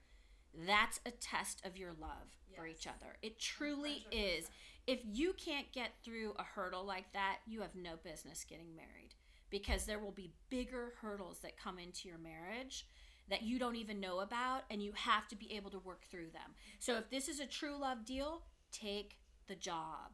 that's 0.68 1.00
a 1.06 1.12
test 1.12 1.66
of 1.66 1.78
your 1.78 1.94
love 2.00 2.36
for 2.56 2.68
each 2.68 2.88
other. 2.88 3.18
It 3.22 3.40
truly 3.40 4.06
is. 4.12 4.50
If 4.88 5.00
you 5.04 5.34
can't 5.34 5.72
get 5.74 5.92
through 6.04 6.34
a 6.38 6.44
hurdle 6.44 6.86
like 6.86 7.12
that, 7.14 7.38
you 7.48 7.62
have 7.62 7.76
no 7.76 7.96
business 8.04 8.46
getting 8.48 8.76
married 8.76 9.16
because 9.50 9.86
there 9.86 10.00
will 10.00 10.12
be 10.12 10.34
bigger 10.50 10.94
hurdles 11.02 11.40
that 11.40 11.58
come 11.58 11.80
into 11.80 12.08
your 12.08 12.18
marriage 12.18 12.86
that 13.30 13.44
you 13.44 13.58
don't 13.58 13.76
even 13.76 14.00
know 14.00 14.20
about 14.20 14.64
and 14.70 14.84
you 14.84 14.92
have 14.94 15.28
to 15.28 15.36
be 15.36 15.52
able 15.54 15.72
to 15.72 15.80
work 15.80 16.04
through 16.10 16.30
them. 16.32 16.54
So 16.80 16.98
if 16.98 17.10
this 17.10 17.28
is 17.28 17.40
a 17.40 17.48
true 17.48 17.80
love 17.80 18.06
deal, 18.06 18.44
take 18.72 19.18
the 19.48 19.56
job. 19.56 20.12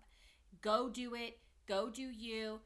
Go 0.62 0.90
do 0.90 1.16
it. 1.16 1.40
Go 1.68 1.90
do 1.90 2.04
you. 2.04 2.60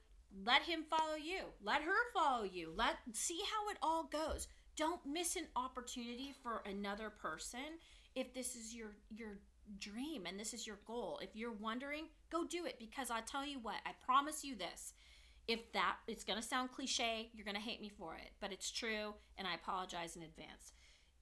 Let 0.45 0.63
him 0.63 0.83
follow 0.89 1.15
you. 1.15 1.41
Let 1.63 1.81
her 1.81 2.11
follow 2.13 2.43
you. 2.43 2.73
Let 2.75 2.95
see 3.13 3.39
how 3.51 3.69
it 3.69 3.77
all 3.81 4.03
goes. 4.11 4.47
Don't 4.75 5.05
miss 5.05 5.35
an 5.35 5.47
opportunity 5.55 6.33
for 6.43 6.61
another 6.65 7.09
person 7.09 7.79
if 8.15 8.33
this 8.33 8.55
is 8.55 8.73
your 8.73 8.91
your 9.09 9.39
dream 9.79 10.25
and 10.25 10.39
this 10.39 10.53
is 10.53 10.67
your 10.67 10.79
goal. 10.85 11.19
If 11.21 11.29
you're 11.33 11.51
wondering, 11.51 12.05
go 12.29 12.45
do 12.45 12.65
it 12.65 12.77
because 12.77 13.09
I 13.09 13.21
tell 13.21 13.45
you 13.45 13.59
what, 13.59 13.77
I 13.85 13.91
promise 14.05 14.43
you 14.43 14.55
this. 14.55 14.93
If 15.47 15.71
that 15.73 15.97
it's 16.07 16.23
going 16.23 16.41
to 16.41 16.47
sound 16.47 16.71
cliche, 16.71 17.29
you're 17.33 17.45
going 17.45 17.55
to 17.55 17.61
hate 17.61 17.81
me 17.81 17.89
for 17.89 18.15
it, 18.15 18.31
but 18.39 18.51
it's 18.51 18.71
true 18.71 19.13
and 19.37 19.47
I 19.47 19.55
apologize 19.55 20.15
in 20.15 20.23
advance. 20.23 20.73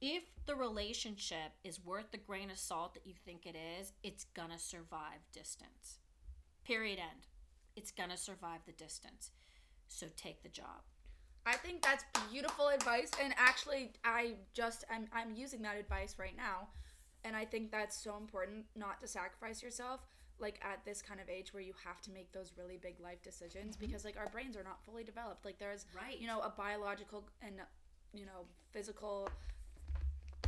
If 0.01 0.23
the 0.45 0.55
relationship 0.55 1.53
is 1.63 1.83
worth 1.83 2.11
the 2.11 2.17
grain 2.17 2.49
of 2.51 2.57
salt 2.57 2.93
that 2.93 3.07
you 3.07 3.13
think 3.25 3.45
it 3.45 3.55
is, 3.79 3.93
it's 4.03 4.25
going 4.25 4.51
to 4.51 4.59
survive 4.59 5.19
distance. 5.31 5.99
Period 6.65 6.99
end. 6.99 7.27
It's 7.75 7.91
going 7.91 8.09
to 8.09 8.17
survive 8.17 8.59
the 8.65 8.73
distance. 8.73 9.31
So 9.87 10.07
take 10.15 10.43
the 10.43 10.49
job. 10.49 10.83
I 11.45 11.55
think 11.55 11.81
that's 11.81 12.05
beautiful 12.31 12.69
advice, 12.69 13.11
and 13.21 13.33
actually, 13.37 13.91
I 14.05 14.35
just 14.53 14.85
I'm 14.91 15.07
I'm 15.13 15.35
using 15.35 15.61
that 15.63 15.77
advice 15.77 16.15
right 16.17 16.35
now, 16.37 16.67
and 17.23 17.35
I 17.35 17.45
think 17.45 17.71
that's 17.71 17.97
so 17.97 18.15
important 18.17 18.65
not 18.75 19.01
to 19.01 19.07
sacrifice 19.07 19.61
yourself 19.61 20.01
like 20.39 20.59
at 20.63 20.83
this 20.83 21.01
kind 21.01 21.19
of 21.19 21.29
age 21.29 21.53
where 21.53 21.61
you 21.63 21.73
have 21.85 22.01
to 22.01 22.11
make 22.11 22.31
those 22.31 22.51
really 22.57 22.77
big 22.77 22.99
life 22.99 23.21
decisions 23.23 23.75
mm-hmm. 23.75 23.85
because 23.85 24.03
like 24.03 24.17
our 24.17 24.27
brains 24.29 24.57
are 24.57 24.63
not 24.63 24.83
fully 24.83 25.03
developed. 25.03 25.45
Like 25.45 25.59
there's 25.59 25.85
Right. 25.95 26.19
you 26.19 26.27
know 26.27 26.39
a 26.41 26.49
biological 26.49 27.23
and 27.41 27.55
you 28.13 28.25
know 28.25 28.45
physical 28.71 29.29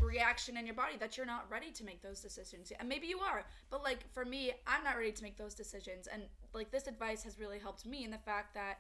reaction 0.02 0.58
in 0.58 0.66
your 0.66 0.76
body 0.76 0.98
that 1.00 1.18
you're 1.18 1.26
not 1.26 1.50
ready 1.50 1.72
to 1.72 1.84
make 1.84 2.02
those 2.02 2.20
decisions 2.20 2.72
and 2.80 2.88
maybe 2.88 3.08
you 3.08 3.20
are 3.20 3.44
but 3.70 3.82
like 3.82 4.00
for 4.14 4.26
me 4.26 4.52
i'm 4.68 4.84
not 4.84 4.98
ready 4.98 5.12
to 5.12 5.24
make 5.24 5.38
those 5.38 5.56
decisions 5.56 6.08
and 6.08 6.24
like 6.54 6.70
this 6.70 6.86
advice 6.86 7.24
has 7.24 7.40
really 7.40 7.58
helped 7.58 7.86
me 7.86 8.04
in 8.04 8.12
the 8.12 8.18
fact 8.18 8.54
that 8.54 8.80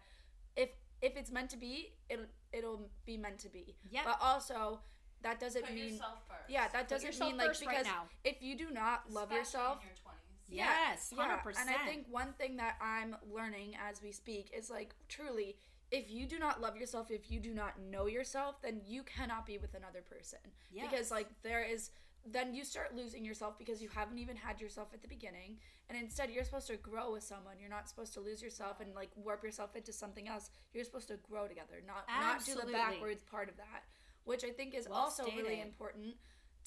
if 0.57 0.70
if 1.02 1.16
it's 1.18 1.32
meant 1.32 1.50
to 1.50 1.58
be 1.58 1.93
it'll 2.10 2.26
it'll 2.54 2.89
be 3.06 3.18
meant 3.18 3.39
to 3.39 3.50
be 3.50 3.76
Yeah. 3.89 4.02
but 4.06 4.18
also 4.22 4.80
that 5.22 5.39
doesn't 5.39 5.66
Put 5.66 5.74
mean 5.74 5.93
yourself 5.93 6.20
first. 6.28 6.50
yeah 6.50 6.68
that 6.74 6.88
doesn't 6.88 7.06
yourself 7.08 7.30
mean 7.32 7.38
like 7.38 7.48
first 7.48 7.66
right 7.66 7.70
because 7.78 7.86
now. 7.86 8.04
if 8.24 8.41
you 8.41 8.56
do 8.58 8.70
not 8.72 9.12
love 9.12 9.32
Especially 9.32 9.39
yourself 9.39 9.78
In 9.82 9.88
your 9.88 9.96
20s. 9.96 10.22
Yes, 10.48 11.14
100%. 11.18 11.60
and 11.60 11.70
I 11.70 11.86
think 11.88 12.06
one 12.10 12.34
thing 12.38 12.58
that 12.58 12.76
I'm 12.80 13.16
learning 13.34 13.76
as 13.89 14.02
we 14.04 14.12
speak 14.12 14.52
is 14.56 14.70
like 14.70 14.93
truly, 15.10 15.56
if 15.91 16.12
you 16.12 16.28
do 16.28 16.38
not 16.38 16.62
love 16.62 16.78
yourself, 16.78 17.10
if 17.10 17.32
you 17.32 17.39
do 17.39 17.52
not 17.54 17.80
know 17.80 18.06
yourself, 18.06 18.62
then 18.62 18.80
you 18.86 19.02
cannot 19.04 19.48
be 19.48 19.58
with 19.58 19.74
another 19.74 20.02
person. 20.02 20.38
Because 20.72 21.10
like 21.10 21.28
there 21.41 21.64
is 21.64 21.89
then 22.26 22.53
you 22.53 22.63
start 22.63 22.95
losing 22.95 23.23
yourself 23.23 23.57
because 23.57 23.82
you 23.82 23.89
haven't 23.89 24.17
even 24.17 24.36
had 24.36 24.59
yourself 24.59 24.89
at 24.93 25.01
the 25.01 25.07
beginning. 25.07 25.57
And 25.89 25.97
instead 25.97 26.32
you're 26.32 26.43
supposed 26.43 26.67
to 26.67 26.78
grow 26.78 27.13
with 27.13 27.23
someone. 27.23 27.55
You're 27.59 27.69
not 27.69 27.88
supposed 27.88 28.13
to 28.15 28.19
lose 28.19 28.41
yourself 28.41 28.80
and 28.80 28.95
like 28.95 29.09
warp 29.15 29.43
yourself 29.43 29.76
into 29.76 29.93
something 29.93 30.28
else. 30.28 30.49
You're 30.73 30.86
supposed 30.86 31.07
to 31.09 31.17
grow 31.17 31.47
together, 31.47 31.82
not 31.86 32.05
not 32.09 32.43
do 32.45 32.55
the 32.55 32.71
backwards 32.71 33.23
part 33.23 33.49
of 33.49 33.57
that. 33.57 33.84
Which 34.23 34.43
I 34.43 34.49
think 34.49 34.73
is 34.73 34.88
Well 34.89 34.97
also 34.97 35.26
really 35.26 35.61
important 35.61 36.15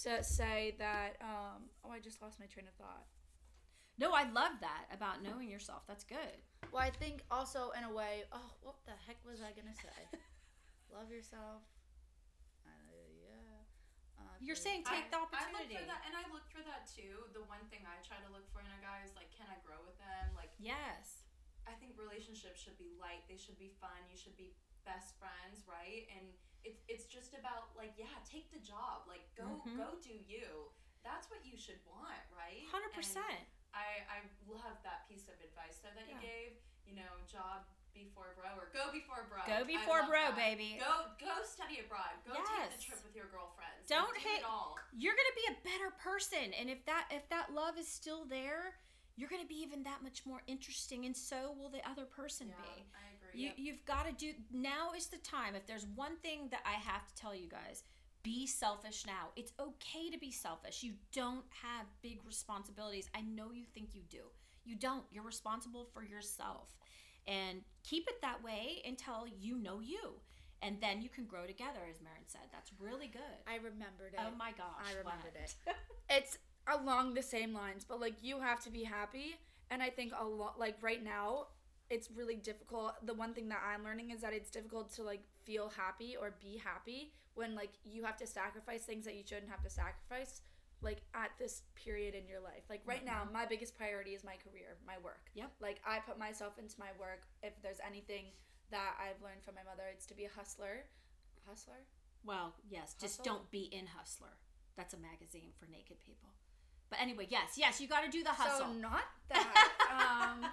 to 0.04 0.22
say 0.22 0.76
that 0.78 1.16
um 1.20 1.64
oh 1.84 1.90
I 1.90 1.98
just 1.98 2.22
lost 2.22 2.38
my 2.38 2.46
train 2.46 2.66
of 2.68 2.74
thought. 2.74 3.06
No, 3.98 4.12
I 4.12 4.30
love 4.30 4.52
that 4.61 4.84
about 4.94 5.24
knowing 5.24 5.50
yourself. 5.50 5.82
That's 5.88 6.04
good. 6.04 6.38
Well, 6.72 6.82
I 6.82 6.90
think 6.90 7.24
also 7.32 7.72
in 7.76 7.82
a 7.82 7.92
way. 7.92 8.22
Oh, 8.32 8.52
what 8.62 8.76
the 8.86 8.92
heck 9.09 9.16
was 9.28 9.40
I 9.40 9.50
gonna 9.59 9.74
say? 9.74 10.18
Love 10.94 11.11
yourself. 11.11 11.62
Yeah. 14.39 14.45
Uh, 14.45 14.47
You're 14.47 14.59
saying 14.59 14.86
take 14.86 15.11
the 15.11 15.18
opportunity. 15.18 15.74
I 15.74 15.82
look 15.82 15.82
for 15.82 15.91
that, 15.91 16.03
and 16.07 16.14
I 16.14 16.24
look 16.30 16.47
for 16.55 16.62
that 16.62 16.86
too. 16.86 17.26
The 17.34 17.43
one 17.51 17.62
thing 17.68 17.82
I 17.84 17.99
try 18.07 18.18
to 18.22 18.30
look 18.30 18.47
for 18.55 18.62
in 18.62 18.70
a 18.70 18.80
guy 18.82 19.03
is 19.03 19.12
like, 19.18 19.30
can 19.34 19.51
I 19.51 19.59
grow 19.66 19.78
with 19.82 19.99
them? 19.99 20.34
Like, 20.39 20.55
Yes. 20.62 21.26
I 21.68 21.76
think 21.76 22.01
relationships 22.01 22.64
should 22.64 22.80
be 22.80 22.97
light. 22.97 23.28
They 23.28 23.36
should 23.36 23.61
be 23.61 23.76
fun. 23.76 24.01
You 24.09 24.16
should 24.16 24.39
be 24.41 24.57
best 24.89 25.20
friends, 25.20 25.68
right? 25.68 26.09
And 26.16 26.32
it's 26.64 26.80
it's 26.89 27.05
just 27.05 27.36
about 27.36 27.76
like, 27.76 27.93
yeah, 28.01 28.09
take 28.24 28.49
the 28.49 28.59
job. 28.64 29.05
Like, 29.05 29.28
go 29.36 29.61
Mhm. 29.68 29.76
go 29.76 30.01
do 30.01 30.16
you. 30.16 30.72
That's 31.05 31.28
what 31.28 31.45
you 31.45 31.61
should 31.61 31.84
want, 31.84 32.24
right? 32.32 32.64
Hundred 32.72 32.93
percent. 32.97 33.45
I 33.76 34.01
I 34.09 34.18
love 34.49 34.80
that 34.82 35.05
piece 35.12 35.28
of 35.28 35.36
advice 35.45 35.76
though 35.84 35.93
that 35.93 36.09
you 36.09 36.16
gave. 36.24 36.57
You 36.89 36.95
know, 36.97 37.20
job 37.28 37.68
before 37.99 38.30
bro 38.38 38.49
or 38.57 38.70
go 38.70 38.92
before 38.94 39.26
bro. 39.28 39.42
Go 39.46 39.66
before 39.66 40.07
bro, 40.07 40.30
that. 40.30 40.36
baby. 40.38 40.78
Go 40.78 41.11
go 41.18 41.42
study 41.42 41.82
abroad. 41.82 42.14
Go 42.26 42.34
take 42.38 42.46
Yes. 42.70 42.76
the 42.78 42.82
trip 42.82 43.01
with 43.05 43.14
your 43.18 43.26
girlfriends. 43.26 43.86
Don't 43.90 44.14
do 44.14 44.22
hate- 44.22 44.44
all. 44.46 44.78
You're 44.94 45.14
gonna 45.18 45.36
be 45.36 45.46
a 45.51 45.57
better 45.66 45.90
person, 45.99 46.55
and 46.55 46.70
if 46.70 46.84
that 46.86 47.09
if 47.11 47.28
that 47.28 47.53
love 47.53 47.76
is 47.76 47.88
still 47.88 48.24
there, 48.24 48.78
you're 49.16 49.28
gonna 49.28 49.44
be 49.51 49.61
even 49.61 49.82
that 49.82 50.03
much 50.03 50.24
more 50.24 50.42
interesting, 50.46 51.05
and 51.07 51.16
so 51.16 51.53
will 51.59 51.68
the 51.68 51.82
other 51.88 52.05
person 52.07 52.49
Yeah, 52.49 52.55
be. 52.62 52.86
I 52.94 53.14
agree. 53.18 53.40
You 53.42 53.53
you've 53.57 53.84
got 53.84 54.07
to 54.07 54.12
do. 54.12 54.34
Now 54.51 54.92
is 54.94 55.09
the 55.09 55.18
time. 55.18 55.55
If 55.55 55.66
there's 55.66 55.86
one 55.86 56.16
thing 56.18 56.49
that 56.51 56.62
I 56.64 56.74
have 56.74 57.07
to 57.09 57.14
tell 57.14 57.34
you 57.34 57.49
guys, 57.49 57.84
be 58.22 58.46
selfish 58.46 59.07
now. 59.07 59.30
It's 59.36 59.53
okay 59.61 60.11
to 60.11 60.18
be 60.18 60.30
selfish. 60.30 60.82
You 60.82 60.94
don't 61.12 61.44
have 61.62 61.86
big 62.03 62.20
responsibilities. 62.24 63.09
I 63.14 63.20
know 63.22 63.53
you 63.53 63.64
think 63.64 63.94
you 63.94 64.03
do. 64.09 64.30
You 64.64 64.76
don't. 64.76 65.05
You're 65.11 65.24
responsible 65.24 65.84
for 65.94 66.03
yourself. 66.03 66.76
And 67.29 67.61
keep 67.85 68.09
it 68.09 68.20
that 68.22 68.43
way 68.43 68.83
until 68.87 69.26
you 69.41 69.59
know 69.59 69.81
you. 69.81 70.14
And 70.62 70.81
then 70.81 71.03
you 71.03 71.09
can 71.09 71.24
grow 71.24 71.47
together, 71.47 71.81
as 71.89 72.01
Marin 72.03 72.26
said. 72.26 72.49
That's 72.51 72.70
really 72.81 73.07
good. 73.07 73.39
I 73.47 73.57
remembered 73.57 74.14
it. 74.14 74.18
Oh 74.18 74.35
my 74.37 74.51
gosh. 74.51 74.83
I 74.85 74.91
remembered 74.99 75.35
what? 75.35 75.74
it. 75.74 75.76
it's 76.11 76.39
along 76.66 77.14
the 77.14 77.22
same 77.22 77.53
lines, 77.55 77.85
but 77.85 78.01
like 78.01 78.14
you 78.22 78.41
have 78.41 78.62
to 78.64 78.70
be 78.70 78.83
happy, 78.83 79.37
and 79.70 79.83
I 79.83 79.91
think 79.91 80.12
a 80.18 80.24
lot 80.24 80.59
like 80.59 80.76
right 80.81 81.03
now 81.03 81.47
it's 81.91 82.11
really 82.11 82.37
difficult. 82.37 82.95
The 83.07 83.14
one 83.14 83.35
thing 83.35 83.49
that 83.51 83.61
I'm 83.64 83.85
learning 83.85 84.11
is 84.11 84.20
that 84.22 84.33
it's 84.33 84.51
difficult 84.51 84.93
to 84.95 85.03
like 85.03 85.22
feel 85.45 85.70
happy 85.74 86.16
or 86.20 86.35
be 86.41 86.61
happy 86.62 87.12
when 87.35 87.55
like 87.55 87.72
you 87.85 88.05
have 88.05 88.16
to 88.18 88.26
sacrifice 88.26 88.83
things 88.83 89.05
that 89.05 89.14
you 89.14 89.22
shouldn't 89.24 89.51
have 89.51 89.62
to 89.62 89.70
sacrifice 89.70 90.43
like 90.81 91.03
at 91.14 91.31
this 91.39 91.62
period 91.74 92.14
in 92.14 92.26
your 92.29 92.41
life. 92.41 92.62
Like 92.70 92.83
right 92.87 93.05
now, 93.05 93.26
my 93.33 93.47
biggest 93.47 93.76
priority 93.76 94.12
is 94.12 94.22
my 94.22 94.37
career, 94.37 94.76
my 94.87 94.95
work. 95.03 95.31
Yep. 95.35 95.53
Like 95.61 95.81
I 95.87 95.99
put 95.99 96.18
myself 96.18 96.59
into 96.59 96.74
my 96.79 96.91
work. 96.99 97.26
If 97.43 97.55
there's 97.62 97.81
anything 97.85 98.26
that 98.70 98.95
I've 99.01 99.20
learned 99.22 99.43
from 99.43 99.55
my 99.55 99.64
mother, 99.68 99.85
it's 99.93 100.07
to 100.07 100.14
be 100.14 100.24
a 100.24 100.31
hustler. 100.35 100.85
Hustler? 101.47 101.87
Well, 102.24 102.55
yes, 102.68 102.95
just 103.01 103.24
don't 103.24 103.51
be 103.51 103.70
in 103.72 103.87
Hustler. 103.87 104.37
That's 104.76 104.95
a 104.95 104.99
magazine 104.99 105.51
for 105.59 105.66
naked 105.70 105.99
people. 106.05 106.29
But 106.91 107.01
anyway, 107.01 107.26
yes, 107.31 107.55
yes, 107.57 107.81
you 107.81 107.89
got 107.89 108.05
to 108.05 108.11
do 108.11 108.22
the 108.22 108.31
hustle. 108.31 108.66
So 108.66 108.72
not 108.72 109.05
that. 109.31 110.35
um, 110.41 110.51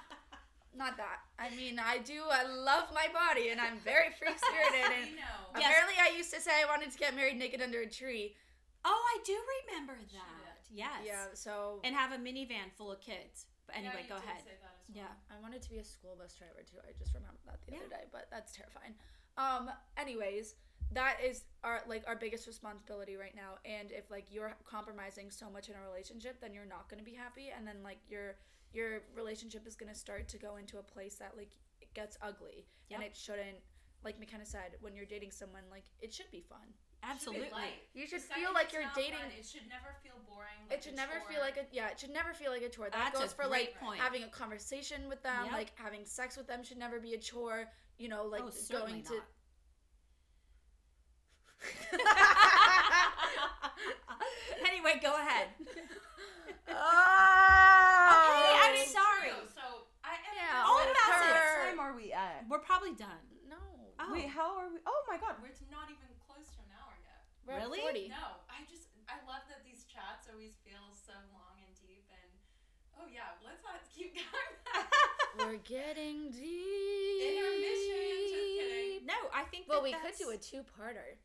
not 0.75 0.97
that. 0.97 1.19
I 1.39 1.49
mean, 1.55 1.79
I 1.79 1.99
do. 1.99 2.23
I 2.29 2.43
love 2.43 2.85
my 2.93 3.07
body, 3.13 3.49
and 3.49 3.59
I'm 3.59 3.77
very 3.79 4.09
free 4.19 4.35
spirited. 4.35 4.91
And. 4.99 5.11
Yes. 5.15 5.63
apparently, 5.63 5.95
I 6.01 6.15
used 6.15 6.33
to 6.33 6.41
say 6.41 6.51
I 6.51 6.65
wanted 6.65 6.91
to 6.91 6.97
get 6.97 7.15
married 7.15 7.37
naked 7.37 7.61
under 7.61 7.81
a 7.81 7.89
tree. 7.89 8.35
Oh, 8.85 9.01
I 9.13 9.17
do 9.25 9.35
remember 9.67 9.97
that. 10.13 10.61
Yes. 10.71 11.01
Yeah. 11.05 11.25
So 11.33 11.81
And 11.83 11.95
have 11.95 12.11
a 12.11 12.17
minivan 12.17 12.71
full 12.77 12.91
of 12.91 13.01
kids. 13.01 13.45
But 13.67 13.77
anyway, 13.77 14.05
you 14.05 14.09
go 14.09 14.15
ahead. 14.15 14.45
say 14.45 14.53
that 14.61 14.61
as 14.61 14.61
well. 14.61 15.09
Yeah. 15.09 15.13
I 15.33 15.41
wanted 15.41 15.61
to 15.63 15.69
be 15.69 15.77
a 15.79 15.83
school 15.83 16.15
bus 16.17 16.35
driver 16.37 16.61
too. 16.61 16.77
I 16.85 16.93
just 16.97 17.13
remembered 17.13 17.41
that 17.45 17.59
the 17.65 17.75
other 17.77 17.89
day, 17.89 18.05
but 18.11 18.27
that's 18.29 18.53
terrifying. 18.53 18.93
Um. 19.37 19.69
Anyways, 19.97 20.55
that 20.93 21.17
is 21.23 21.43
our 21.63 21.81
like 21.87 22.03
our 22.07 22.15
biggest 22.15 22.47
responsibility 22.47 23.15
right 23.17 23.35
now. 23.35 23.57
And 23.65 23.91
if 23.91 24.11
like 24.11 24.27
you're 24.29 24.55
compromising 24.65 25.31
so 25.31 25.49
much 25.49 25.69
in 25.69 25.75
a 25.75 25.81
relationship, 25.81 26.39
then 26.39 26.53
you're 26.53 26.69
not 26.69 26.89
going 26.89 26.99
to 26.99 27.05
be 27.05 27.13
happy, 27.17 27.49
and 27.55 27.67
then 27.67 27.77
like 27.83 27.97
your 28.07 28.35
your 28.73 29.01
relationship 29.15 29.65
is 29.65 29.75
going 29.75 29.91
to 29.91 29.97
start 29.97 30.27
to 30.29 30.37
go 30.37 30.57
into 30.57 30.77
a 30.77 30.83
place 30.83 31.15
that 31.15 31.33
like 31.37 31.51
it 31.81 31.93
gets 31.93 32.17
ugly, 32.21 32.65
and 32.91 33.03
it 33.03 33.15
shouldn't. 33.15 33.57
Like 34.03 34.19
McKenna 34.19 34.45
said, 34.45 34.77
when 34.81 34.95
you're 34.95 35.05
dating 35.05 35.31
someone, 35.31 35.63
like 35.71 35.85
it 35.99 36.13
should 36.13 36.29
be 36.31 36.43
fun. 36.47 36.67
Absolutely. 37.07 37.45
Should 37.45 37.49
be 37.51 37.55
light. 37.61 37.73
You 37.93 38.07
should 38.07 38.21
The 38.21 38.33
feel 38.33 38.51
like 38.53 38.73
you're 38.73 38.83
dating. 38.95 39.13
fun, 39.19 39.29
it 39.37 39.45
should 39.45 39.67
never 39.69 39.93
feel 40.03 40.13
boring. 40.27 40.49
it 40.71 40.83
should 40.83 40.95
never 40.95 41.21
feel 41.29 41.39
like 41.39 41.57
a 41.57 41.65
yeah. 41.71 41.89
It 41.89 41.99
should 41.99 42.09
never 42.11 42.33
feel 42.33 42.51
like 42.51 42.63
a 42.63 42.69
chore. 42.69 42.89
That 42.89 43.11
That's 43.13 43.19
goes 43.19 43.31
a 43.31 43.35
for 43.35 43.47
great 43.47 43.73
like 43.73 43.79
point. 43.79 43.99
having 44.01 44.23
a 44.23 44.27
conversation 44.29 45.07
with 45.07 45.21
them, 45.23 45.45
Yep. 45.45 45.53
like 45.53 45.71
having 45.75 46.03
sex 46.05 46.35
with 46.37 46.47
them 46.47 46.63
should 46.63 46.77
never 46.77 46.99
be 46.99 47.13
a 47.13 47.17
chore. 47.19 47.65
You 47.97 48.09
know, 48.09 48.25
like 48.25 48.41
oh, 48.45 48.49
certainly 48.49 49.01
going 49.01 49.03
to. 49.03 49.13
not. 49.15 49.23
anyway, 54.65 54.99
go 55.01 55.13
ahead. 55.15 55.47
Oh, 56.67 56.73
I'm 58.65 58.73
It's 58.75 58.91
sorry. 58.91 59.29
true, 59.29 59.47
So 59.53 59.61
I 60.03 60.17
am. 60.17 60.35
Yeah, 60.35 60.65
All 60.65 60.81
with 60.81 60.91
about 60.91 61.09
What 61.09 61.29
it. 61.29 61.35
her- 61.35 61.69
time 61.69 61.79
are 61.79 61.95
we 61.95 62.11
at? 62.11 62.45
We're 62.49 62.59
probably 62.59 62.93
done. 62.93 63.21
No, 63.47 63.57
Oh. 63.99 64.11
Wait, 64.11 64.27
how 64.27 64.57
are 64.57 64.69
we? 64.69 64.79
Oh 64.85 65.01
my 65.07 65.17
god. 65.17 65.35
We're 65.41 65.53
not 65.71 65.87
even 65.89 66.09
close 66.27 66.49
to 66.57 66.59
an 66.65 66.71
hour 66.75 66.93
yet. 67.01 67.21
we're 67.47 67.55
Really? 67.57 67.79
at 67.79 67.93
40. 67.95 68.09
No, 68.09 68.41
I 68.49 68.65
just 68.69 68.89
I 69.07 69.21
love 69.29 69.45
that 69.49 69.63
these 69.63 69.85
chats 69.85 70.27
always 70.31 70.57
feel 70.65 70.81
so 70.93 71.13
long 71.31 71.61
and 71.61 71.71
deep 71.79 72.09
and 72.11 72.31
oh 72.99 73.05
yeah, 73.07 73.37
let's 73.45 73.61
not 73.63 73.79
keep 73.93 74.15
going. 74.17 74.57
We're 75.37 75.57
getting 75.63 76.31
deep. 76.31 77.21
Intermission, 77.21 78.31
just 78.31 78.49
kidding. 78.57 79.05
No, 79.05 79.15
I 79.33 79.43
think 79.51 79.67
Well, 79.67 79.74
that 79.74 79.74
we 79.85 79.93
could 79.93 80.17
do 80.17 80.29
a 80.33 80.37
two-parter. 80.37 81.21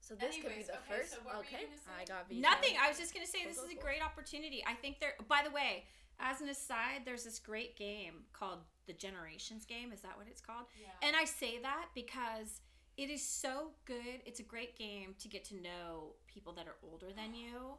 So 0.00 0.14
this 0.14 0.36
could 0.36 0.56
be 0.56 0.64
the 0.64 0.80
okay, 0.80 1.00
first. 1.00 1.12
so 1.12 1.18
what 1.22 1.36
oh, 1.36 1.38
were 1.38 1.44
you 1.44 1.64
okay. 1.64 1.72
I 1.86 2.04
got 2.04 2.28
vetoed. 2.28 2.42
Nothing. 2.42 2.74
I 2.80 2.88
was 2.88 2.98
just 2.98 3.12
gonna 3.14 3.28
say 3.28 3.44
Cool, 3.44 3.52
this 3.52 3.60
cool, 3.60 3.70
is 3.70 3.76
a 3.76 3.80
great 3.80 4.02
opportunity. 4.02 4.64
I 4.66 4.74
think 4.74 4.98
there. 4.98 5.14
By 5.28 5.42
the 5.44 5.52
way, 5.52 5.84
as 6.18 6.40
an 6.40 6.48
aside, 6.48 7.04
there's 7.04 7.22
this 7.22 7.38
great 7.38 7.76
game 7.76 8.24
called 8.32 8.60
the 8.86 8.92
Generations 8.92 9.64
game. 9.64 9.92
Is 9.92 10.00
that 10.00 10.16
what 10.16 10.26
it's 10.26 10.40
called? 10.40 10.66
yeah. 10.80 11.06
And 11.06 11.14
I 11.14 11.24
say 11.24 11.60
that 11.62 11.88
because 11.94 12.60
it 12.96 13.08
is 13.08 13.24
so 13.24 13.72
good. 13.84 14.24
It's 14.26 14.40
a 14.40 14.42
great 14.42 14.76
game 14.76 15.14
to 15.20 15.28
get 15.28 15.44
to 15.52 15.54
know 15.56 16.16
people 16.26 16.52
that 16.54 16.66
are 16.66 16.76
older 16.82 17.12
than 17.14 17.34
you. 17.36 17.76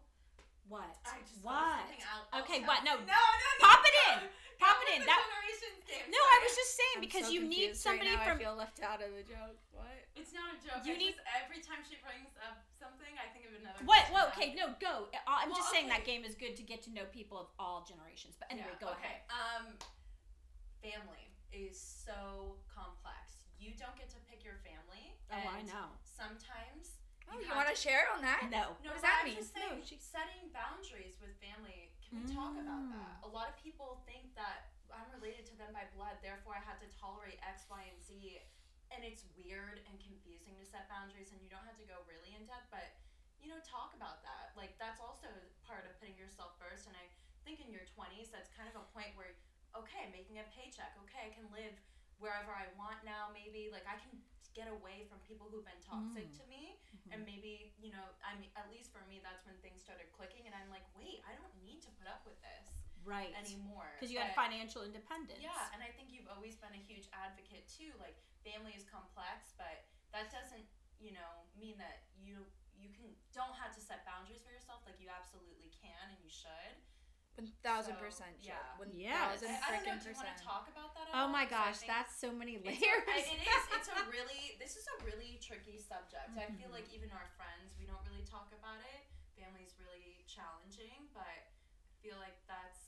What? 0.69 0.87
I 1.03 1.19
just 1.25 1.43
what? 1.43 1.51
thought 1.51 1.73
of 1.73 1.79
something 1.89 2.05
else 2.05 2.45
Okay, 2.45 2.59
what? 2.63 2.85
No. 2.85 2.95
No, 2.95 3.01
no, 3.01 3.49
no. 3.59 3.67
Pop 3.67 3.81
it 3.83 3.93
no. 4.07 4.13
in. 4.13 4.19
Go 4.61 4.69
Pop 4.69 4.77
it 4.77 4.85
with 4.85 4.93
in. 4.93 5.01
the 5.01 5.09
That- 5.09 5.25
generations 5.25 5.81
game. 5.89 6.05
No, 6.13 6.21
I 6.21 6.37
was 6.45 6.53
just 6.53 6.71
saying 6.77 6.95
I'm 6.97 7.01
because 7.01 7.25
because 7.25 7.33
so 7.33 7.37
you 7.41 7.43
need 7.49 7.73
somebody 7.73 8.13
right 8.13 8.21
now. 8.21 8.29
from 8.29 8.37
I 8.37 8.43
feel 8.45 8.55
left 8.55 8.77
out 8.85 9.01
of 9.01 9.09
the 9.09 9.25
joke. 9.25 9.57
What? 9.73 9.89
It's 10.13 10.31
not 10.37 10.53
a 10.53 10.57
joke. 10.61 10.85
You 10.85 10.93
I 10.93 10.97
need- 11.01 11.17
just, 11.17 11.25
every 11.33 11.61
time 11.65 11.81
she 11.81 11.97
brings 11.97 12.29
up 12.45 12.61
something, 12.77 13.09
I 13.17 13.25
think 13.33 13.49
of 13.49 13.57
another. 13.57 13.81
what? 13.89 14.05
person 14.05 14.13
Whoa, 14.13 14.29
okay, 14.37 14.53
no, 14.53 14.77
go. 14.77 15.09
Uh, 15.09 15.17
I'm 15.25 15.49
Well, 15.49 15.57
just 15.57 15.73
saying 15.73 15.89
that 15.89 16.05
game 16.05 16.21
is 16.23 16.37
good 16.37 16.53
to 16.57 16.63
get 16.63 16.85
to 16.85 16.91
know 16.93 17.05
people 17.09 17.41
of 17.41 17.49
all 17.57 17.81
generations. 17.81 18.37
But 18.37 18.53
anyway, 18.53 18.69
Yeah, 18.77 18.85
go 18.85 18.93
okay. 19.01 19.17
ahead. 19.25 19.33
Um, 19.33 19.65
family 20.81 21.25
is 21.51 21.75
so 21.81 22.57
complex. 22.69 23.41
You 23.57 23.73
don't 23.77 23.95
get 23.97 24.09
to 24.13 24.19
pick 24.29 24.43
your 24.45 24.57
family. 24.61 25.17
Oh, 25.33 25.37
I 25.41 25.61
know. 25.63 25.89
Sometimes. 26.05 27.01
Oh, 27.31 27.39
you 27.39 27.47
have 27.47 27.55
want 27.63 27.69
to 27.69 27.75
share 27.79 28.09
on 28.13 28.21
that? 28.21 28.49
No. 28.51 28.75
No, 28.83 28.91
What 28.91 28.99
does 28.99 29.01
but 29.01 29.01
that 29.07 29.19
I'm 29.23 29.29
mean? 29.29 29.37
just 29.37 29.53
saying, 29.53 29.79
No, 29.79 29.85
she- 29.85 29.97
setting 29.97 30.49
boundaries 30.51 31.15
with 31.21 31.31
family. 31.39 31.90
We 32.11 32.27
talk 32.27 32.59
about 32.59 32.83
Mm. 32.83 32.91
that? 32.91 33.23
A 33.23 33.31
lot 33.31 33.47
of 33.47 33.55
people 33.55 34.03
think 34.05 34.35
that 34.35 34.75
I'm 34.91 35.07
related 35.15 35.47
to 35.47 35.55
them 35.55 35.71
by 35.71 35.85
blood, 35.95 36.19
therefore 36.21 36.55
I 36.55 36.59
had 36.59 36.79
to 36.83 36.87
tolerate 36.99 37.39
X, 37.41 37.69
Y, 37.69 37.81
and 37.87 38.01
Z. 38.03 38.43
And 38.91 39.05
it's 39.07 39.23
weird 39.39 39.79
and 39.87 39.95
confusing 40.03 40.59
to 40.59 40.65
set 40.67 40.89
boundaries, 40.91 41.31
and 41.31 41.39
you 41.41 41.47
don't 41.47 41.63
have 41.63 41.77
to 41.79 41.87
go 41.87 42.03
really 42.03 42.35
in 42.35 42.43
depth, 42.45 42.67
but 42.69 42.91
you 43.39 43.47
know, 43.49 43.57
talk 43.65 43.95
about 43.95 44.21
that. 44.21 44.51
Like 44.55 44.77
that's 44.77 44.99
also 45.01 45.25
part 45.65 45.87
of 45.87 45.97
putting 45.97 46.13
yourself 46.19 46.59
first. 46.59 46.85
And 46.85 46.93
I 46.95 47.09
think 47.41 47.57
in 47.63 47.71
your 47.71 47.85
20s, 47.89 48.29
that's 48.29 48.51
kind 48.53 48.69
of 48.69 48.75
a 48.75 48.85
point 48.93 49.15
where, 49.17 49.33
okay, 49.73 50.11
making 50.11 50.37
a 50.37 50.45
paycheck. 50.53 50.93
Okay, 51.07 51.25
I 51.25 51.33
can 51.33 51.49
live 51.49 51.73
wherever 52.19 52.53
I 52.53 52.69
want 52.77 53.01
now. 53.01 53.31
Maybe 53.33 53.71
like 53.73 53.87
I 53.89 53.97
can 53.97 54.21
get 54.53 54.67
away 54.67 55.07
from 55.09 55.17
people 55.25 55.47
who've 55.49 55.65
been 55.65 55.81
toxic 55.81 56.29
Mm. 56.29 56.37
to 56.37 56.43
me. 56.45 56.77
And 57.11 57.21
mm. 57.21 57.27
maybe 57.27 57.75
you 57.77 57.91
know 57.91 58.03
i 58.23 58.33
mean 58.39 58.49
at 58.55 58.67
least 58.71 58.89
for 58.89 59.03
me 59.11 59.19
that's 59.21 59.43
when 59.43 59.55
things 59.59 59.83
started 59.83 60.07
clicking 60.15 60.47
and 60.47 60.55
i'm 60.55 60.67
like 60.71 60.87
wait 60.95 61.19
i 61.27 61.35
don't 61.35 61.53
need 61.61 61.83
to 61.83 61.91
put 61.99 62.07
up 62.07 62.23
with 62.25 62.39
this 62.41 62.87
Right. 63.01 63.33
anymore 63.33 63.97
Because 63.97 64.13
you 64.13 64.21
had 64.21 64.37
financial 64.37 64.85
independence. 64.85 65.41
yeah 65.41 65.73
and 65.73 65.81
i 65.81 65.89
think 65.89 66.13
you've 66.13 66.29
always 66.29 66.53
been 66.61 66.73
a 66.77 66.83
huge 66.85 67.09
advocate 67.09 67.65
too 67.65 67.89
like 67.97 68.13
family 68.45 68.77
is 68.77 68.85
complex 68.85 69.57
but 69.57 69.89
that 70.13 70.29
doesn't 70.29 70.65
you 71.01 71.09
know 71.17 71.49
mean 71.57 71.81
that 71.81 72.05
you 72.13 72.45
you 72.77 72.93
can 72.93 73.09
don't 73.33 73.57
have 73.57 73.73
to 73.73 73.81
set 73.81 74.05
boundaries 74.05 74.41
for 74.45 74.53
yourself 74.53 74.85
like 74.85 75.01
you 75.01 75.09
absolutely 75.09 75.73
can 75.73 76.13
and 76.13 76.19
you 76.21 76.29
should 76.29 76.77
One 77.39 77.47
thousand 77.63 77.95
So, 77.97 78.03
percent. 78.03 78.35
should. 78.43 78.53
yeah. 78.53 78.75
One 78.81 78.91
Yes. 78.93 79.15
thousand 79.39 79.49
I, 79.49 79.55
I 79.55 79.59
don't 79.59 79.61
know 79.61 79.71
freaking 79.71 79.99
do 80.03 80.09
you 80.09 80.15
want 80.15 80.27
percent. 80.27 80.37
to 80.37 80.43
talk 80.45 80.65
about 80.71 80.89
that 80.97 81.05
at 81.09 81.13
Oh 81.15 81.25
all? 81.25 81.31
my 81.31 81.45
'Cause 81.47 81.51
gosh, 81.51 81.77
think 81.81 81.91
that's 81.91 82.13
so 82.17 82.29
many 82.33 82.53
it's 82.59 82.65
layers. 82.67 83.05
a, 83.07 83.11
I- 83.11 83.27
it 83.33 83.41
is. 83.41 83.63
It's 83.77 83.89
a 83.89 83.99
really. 84.15 84.43
This 84.59 84.73
is 84.75 84.85
a 84.89 84.95
really 85.05 85.37
tricky 85.41 85.77
subject. 85.77 86.27
I 86.37 86.49
feel 86.57 86.69
like 86.73 86.87
even 86.93 87.09
our 87.13 87.29
friends, 87.37 87.73
we 87.79 87.85
don't 87.85 88.01
really 88.07 88.25
talk 88.27 88.51
about 88.55 88.81
it. 88.83 89.01
Family's 89.37 89.73
really 89.77 90.21
challenging, 90.25 91.09
but 91.13 91.25
I 91.25 91.97
feel 92.01 92.17
like 92.17 92.37
that's 92.45 92.49
that 92.49 92.49
could 92.51 92.69
also. 92.73 92.80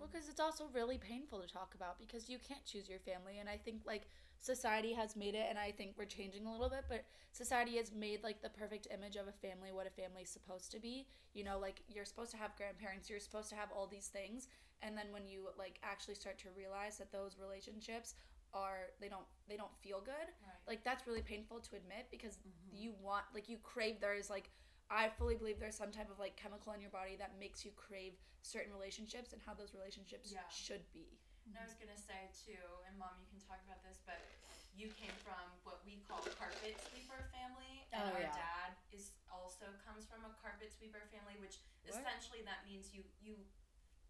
Well, 0.00 0.08
because 0.10 0.30
it's 0.30 0.40
also 0.40 0.64
really 0.72 0.96
painful 0.96 1.40
to 1.42 1.46
talk 1.46 1.74
about 1.74 1.98
because 1.98 2.30
you 2.30 2.38
can't 2.38 2.64
choose 2.64 2.88
your 2.88 3.00
family, 3.00 3.38
and 3.38 3.50
I 3.50 3.58
think 3.58 3.82
like 3.86 4.08
society 4.40 4.94
has 4.94 5.14
made 5.14 5.34
it, 5.34 5.44
and 5.50 5.58
I 5.58 5.72
think 5.72 5.92
we're 5.98 6.06
changing 6.06 6.46
a 6.46 6.50
little 6.50 6.70
bit, 6.70 6.86
but 6.88 7.04
society 7.32 7.76
has 7.76 7.92
made 7.92 8.24
like 8.24 8.40
the 8.40 8.48
perfect 8.48 8.88
image 8.90 9.16
of 9.16 9.28
a 9.28 9.32
family, 9.46 9.72
what 9.72 9.86
a 9.86 9.90
family's 9.90 10.30
supposed 10.30 10.72
to 10.72 10.80
be. 10.80 11.06
You 11.34 11.44
know, 11.44 11.58
like 11.58 11.82
you're 11.86 12.06
supposed 12.06 12.30
to 12.30 12.38
have 12.38 12.56
grandparents, 12.56 13.10
you're 13.10 13.20
supposed 13.20 13.50
to 13.50 13.56
have 13.56 13.68
all 13.76 13.86
these 13.86 14.06
things, 14.08 14.48
and 14.80 14.96
then 14.96 15.12
when 15.12 15.26
you 15.28 15.48
like 15.58 15.78
actually 15.82 16.14
start 16.14 16.38
to 16.38 16.48
realize 16.56 16.96
that 16.96 17.12
those 17.12 17.36
relationships 17.38 18.14
are 18.54 18.88
they 19.00 19.08
don't 19.08 19.26
they 19.48 19.56
don't 19.56 19.70
feel 19.80 20.00
good 20.00 20.26
right. 20.26 20.58
like 20.66 20.82
that's 20.82 21.06
really 21.06 21.22
painful 21.22 21.60
to 21.60 21.76
admit 21.76 22.08
because 22.10 22.34
Mhm. 22.38 22.82
you 22.82 22.92
want 23.00 23.22
like 23.32 23.48
you 23.48 23.58
crave 23.62 24.00
there 24.00 24.14
is 24.14 24.28
like 24.28 24.50
i 24.90 25.08
fully 25.08 25.34
believe 25.38 25.58
there's 25.58 25.76
some 25.78 25.90
type 25.94 26.10
of 26.10 26.18
like 26.18 26.36
chemical 26.36 26.72
in 26.74 26.80
your 26.82 26.90
body 26.90 27.14
that 27.16 27.38
makes 27.38 27.64
you 27.64 27.70
crave 27.78 28.18
certain 28.42 28.72
relationships 28.74 29.32
and 29.32 29.40
how 29.46 29.54
those 29.54 29.72
relationships 29.74 30.32
Yeah. 30.34 30.44
should 30.50 30.84
be 30.92 31.18
And 31.46 31.56
I 31.56 31.64
was 31.66 31.74
gonna 31.80 31.96
say 31.98 32.30
too, 32.36 32.62
and 32.86 32.94
mom, 33.00 33.16
you 33.18 33.26
can 33.26 33.40
talk 33.42 33.58
about 33.64 33.82
this, 33.82 33.98
but 34.06 34.20
you 34.76 34.92
came 34.94 35.10
from 35.24 35.50
what 35.66 35.82
we 35.82 35.98
call 36.06 36.20
carpet 36.38 36.78
sweeper 36.92 37.26
family, 37.34 37.88
and 37.90 38.06
Oh, 38.06 38.12
our 38.14 38.22
yeah. 38.22 38.36
dad 38.36 38.70
is 38.92 39.16
also 39.32 39.66
comes 39.82 40.06
from 40.06 40.22
a 40.28 40.30
carpet 40.38 40.70
sweeper 40.70 41.02
family, 41.10 41.40
which 41.42 41.58
What? 41.88 41.96
essentially 41.96 42.44
that 42.46 42.62
means 42.68 42.92
you 42.94 43.02
you 43.18 43.34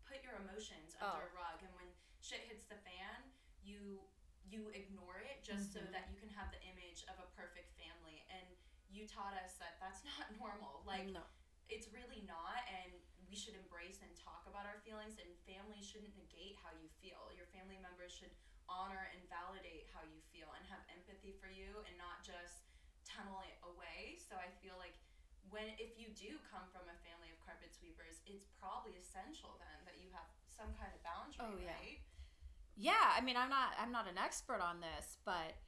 put 0.04 0.20
your 0.26 0.36
emotions 0.42 0.98
Oh. 1.00 1.16
under 1.16 1.30
a 1.30 1.34
rug, 1.38 1.62
and 1.64 1.72
when 1.78 1.88
shit 2.20 2.44
hits 2.50 2.66
the 2.66 2.76
fan, 2.82 3.30
you 3.62 4.04
you 4.44 4.68
ignore 4.76 5.20
it 5.24 5.40
just 5.46 5.72
so 5.72 5.80
Mhm. 5.80 5.92
that 5.92 6.10
you 6.10 6.16
can 6.18 6.28
have 6.34 6.50
the 6.50 6.60
image 6.66 7.04
of 7.08 7.16
a 7.22 7.26
perfect 7.32 7.70
family, 7.78 7.88
and 7.88 7.89
you 8.90 9.06
taught 9.06 9.34
us 9.38 9.54
that 9.62 9.78
that's 9.78 10.02
not 10.10 10.26
normal. 10.36 10.82
Like 10.84 11.08
no. 11.10 11.24
it's 11.70 11.88
really 11.94 12.26
not 12.26 12.60
and 12.68 12.92
we 13.30 13.38
should 13.38 13.54
embrace 13.54 14.02
and 14.02 14.10
talk 14.18 14.42
about 14.50 14.66
our 14.66 14.82
feelings 14.82 15.14
and 15.22 15.30
families 15.46 15.86
shouldn't 15.86 16.10
negate 16.18 16.58
how 16.58 16.74
you 16.74 16.90
feel 16.98 17.30
your 17.30 17.46
family 17.54 17.78
members 17.78 18.10
should 18.10 18.34
honor 18.66 19.06
and 19.14 19.22
validate 19.30 19.86
how 19.94 20.02
you 20.02 20.18
feel 20.34 20.50
and 20.58 20.62
have 20.66 20.82
empathy 20.90 21.38
for 21.38 21.46
you 21.46 21.78
and 21.86 21.94
not 21.94 22.22
just 22.26 22.66
tunnel 23.06 23.38
it 23.46 23.58
away 23.66 24.18
so 24.18 24.34
i 24.38 24.50
feel 24.62 24.74
like 24.82 24.98
when 25.50 25.66
if 25.78 25.94
you 25.98 26.10
do 26.14 26.38
come 26.46 26.66
from 26.74 26.86
a 26.90 26.96
family 27.06 27.30
of 27.30 27.38
carpet 27.42 27.70
sweepers 27.70 28.18
it's 28.26 28.46
probably 28.58 28.94
essential 28.98 29.54
then 29.62 29.78
that 29.86 29.98
you 29.98 30.10
have 30.10 30.26
some 30.50 30.70
kind 30.78 30.90
of 30.94 30.98
boundary 31.06 31.38
Oh, 31.42 31.54
yeah. 31.58 31.74
right 31.74 32.02
Yeah, 32.76 33.14
I 33.14 33.20
mean, 33.20 33.36
I'm 33.36 33.50
not 33.50 33.74
I'm 33.78 33.92
not 33.92 34.06
an 34.08 34.18
expert 34.18 34.62
on 34.62 34.80
this, 34.80 35.18
but 35.24 35.58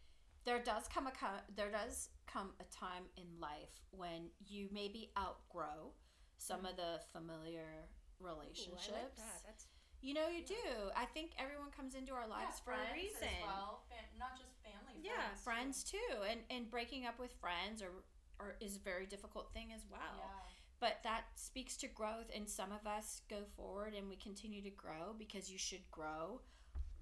there 0.44 0.58
does 0.62 0.88
come 0.88 1.06
a 1.06 1.12
there 1.56 1.70
does 1.70 2.08
come 2.26 2.52
a 2.60 2.64
time 2.64 3.04
in 3.16 3.24
life 3.40 3.80
when 3.90 4.30
you 4.46 4.68
maybe 4.72 5.10
outgrow 5.18 5.92
some 6.38 6.64
of 6.66 6.76
the 6.76 7.00
familiar 7.12 7.88
relationships. 8.20 8.88
Ooh, 8.90 8.94
like 8.94 9.16
that. 9.16 9.64
You 10.00 10.14
know, 10.14 10.26
you 10.28 10.40
Yeah. 10.40 10.46
do. 10.46 10.90
I 10.96 11.04
think 11.06 11.32
everyone 11.38 11.70
comes 11.70 11.94
into 11.94 12.12
our 12.12 12.26
lives 12.26 12.58
Yeah, 12.58 12.64
for 12.64 12.72
a 12.72 12.92
reason. 12.92 13.28
as 13.28 13.42
well 13.46 13.84
fa- 13.88 13.94
not 14.18 14.36
just 14.36 14.50
family 14.64 15.00
Yeah, 15.00 15.34
friends, 15.34 15.42
friends 15.42 15.84
too, 15.84 16.22
and 16.28 16.40
and 16.50 16.70
breaking 16.70 17.06
up 17.06 17.18
with 17.18 17.32
friends 17.34 17.82
or 17.82 18.02
or 18.38 18.56
is 18.60 18.76
a 18.76 18.80
very 18.80 19.06
difficult 19.06 19.52
thing 19.52 19.72
as 19.72 19.84
well. 19.88 20.16
yeah 20.18 20.48
But 20.80 21.00
that 21.04 21.38
speaks 21.38 21.76
to 21.76 21.86
growth, 21.86 22.28
and 22.34 22.48
some 22.50 22.72
of 22.72 22.84
us 22.88 23.22
go 23.28 23.44
forward 23.56 23.94
and 23.94 24.08
we 24.08 24.16
continue 24.16 24.60
to 24.62 24.70
grow 24.70 25.14
because 25.16 25.48
you 25.52 25.58
should 25.58 25.88
grow 25.92 26.40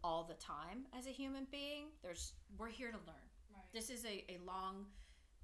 all 0.05 0.25
the 0.25 0.35
time 0.35 0.87
as 0.93 1.07
a 1.07 1.11
human 1.11 1.47
being. 1.47 1.87
There's 2.03 2.35
we're 2.59 2.69
here 2.69 2.91
to 2.93 2.99
learn. 2.99 3.30
This 3.73 3.91
is 3.91 4.05
a, 4.05 4.25
a 4.29 4.39
long 4.47 4.87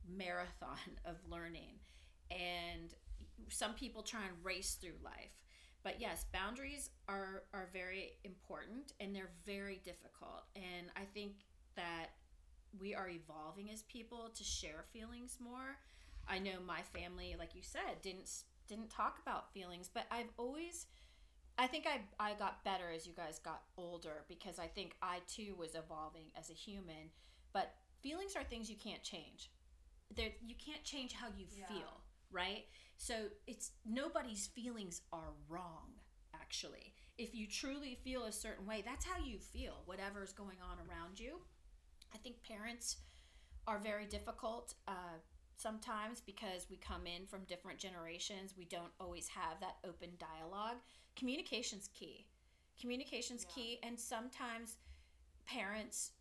marathon 0.08 0.78
of 1.04 1.16
learning, 1.30 1.78
and 2.30 2.94
some 3.48 3.74
people 3.74 4.02
try 4.02 4.22
and 4.22 4.44
race 4.44 4.74
through 4.80 4.98
life. 5.04 5.30
But 5.82 6.00
yes, 6.00 6.26
boundaries 6.32 6.90
are 7.08 7.44
are 7.54 7.68
very 7.72 8.14
important 8.24 8.92
and 8.98 9.14
they're 9.14 9.30
very 9.46 9.80
difficult. 9.84 10.42
And 10.56 10.88
I 10.96 11.04
think 11.14 11.34
that 11.76 12.06
we 12.80 12.94
are 12.94 13.08
evolving 13.08 13.70
as 13.70 13.82
people 13.82 14.30
to 14.34 14.44
share 14.44 14.84
feelings 14.92 15.38
more. 15.40 15.78
I 16.28 16.40
know 16.40 16.58
my 16.66 16.80
family, 16.82 17.36
like 17.38 17.54
you 17.54 17.62
said, 17.62 18.02
didn't 18.02 18.28
didn't 18.68 18.90
talk 18.90 19.18
about 19.22 19.52
feelings, 19.52 19.88
but 19.92 20.06
I've 20.10 20.30
always 20.36 20.86
I 21.56 21.66
think 21.68 21.86
I 21.86 22.00
I 22.18 22.34
got 22.34 22.64
better 22.64 22.90
as 22.94 23.06
you 23.06 23.12
guys 23.12 23.38
got 23.38 23.62
older 23.76 24.24
because 24.28 24.58
I 24.58 24.66
think 24.66 24.96
I 25.00 25.20
too 25.28 25.54
was 25.56 25.74
evolving 25.74 26.32
as 26.36 26.50
a 26.50 26.54
human. 26.54 27.10
But 27.52 27.74
feelings 28.02 28.36
are 28.36 28.44
things 28.44 28.70
you 28.70 28.76
can't 28.76 29.02
change. 29.02 29.50
There 30.14 30.30
you 30.40 30.54
can't 30.54 30.84
change 30.84 31.12
how 31.12 31.28
you 31.36 31.46
Yeah. 31.46 31.66
feel, 31.68 32.00
right? 32.30 32.66
So 32.96 33.28
it's 33.46 33.72
nobody's 33.84 34.46
feelings 34.46 35.02
are 35.12 35.34
wrong 35.48 36.00
actually. 36.34 36.94
If 37.18 37.34
you 37.34 37.46
truly 37.48 37.94
feel 37.94 38.24
a 38.24 38.32
certain 38.32 38.66
way, 38.66 38.82
that's 38.82 39.04
how 39.04 39.18
you 39.18 39.38
feel, 39.38 39.82
whatever's 39.86 40.32
going 40.32 40.58
on 40.60 40.78
around 40.86 41.18
you. 41.18 41.40
I 42.14 42.18
think 42.18 42.42
parents 42.42 42.98
are 43.66 43.78
very 43.78 44.06
difficult 44.06 44.74
uh, 44.86 45.18
sometimes 45.56 46.20
because 46.20 46.68
we 46.70 46.76
come 46.76 47.06
in 47.06 47.26
from 47.26 47.44
different 47.44 47.78
generations. 47.78 48.54
We 48.56 48.66
don't 48.66 48.92
always 49.00 49.28
have 49.28 49.58
that 49.60 49.78
open 49.84 50.10
dialogue. 50.18 50.76
Communication's 51.16 51.88
key. 51.88 52.26
Communication's 52.80 53.44
Yeah. 53.44 53.54
key, 53.54 53.78
and 53.82 53.98
sometimes 53.98 54.76
parents 55.46 56.12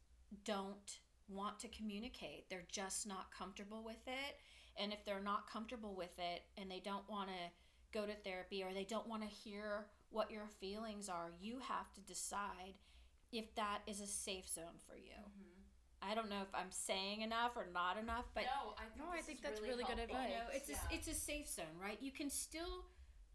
don't 0.44 1.00
want 1.28 1.60
to 1.60 1.68
communicate. 1.70 2.50
They're 2.50 2.68
just 2.72 3.08
not 3.08 3.32
comfortable 3.32 3.84
with 3.84 4.06
it. 4.08 4.36
And 4.78 4.92
if 4.94 5.04
they're 5.06 5.22
not 5.22 5.50
comfortable 5.50 5.96
with 5.96 6.18
it 6.20 6.44
and 6.58 6.70
they 6.70 6.80
don't 6.84 7.10
want 7.10 7.30
to 7.30 7.52
go 7.98 8.06
to 8.06 8.14
therapy 8.14 8.62
or 8.64 8.74
they 8.74 8.84
don't 8.84 9.08
want 9.08 9.22
to 9.24 9.28
hear 9.28 9.88
what 10.10 10.32
your 10.32 10.48
feelings 10.60 11.08
are, 11.10 11.32
you 11.40 11.60
have 11.60 11.92
to 11.94 12.02
decide 12.02 12.76
if 13.32 13.54
that 13.56 13.80
is 13.88 14.02
a 14.02 14.08
safe 14.08 14.48
zone 14.50 14.78
for 14.88 14.96
you. 14.98 15.16
Mhm. 15.16 15.64
I 16.02 16.14
don't 16.14 16.30
know 16.30 16.42
if 16.42 16.54
I'm 16.54 16.72
saying 16.72 17.22
enough 17.22 17.56
or 17.56 17.66
not 17.74 17.98
enough, 17.98 18.26
but 18.34 18.44
no, 18.44 18.76
I 18.78 18.84
think, 18.86 18.98
No, 18.98 19.10
I 19.12 19.22
think 19.22 19.42
that's 19.42 19.60
really, 19.62 19.84
really 19.84 19.84
good 19.86 19.98
helpful. 19.98 20.22
you 20.22 20.30
know, 20.36 20.42
advice. 20.42 20.56
it's 20.58 20.70
Yeah. 20.70 20.88
a, 20.92 20.94
it's 20.94 21.08
a 21.08 21.14
safe 21.16 21.48
zone, 21.48 21.78
right? 21.82 22.00
You 22.02 22.12
can 22.12 22.30
still 22.30 22.86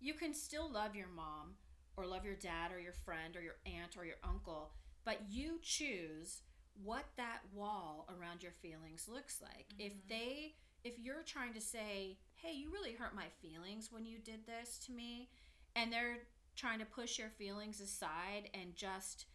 you 0.03 0.14
can 0.14 0.32
still 0.32 0.70
love 0.70 0.95
your 0.97 1.09
mom 1.09 1.59
or 1.97 2.07
love 2.07 2.24
your 2.24 2.36
dad 2.36 2.72
or 2.72 2.80
your 2.80 2.93
friend 2.95 3.36
or 3.36 3.43
your 3.43 3.57
aunt 3.66 3.97
or 3.99 4.05
your 4.07 4.16
uncle, 4.22 4.72
but 5.05 5.28
you 5.28 5.59
choose 5.61 6.43
what 6.75 7.05
that 7.16 7.41
wall 7.53 8.09
around 8.09 8.43
your 8.43 8.53
feelings 8.53 9.09
looks 9.09 9.41
like. 9.41 9.66
If 9.79 9.93
Mhm. 9.93 10.09
they 10.09 10.57
if 10.83 10.99
you're 10.99 11.23
trying 11.23 11.53
to 11.53 11.61
say, 11.61 12.18
"Hey, 12.37 12.55
you 12.55 12.71
really 12.71 12.95
hurt 12.95 13.14
my 13.14 13.29
feelings 13.29 13.93
when 13.93 14.07
you 14.07 14.18
did 14.18 14.47
this 14.47 14.79
to 14.87 14.93
me," 14.93 15.31
and 15.75 15.93
they're 15.93 16.27
trying 16.57 16.79
to 16.79 16.87
push 16.87 17.18
your 17.18 17.29
feelings 17.31 17.81
aside 17.81 18.51
and 18.55 18.75
just 18.75 19.27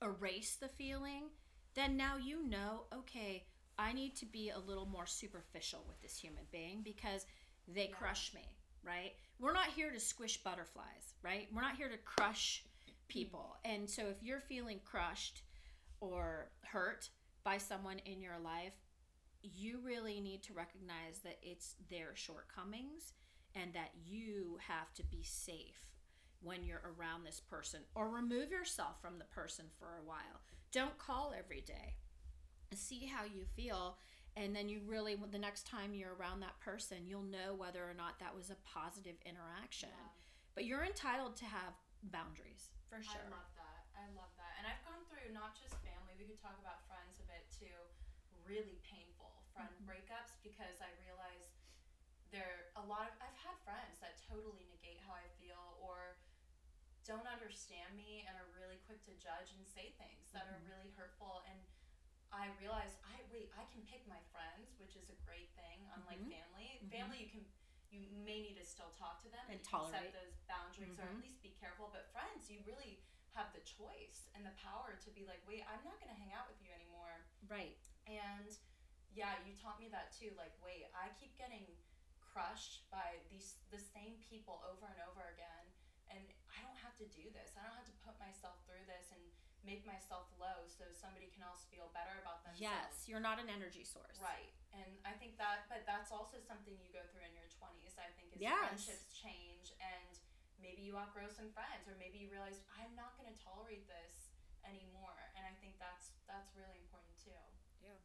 erase 0.00 0.56
the 0.56 0.68
feeling, 0.68 1.36
then 1.74 1.96
now 1.96 2.16
you 2.16 2.44
know, 2.44 2.86
okay, 2.92 3.46
I 3.76 3.92
need 3.92 4.14
to 4.16 4.26
be 4.26 4.50
a 4.50 4.58
little 4.58 4.86
more 4.86 5.06
superficial 5.06 5.84
with 5.84 6.00
this 6.00 6.16
human 6.16 6.46
being 6.46 6.82
because 6.82 7.26
they 7.66 7.88
Yeah. 7.88 7.96
crush 7.96 8.32
me, 8.34 8.56
right? 8.82 9.18
We're 9.40 9.52
not 9.52 9.72
here 9.72 9.90
to 9.90 9.98
squish 9.98 10.42
butterflies, 10.42 11.14
right? 11.22 11.52
We're 11.52 11.62
not 11.62 11.76
here 11.76 11.88
to 11.88 11.98
crush 11.98 12.64
people. 13.08 13.58
And 13.64 13.90
so 13.90 14.08
if 14.08 14.22
you're 14.22 14.40
feeling 14.42 14.80
crushed 14.80 15.42
or 16.12 16.50
hurt 16.62 17.08
by 17.44 17.58
someone 17.58 17.98
in 18.04 18.20
your 18.22 18.38
life, 18.42 18.74
you 19.42 19.80
really 19.84 20.20
need 20.20 20.42
to 20.44 20.54
recognize 20.54 21.18
that 21.22 21.38
it's 21.42 21.76
their 21.90 22.14
shortcomings 22.14 23.12
and 23.54 23.72
that 23.74 23.90
you 24.04 24.58
have 24.66 24.92
to 24.94 25.04
be 25.04 25.22
safe 25.22 25.86
when 26.40 26.64
you're 26.64 26.82
around 26.98 27.24
this 27.24 27.40
person 27.40 27.80
or 27.94 28.08
remove 28.08 28.50
yourself 28.50 29.00
from 29.00 29.18
the 29.18 29.24
person 29.24 29.66
for 29.78 29.98
a 30.00 30.06
while. 30.06 30.40
Don't 30.72 30.98
call 30.98 31.34
every 31.36 31.60
day. 31.60 31.94
See 32.74 33.06
how 33.06 33.24
you 33.24 33.44
feel 33.54 33.98
and 34.34 34.50
then 34.50 34.68
you 34.68 34.82
really 34.82 35.14
the 35.30 35.38
next 35.38 35.66
time 35.66 35.94
you're 35.94 36.18
around 36.18 36.42
that 36.42 36.58
person, 36.58 37.06
you'll 37.06 37.22
know 37.22 37.54
whether 37.54 37.86
or 37.86 37.94
not 37.94 38.18
that 38.18 38.34
was 38.34 38.50
a 38.50 38.58
positive 38.66 39.14
interaction. 39.22 39.94
Yeah. 39.94 40.10
But 40.58 40.66
you're 40.66 40.82
entitled 40.82 41.38
to 41.38 41.46
have 41.46 41.78
boundaries 42.10 42.74
for 42.90 42.98
sure. 42.98 43.14
I 43.14 43.30
love 43.30 43.50
that. 43.54 43.86
I 43.94 44.10
love 44.18 44.34
that. 44.34 44.58
And 44.58 44.66
I've 44.66 44.82
gone 44.82 45.03
through 45.24 45.32
not 45.32 45.56
just 45.56 45.72
family, 45.80 46.12
we 46.20 46.28
could 46.28 46.36
talk 46.36 46.60
about 46.60 46.84
friends 46.84 47.16
a 47.16 47.24
bit 47.24 47.48
too. 47.48 47.72
Really 48.44 48.76
painful 48.84 49.32
friend 49.56 49.72
Mhm. 49.80 49.88
breakups 49.88 50.36
because 50.44 50.84
I 50.84 50.92
realize 51.00 51.48
there 52.28 52.68
a 52.76 52.84
lot 52.84 53.08
of 53.08 53.16
I've 53.24 53.36
had 53.40 53.56
friends 53.64 53.96
that 54.04 54.20
totally 54.20 54.68
negate 54.68 55.00
how 55.00 55.14
I 55.16 55.28
feel 55.40 55.78
or 55.80 56.20
don't 57.08 57.24
understand 57.26 57.96
me 57.96 58.26
and 58.28 58.36
are 58.36 58.50
really 58.52 58.76
quick 58.84 59.00
to 59.08 59.14
judge 59.16 59.52
and 59.56 59.64
say 59.66 59.96
things 59.96 60.32
that 60.32 60.44
are 60.48 60.58
Mhm. 60.60 60.68
really 60.68 60.90
hurtful 60.92 61.40
and 61.48 61.64
I 62.32 62.48
realize 62.58 62.98
I 63.04 63.22
wait, 63.30 63.52
I 63.56 63.64
can 63.72 63.86
pick 63.86 64.04
my 64.06 64.20
friends, 64.32 64.76
which 64.76 64.96
is 64.96 65.08
a 65.08 65.14
great 65.24 65.54
thing, 65.54 65.88
unlike 65.94 66.18
Mhm. 66.18 66.30
family. 66.30 66.80
Mhm. 66.82 66.90
Family 66.90 67.18
you 67.24 67.30
can 67.30 67.50
you 67.90 68.10
may 68.10 68.42
need 68.42 68.56
to 68.56 68.64
still 68.64 68.90
talk 68.92 69.20
to 69.22 69.28
them 69.28 69.48
And 69.48 69.62
tolerate. 69.62 70.12
set 70.12 70.12
those 70.12 70.34
boundaries 70.48 70.98
or 70.98 71.02
at 71.02 71.14
Mhm. 71.14 71.22
least 71.22 71.40
be 71.40 71.50
careful. 71.50 71.88
But 71.88 72.10
friends, 72.10 72.50
you 72.50 72.60
really 72.64 73.00
have 73.34 73.50
the 73.52 73.62
choice 73.66 74.30
and 74.34 74.46
the 74.46 74.54
power 74.58 74.98
to 75.02 75.10
be 75.10 75.26
like, 75.26 75.42
wait, 75.46 75.66
I'm 75.66 75.82
not 75.82 75.98
gonna 75.98 76.16
hang 76.16 76.30
out 76.34 76.46
with 76.46 76.58
you 76.62 76.70
anymore. 76.70 77.26
Right. 77.50 77.78
And 78.06 78.50
yeah, 79.14 79.38
you 79.46 79.54
taught 79.58 79.78
me 79.78 79.90
that 79.90 80.14
too. 80.14 80.34
Like, 80.34 80.54
wait, 80.62 80.90
I 80.94 81.10
keep 81.18 81.34
getting 81.38 81.66
crushed 82.18 82.90
by 82.90 83.22
these 83.30 83.62
the 83.70 83.78
same 83.78 84.18
people 84.26 84.58
over 84.66 84.90
and 84.90 84.98
over 85.06 85.22
again, 85.34 85.64
and 86.10 86.22
I 86.50 86.58
don't 86.66 86.78
have 86.82 86.98
to 86.98 87.06
do 87.14 87.30
this. 87.30 87.54
I 87.54 87.62
don't 87.62 87.78
have 87.78 87.86
to 87.90 87.98
put 88.02 88.18
myself 88.18 88.58
through 88.66 88.82
this 88.90 89.14
and 89.14 89.22
make 89.64 89.86
myself 89.88 90.28
low 90.36 90.66
so 90.68 90.84
somebody 90.92 91.32
can 91.32 91.40
else 91.40 91.64
feel 91.72 91.88
better 91.96 92.20
about 92.20 92.44
themselves. 92.44 92.60
Yes, 92.60 93.08
you're 93.08 93.22
not 93.22 93.40
an 93.40 93.48
energy 93.48 93.82
source. 93.86 94.20
Right. 94.20 94.52
And 94.76 95.00
I 95.08 95.16
think 95.16 95.40
that, 95.40 95.64
but 95.72 95.88
that's 95.88 96.12
also 96.12 96.36
something 96.44 96.76
you 96.76 96.92
go 96.92 97.00
through 97.14 97.24
in 97.24 97.32
your 97.32 97.48
20s, 97.48 97.96
I 97.96 98.12
think, 98.18 98.36
is 98.36 98.44
Yes. 98.44 98.84
friendships 98.84 99.08
change 99.14 99.72
and 99.80 100.12
maybe 100.64 100.80
you 100.80 100.96
outgrow 100.96 101.28
some 101.28 101.52
friends 101.52 101.84
or 101.84 101.94
maybe 102.00 102.16
you 102.16 102.32
realize, 102.32 102.64
I'm 102.72 102.96
not 102.96 103.20
going 103.20 103.28
to 103.28 103.36
tolerate 103.36 103.84
this 103.84 104.32
anymore. 104.64 105.20
And 105.36 105.44
I 105.44 105.52
think 105.60 105.76
that's, 105.76 106.16
that's 106.24 106.56
really 106.56 106.80
important 106.80 107.12
too. 107.20 107.36
Yeah 107.84 108.00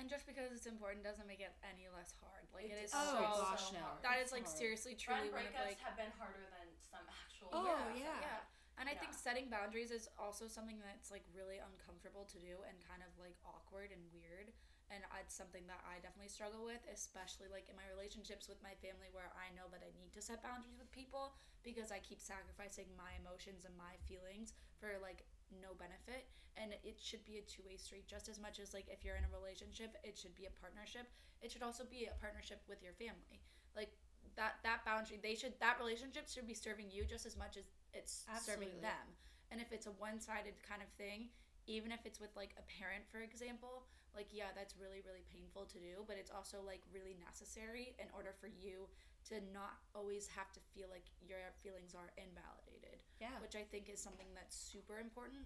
and 0.00 0.08
just 0.08 0.24
because 0.24 0.48
it's 0.54 0.64
important 0.64 1.04
doesn't 1.04 1.28
make 1.28 1.44
it 1.44 1.52
any 1.60 1.84
less 1.92 2.16
hard. 2.24 2.48
Like 2.56 2.72
it 2.72 2.80
It's 2.80 2.96
is 2.96 2.96
Oh 2.96 3.20
so 3.20 3.20
gosh, 3.20 3.68
so 3.68 3.76
no. 3.76 3.84
hard. 3.84 4.00
that 4.00 4.16
It's 4.16 4.30
is 4.30 4.32
like 4.32 4.48
hard. 4.48 4.56
seriously 4.56 4.94
Friend 4.96 5.20
truly 5.20 5.28
one 5.28 5.44
of 5.44 5.52
breakups 5.52 5.76
like 5.76 5.80
have 5.84 5.98
been 6.00 6.14
harder 6.16 6.48
than 6.48 6.68
some 6.80 7.04
actual 7.04 7.52
Oh, 7.52 7.68
breakups. 7.68 8.00
yeah. 8.00 8.24
yeah. 8.24 8.40
And 8.80 8.88
I 8.88 8.96
think 8.96 9.12
setting 9.12 9.52
boundaries 9.52 9.92
is 9.92 10.08
also 10.16 10.48
something 10.48 10.80
that's 10.80 11.12
like 11.12 11.28
really 11.36 11.60
uncomfortable 11.60 12.24
to 12.32 12.40
do 12.40 12.64
and 12.64 12.80
kind 12.80 13.04
of 13.04 13.12
like 13.20 13.36
awkward 13.44 13.92
and 13.92 14.00
weird. 14.08 14.56
And 14.88 15.04
it's 15.20 15.36
something 15.36 15.68
that 15.68 15.84
I 15.84 16.00
definitely 16.00 16.32
struggle 16.32 16.64
with, 16.64 16.80
especially 16.88 17.46
like 17.52 17.68
in 17.68 17.76
my 17.76 17.84
relationships 17.92 18.48
with 18.48 18.58
my 18.64 18.72
family 18.80 19.12
where 19.12 19.28
I 19.36 19.52
know 19.52 19.68
that 19.70 19.84
I 19.84 19.92
need 20.00 20.16
to 20.16 20.22
set 20.24 20.40
boundaries 20.40 20.80
with 20.80 20.88
people 20.90 21.36
because 21.62 21.92
I 21.92 22.00
keep 22.00 22.20
sacrificing 22.20 22.88
my 22.96 23.16
emotions 23.20 23.64
and 23.64 23.74
my 23.76 23.98
feelings 24.08 24.54
for 24.78 24.96
like 25.02 25.24
no 25.60 25.76
benefit. 25.76 26.28
And 26.58 26.74
it 26.84 26.98
should 26.98 27.24
be 27.24 27.38
a 27.38 27.44
two 27.46 27.62
way 27.64 27.76
street 27.76 28.08
just 28.10 28.28
as 28.28 28.40
much 28.40 28.58
as 28.58 28.74
like 28.74 28.90
if 28.90 29.04
you're 29.04 29.16
in 29.16 29.24
a 29.24 29.32
relationship, 29.32 29.96
it 30.02 30.18
should 30.18 30.34
be 30.34 30.48
a 30.48 30.54
partnership. 30.60 31.08
It 31.40 31.52
should 31.52 31.64
also 31.64 31.84
be 31.88 32.08
a 32.10 32.18
partnership 32.20 32.60
with 32.68 32.82
your 32.82 32.92
family. 32.96 33.40
Like 33.74 33.94
that 34.36 34.60
that 34.62 34.84
boundary 34.84 35.18
they 35.22 35.34
should 35.34 35.54
that 35.60 35.78
relationship 35.80 36.28
should 36.28 36.46
be 36.46 36.54
serving 36.54 36.90
you 36.90 37.04
just 37.04 37.24
as 37.24 37.36
much 37.36 37.56
as 37.56 37.64
it's 37.94 38.26
serving 38.42 38.74
them. 38.80 39.06
And 39.50 39.60
if 39.60 39.72
it's 39.72 39.86
a 39.86 39.94
one 39.98 40.20
sided 40.20 40.54
kind 40.62 40.82
of 40.82 40.88
thing, 40.94 41.30
even 41.66 41.90
if 41.90 42.04
it's 42.04 42.20
with 42.20 42.34
like 42.36 42.54
a 42.58 42.64
parent, 42.78 43.04
for 43.10 43.20
example, 43.20 43.86
like 44.14 44.28
yeah, 44.34 44.50
that's 44.54 44.74
really, 44.76 45.02
really 45.06 45.22
painful 45.30 45.66
to 45.70 45.78
do, 45.78 46.02
but 46.06 46.16
it's 46.18 46.30
also 46.30 46.58
like 46.64 46.82
really 46.90 47.14
necessary 47.22 47.94
in 47.98 48.06
order 48.14 48.34
for 48.34 48.48
you 48.48 48.88
to 49.30 49.38
not 49.52 49.78
always 49.94 50.26
have 50.32 50.50
to 50.56 50.60
feel 50.72 50.88
like 50.90 51.04
your 51.20 51.38
feelings 51.62 51.94
are 51.94 52.10
invalidated. 52.16 52.98
Yeah. 53.20 53.36
Which 53.44 53.54
I 53.54 53.62
think 53.68 53.88
is 53.92 54.00
something 54.00 54.26
that's 54.34 54.56
super 54.56 54.98
important. 54.98 55.44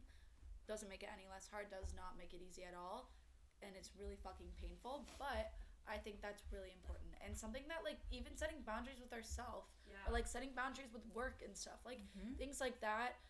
Doesn't 0.71 0.89
make 0.89 1.03
it 1.03 1.11
any 1.13 1.27
less 1.29 1.45
hard, 1.51 1.69
does 1.69 1.93
not 1.93 2.17
make 2.17 2.33
it 2.33 2.41
easy 2.41 2.65
at 2.65 2.73
all. 2.73 3.11
And 3.61 3.77
it's 3.77 3.91
really 3.99 4.17
fucking 4.17 4.49
painful, 4.61 5.05
but 5.19 5.53
I 5.85 5.99
think 6.01 6.23
that's 6.25 6.43
really 6.49 6.73
important. 6.73 7.13
And 7.21 7.37
something 7.37 7.65
that 7.69 7.85
like 7.85 8.01
even 8.11 8.33
setting 8.37 8.63
boundaries 8.65 9.01
with 9.01 9.13
ourselves 9.13 9.69
Yeah. 9.85 10.01
or 10.09 10.13
like 10.13 10.27
setting 10.27 10.53
boundaries 10.57 10.93
with 10.93 11.05
work 11.13 11.43
and 11.45 11.53
stuff. 11.57 11.85
Like 11.85 12.01
Mhm. 12.17 12.37
things 12.39 12.61
like 12.61 12.81
that 12.81 13.21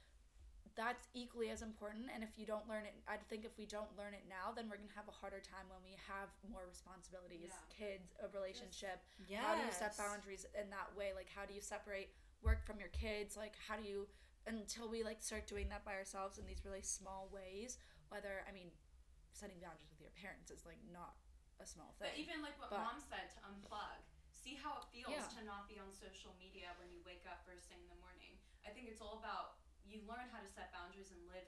that's 0.77 1.07
equally 1.15 1.51
as 1.51 1.63
important 1.63 2.11
and 2.13 2.23
if 2.27 2.35
you 2.35 2.43
don't 2.45 2.67
learn 2.69 2.83
it 2.83 2.95
i 3.07 3.15
think 3.31 3.45
if 3.47 3.55
we 3.57 3.63
don't 3.67 3.91
learn 3.97 4.11
it 4.11 4.27
now 4.27 4.51
then 4.51 4.67
we're 4.67 4.77
going 4.79 4.91
to 4.91 4.99
have 4.99 5.07
a 5.07 5.15
harder 5.15 5.39
time 5.39 5.67
when 5.71 5.79
we 5.87 5.95
have 6.11 6.27
more 6.51 6.67
responsibilities 6.67 7.55
Yeah. 7.55 7.71
kids 7.71 8.11
a 8.19 8.27
relationship 8.35 8.99
Yes. 9.31 9.43
how 9.47 9.55
do 9.55 9.63
you 9.63 9.71
set 9.71 9.95
boundaries 9.95 10.47
in 10.59 10.67
that 10.75 10.91
way 10.99 11.15
like 11.15 11.31
how 11.31 11.47
do 11.47 11.55
you 11.55 11.63
separate 11.63 12.11
work 12.43 12.67
from 12.67 12.83
your 12.83 12.91
kids 12.91 13.39
like 13.39 13.55
how 13.71 13.79
do 13.79 13.87
you 13.87 14.11
until 14.51 14.91
we 14.91 15.07
like 15.07 15.23
start 15.23 15.47
doing 15.47 15.71
that 15.71 15.87
by 15.87 15.95
ourselves 15.95 16.37
in 16.39 16.45
these 16.45 16.67
really 16.67 16.83
small 16.83 17.31
ways 17.31 17.79
whether 18.11 18.43
i 18.45 18.53
mean 18.53 18.69
setting 19.31 19.57
boundaries 19.63 19.91
with 19.95 20.03
your 20.03 20.15
parents 20.19 20.51
is 20.51 20.67
like 20.67 20.83
not 20.91 21.15
a 21.63 21.67
small 21.67 21.95
thing 22.03 22.11
But 22.11 22.19
even 22.19 22.43
like 22.43 22.59
what 22.59 22.71
But- 22.75 22.83
mom 22.83 22.99
said 22.99 23.31
to 23.31 23.39
unplug, 23.47 24.03
see 24.35 24.59
how 24.59 24.83
it 24.83 24.87
feels 24.91 25.15
Yeah. 25.15 25.39
to 25.39 25.41
not 25.47 25.71
be 25.71 25.79
on 25.79 25.89
social 25.95 26.35
media 26.35 26.75
when 26.83 26.91
you 26.91 26.99
wake 27.07 27.23
up 27.31 27.47
first 27.47 27.71
thing 27.71 27.79
in 27.81 27.89
the 27.89 27.97
morning. 28.03 28.35
I 28.67 28.71
think 28.75 28.91
it's 28.91 29.01
all 29.01 29.23
about 29.23 29.63
you 29.95 30.03
learn 30.11 30.27
how 30.35 30.43
to 30.43 30.51
set 30.51 30.75
boundaries 30.75 31.15
and 31.15 31.23
live. 31.31 31.47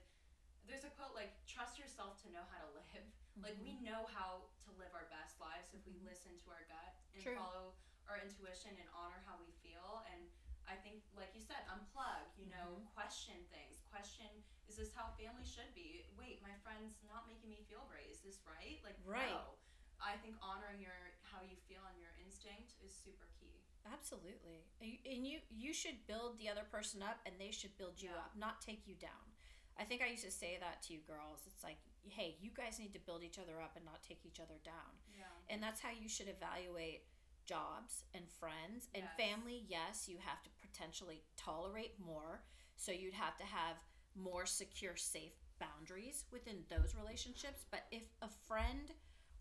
There's 0.71 0.87
a 0.87 0.93
quote 0.95 1.15
like, 1.19 1.35
trust 1.51 1.79
yourself 1.83 2.23
to 2.23 2.31
know 2.31 2.47
how 2.47 2.63
to 2.63 2.71
live. 2.71 3.05
Like, 3.45 3.59
we 3.61 3.77
know 3.85 4.09
how 4.09 4.49
to 4.65 4.73
live 4.81 4.97
our 4.97 5.11
best 5.13 5.37
lives 5.37 5.69
if 5.77 5.85
we 5.85 5.93
Mhm. 5.99 6.07
listen 6.09 6.39
to 6.41 6.49
our 6.49 6.65
gut 6.65 6.97
and 7.13 7.21
True. 7.21 7.37
follow 7.37 7.77
our 8.09 8.17
intuition 8.17 8.79
and 8.79 8.89
honor 8.95 9.21
how 9.27 9.37
we 9.37 9.51
feel. 9.61 10.01
And 10.09 10.31
I 10.67 10.75
think, 10.77 11.05
like 11.13 11.35
you 11.35 11.43
said, 11.43 11.67
unplug, 11.69 12.33
you 12.39 12.47
know, 12.47 12.81
Mhm. 12.81 12.89
question 12.95 13.45
things. 13.53 13.83
Question, 13.91 14.43
is 14.67 14.77
this 14.77 14.95
how 14.95 15.11
family 15.21 15.45
should 15.45 15.75
be? 15.75 16.09
Wait, 16.17 16.41
my 16.41 16.55
friend's 16.65 17.03
not 17.03 17.27
making 17.27 17.51
me 17.51 17.61
feel 17.69 17.85
great. 17.85 18.09
Is 18.09 18.23
this 18.23 18.41
right? 18.47 18.83
Like, 18.83 18.97
Right. 19.05 19.31
no. 19.31 19.59
I 20.01 20.17
think 20.17 20.37
honoring 20.41 20.81
your 20.81 21.13
how 21.23 21.41
you 21.41 21.57
feel 21.57 21.85
and 21.85 22.01
your 22.01 22.13
instinct 22.19 22.75
is 22.81 22.95
super 22.95 23.29
key. 23.39 23.63
Absolutely. 23.93 24.65
And 24.81 25.27
you- 25.27 25.43
you 25.51 25.73
should 25.73 26.07
build 26.07 26.39
the 26.39 26.49
other 26.49 26.65
person 26.65 27.03
up 27.03 27.21
and 27.27 27.39
they 27.41 27.51
should 27.51 27.77
build 27.77 28.01
you 28.01 28.11
Yeah. 28.11 28.19
up, 28.25 28.37
not 28.37 28.61
take 28.61 28.87
you 28.87 28.95
down. 28.95 29.33
I 29.77 29.85
think 29.85 30.01
I 30.03 30.07
used 30.07 30.25
to 30.25 30.31
say 30.31 30.57
that 30.59 30.83
to 30.85 30.93
you 30.95 31.01
girls. 31.01 31.47
It's 31.47 31.63
like, 31.63 31.79
hey, 32.09 32.37
you 32.41 32.51
guys 32.51 32.79
need 32.79 32.93
to 32.95 32.99
build 32.99 33.23
each 33.23 33.39
other 33.39 33.61
up 33.61 33.77
and 33.77 33.85
not 33.85 34.03
take 34.03 34.25
each 34.25 34.41
other 34.41 34.59
down. 34.59 34.99
Yeah. 35.13 35.29
And 35.49 35.63
that's 35.63 35.81
how 35.81 35.91
you 35.91 36.09
should 36.09 36.29
evaluate 36.29 37.07
jobs 37.45 38.05
and 38.15 38.29
friends 38.31 38.89
and 38.95 39.05
Yes. 39.05 39.17
family. 39.17 39.59
Yes, 39.69 40.09
you 40.09 40.19
have 40.19 40.43
to 40.45 40.51
potentially 40.51 41.25
tolerate 41.37 41.99
more. 41.99 42.45
So 42.77 42.91
you'd 42.93 43.15
have 43.15 43.37
to 43.39 43.45
have 43.45 43.79
more 44.15 44.47
secure, 44.47 44.97
safe 44.97 45.35
boundaries 45.59 46.25
within 46.31 46.67
those 46.69 46.95
relationships. 46.95 47.65
But 47.71 47.87
if 47.91 48.11
a 48.23 48.29
friend 48.29 48.95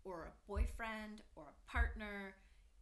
or 0.04 0.26
a 0.26 0.32
boyfriend 0.46 1.22
or 1.34 1.48
a 1.48 1.52
partner 1.70 2.36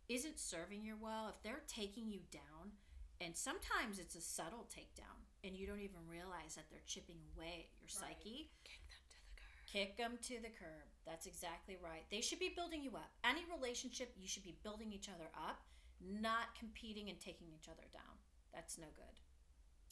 isn't 0.09 0.39
serving 0.39 0.85
you 0.85 0.97
well, 1.01 1.29
if 1.29 1.43
they're 1.43 1.63
taking 1.67 2.11
you 2.11 2.21
down, 2.31 2.73
and 3.21 3.37
sometimes 3.37 3.99
it's 3.99 4.15
a 4.15 4.21
subtle 4.21 4.67
takedown 4.69 5.23
and 5.43 5.57
you 5.57 5.67
don't 5.67 5.81
even 5.81 6.01
realize 6.09 6.55
that 6.57 6.65
they're 6.71 6.85
chipping 6.87 7.21
away 7.37 7.69
at 7.69 7.81
your 7.81 7.89
Right. 8.03 8.17
psyche, 8.17 8.51
kick 8.67 8.77
them 8.87 8.99
to 8.99 9.01
the 9.01 9.29
curb 9.39 9.65
Kick 9.67 9.97
them 9.97 10.19
to 10.23 10.41
the 10.41 10.51
curb. 10.51 10.87
That's 11.05 11.27
exactly 11.27 11.77
right. 11.83 12.05
They 12.11 12.21
should 12.21 12.39
be 12.39 12.51
building 12.55 12.83
you 12.83 12.97
up. 12.97 13.11
Any 13.25 13.45
relationship, 13.51 14.15
you 14.17 14.29
should 14.29 14.45
be 14.45 14.57
building 14.63 14.93
each 14.93 15.09
other 15.09 15.31
up, 15.35 15.63
not 16.01 16.55
competing 16.59 17.09
and 17.11 17.19
taking 17.21 17.49
each 17.53 17.69
other 17.69 17.83
down. 17.93 18.19
That's 18.53 18.79
no 18.79 18.87
good. 18.95 19.21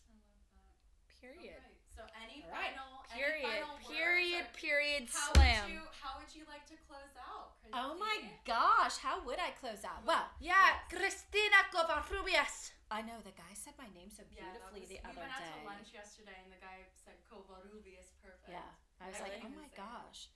I 0.07 0.15
love 0.15 0.33
that. 0.55 1.21
period 1.21 1.57
Okay, 1.59 1.72
So 1.97 2.03
any 2.25 2.41
All 2.45 2.51
right. 2.53 2.73
final 2.73 3.05
period 3.13 3.45
any 3.45 3.61
final 3.61 3.77
words 3.77 3.89
period 3.93 4.43
or 4.49 4.57
period 4.57 5.03
how 5.13 5.33
slam 5.37 5.65
Would 5.69 5.77
you, 5.77 5.83
how 6.01 6.13
would 6.17 6.33
you 6.33 6.45
like 6.49 6.65
to 6.73 6.77
close 6.89 7.13
out? 7.21 7.57
Christy? 7.61 7.77
Oh 7.77 7.93
my 8.01 8.17
gosh, 8.49 8.97
how 8.97 9.21
would 9.25 9.37
I 9.39 9.53
close 9.61 9.85
out? 9.85 10.01
Well, 10.09 10.25
yeah 10.41 10.81
Yes. 10.81 10.89
cristina 10.89 11.61
covarrubias 11.73 12.73
I 12.91 13.01
know 13.05 13.21
the 13.25 13.33
guy 13.37 13.53
said 13.57 13.73
my 13.81 13.89
name 13.97 14.09
so 14.13 14.23
Yeah, 14.33 14.45
that 14.53 14.61
beautifully 14.73 14.81
was- 14.85 14.89
the 14.93 14.99
we 15.05 15.17
went 15.17 15.33
out 15.33 15.41
day. 15.41 15.53
to 15.61 15.65
lunch 15.65 15.89
yesterday, 15.97 16.37
and 16.45 16.53
the 16.53 16.61
guy 16.61 16.85
said 16.93 17.17
Kovarubi 17.25 17.97
is 17.97 18.13
perfect. 18.21 18.53
Yeah. 18.53 18.69
I 19.01 19.09
was 19.09 19.17
I 19.17 19.23
like, 19.25 19.41
couldn't 19.41 19.57
oh 19.57 19.63
my 19.65 19.71
gosh. 19.73 20.29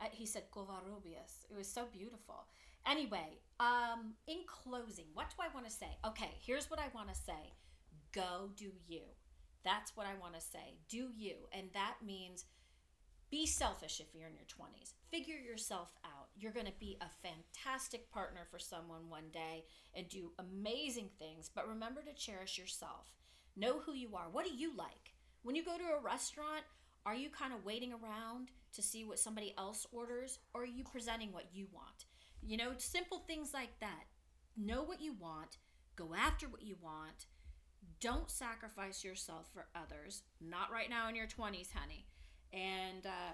Uh, 0.00 0.12
he 0.12 0.26
said 0.26 0.44
Covarrubias. 0.52 1.48
It 1.48 1.56
was 1.56 1.66
so 1.66 1.86
beautiful. 1.90 2.44
Anyway, 2.84 3.40
um, 3.60 4.12
in 4.26 4.44
closing, 4.46 5.06
what 5.14 5.30
do 5.30 5.36
I 5.40 5.48
want 5.54 5.64
to 5.64 5.72
say? 5.72 5.96
Okay, 6.04 6.36
here's 6.44 6.68
what 6.70 6.78
I 6.78 6.88
want 6.94 7.08
to 7.08 7.14
say. 7.14 7.54
Go 8.12 8.50
do 8.56 8.70
you. 8.86 9.02
That's 9.64 9.96
what 9.96 10.06
I 10.06 10.20
want 10.20 10.34
to 10.34 10.40
say. 10.40 10.76
Do 10.88 11.08
you. 11.16 11.34
And 11.52 11.68
that 11.74 11.96
means 12.04 12.44
be 13.30 13.46
selfish 13.46 13.98
if 13.98 14.14
you're 14.14 14.28
in 14.28 14.34
your 14.34 14.44
20s. 14.44 14.92
Figure 15.10 15.38
yourself 15.38 15.94
out. 16.04 16.28
You're 16.36 16.52
going 16.52 16.66
to 16.66 16.72
be 16.78 16.98
a 17.00 17.28
fantastic 17.28 18.10
partner 18.10 18.42
for 18.50 18.58
someone 18.58 19.08
one 19.08 19.30
day 19.32 19.64
and 19.94 20.06
do 20.08 20.32
amazing 20.38 21.08
things, 21.18 21.50
but 21.54 21.66
remember 21.66 22.02
to 22.02 22.12
cherish 22.12 22.58
yourself. 22.58 23.14
Know 23.56 23.80
who 23.80 23.94
you 23.94 24.14
are. 24.16 24.28
What 24.30 24.44
do 24.44 24.54
you 24.54 24.76
like? 24.76 25.14
When 25.42 25.56
you 25.56 25.64
go 25.64 25.78
to 25.78 25.96
a 25.98 26.02
restaurant, 26.02 26.64
are 27.06 27.14
you 27.14 27.30
kind 27.30 27.54
of 27.54 27.64
waiting 27.64 27.92
around 27.92 28.50
to 28.74 28.82
see 28.82 29.04
what 29.04 29.18
somebody 29.18 29.54
else 29.56 29.86
orders 29.92 30.38
or 30.52 30.62
are 30.62 30.66
you 30.66 30.84
presenting 30.84 31.32
what 31.32 31.48
you 31.54 31.66
want? 31.72 32.04
You 32.42 32.58
know, 32.58 32.72
simple 32.76 33.20
things 33.26 33.54
like 33.54 33.80
that. 33.80 34.04
Know 34.56 34.82
what 34.82 35.00
you 35.00 35.14
want, 35.14 35.56
go 35.96 36.14
after 36.14 36.48
what 36.48 36.62
you 36.62 36.76
want. 36.82 37.26
Don't 38.02 38.28
sacrifice 38.30 39.04
yourself 39.04 39.48
for 39.54 39.66
others. 39.76 40.22
Not 40.40 40.72
right 40.72 40.90
now 40.90 41.08
in 41.08 41.14
your 41.14 41.26
20s, 41.28 41.72
honey. 41.72 42.04
And 42.52 43.06
uh, 43.06 43.32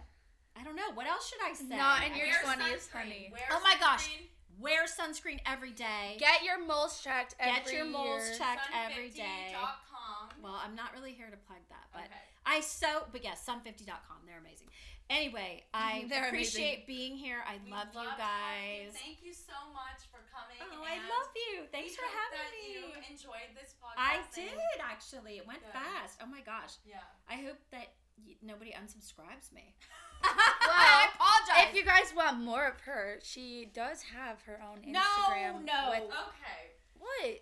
I 0.55 0.63
don't 0.63 0.77
know. 0.77 0.93
What 0.95 1.07
else 1.07 1.29
should 1.29 1.41
I 1.43 1.55
say? 1.55 1.75
Not 1.77 2.05
in 2.05 2.15
your 2.15 2.27
Wear 2.27 2.55
20s, 2.55 2.61
sunscreen. 2.61 2.93
honey. 2.93 3.29
Wear 3.33 3.41
Oh 3.51 3.61
my 3.65 3.77
gosh. 3.81 4.09
sunscreen. 4.09 4.29
Wear 4.61 4.85
sunscreen 4.85 5.39
every 5.47 5.71
day. 5.73 6.17
Get 6.19 6.43
your 6.45 6.59
moles 6.65 7.01
checked 7.03 7.35
every 7.41 7.73
Get 7.73 7.73
your 7.73 7.85
moles 7.87 8.29
year. 8.29 8.39
checked 8.39 8.69
every 8.75 9.09
day. 9.11 9.55
Sun50.com. 9.55 10.43
Well, 10.43 10.61
I'm 10.63 10.75
not 10.75 10.93
really 10.95 11.13
here 11.13 11.31
to 11.31 11.37
plug 11.47 11.61
that, 11.71 11.87
but 11.93 12.03
okay. 12.03 12.11
I 12.45 12.61
so 12.61 13.05
but 13.13 13.23
yes, 13.25 13.43
sun50.com. 13.47 14.19
They're 14.27 14.39
amazing. 14.39 14.69
Anyway, 15.11 15.65
I 15.75 16.05
They're 16.09 16.29
appreciate 16.29 16.87
being 16.87 17.17
here. 17.17 17.41
I 17.49 17.57
We 17.65 17.71
love 17.73 17.89
you 17.95 18.01
having 18.01 18.13
you. 18.13 18.89
guys. 18.93 18.93
Thank 19.01 19.25
you 19.25 19.33
so 19.33 19.57
much 19.73 20.05
for 20.13 20.21
coming. 20.29 20.61
Oh, 20.61 20.85
I 20.85 21.01
love 21.01 21.31
you. 21.35 21.65
Thanks 21.73 21.97
for 21.97 22.05
hope 22.05 22.29
having 22.29 22.45
that 22.45 22.53
me. 22.53 22.69
You 22.77 22.85
enjoyed 23.09 23.51
this 23.57 23.73
podcast. 23.81 23.97
I 23.97 24.21
did 24.35 24.53
actually. 24.85 25.39
It 25.41 25.47
went 25.47 25.65
Good. 25.65 25.73
fast. 25.73 26.21
Oh 26.23 26.27
my 26.29 26.41
gosh. 26.45 26.77
Yeah. 26.85 27.01
I 27.29 27.37
hope 27.41 27.57
that 27.73 27.97
nobody 28.43 28.73
unsubscribes 28.73 29.53
me. 29.53 29.75
Well, 30.21 30.35
I 30.77 31.09
apologize. 31.15 31.71
If 31.71 31.77
you 31.77 31.85
guys 31.85 32.13
want 32.15 32.41
more 32.41 32.67
of 32.67 32.79
her, 32.81 33.19
she 33.23 33.71
does 33.73 34.03
have 34.03 34.43
her 34.43 34.61
own 34.61 34.79
Instagram. 34.83 35.65
no. 35.65 35.91
With, 35.91 36.03
Okay. 36.11 36.75
what? 36.99 37.39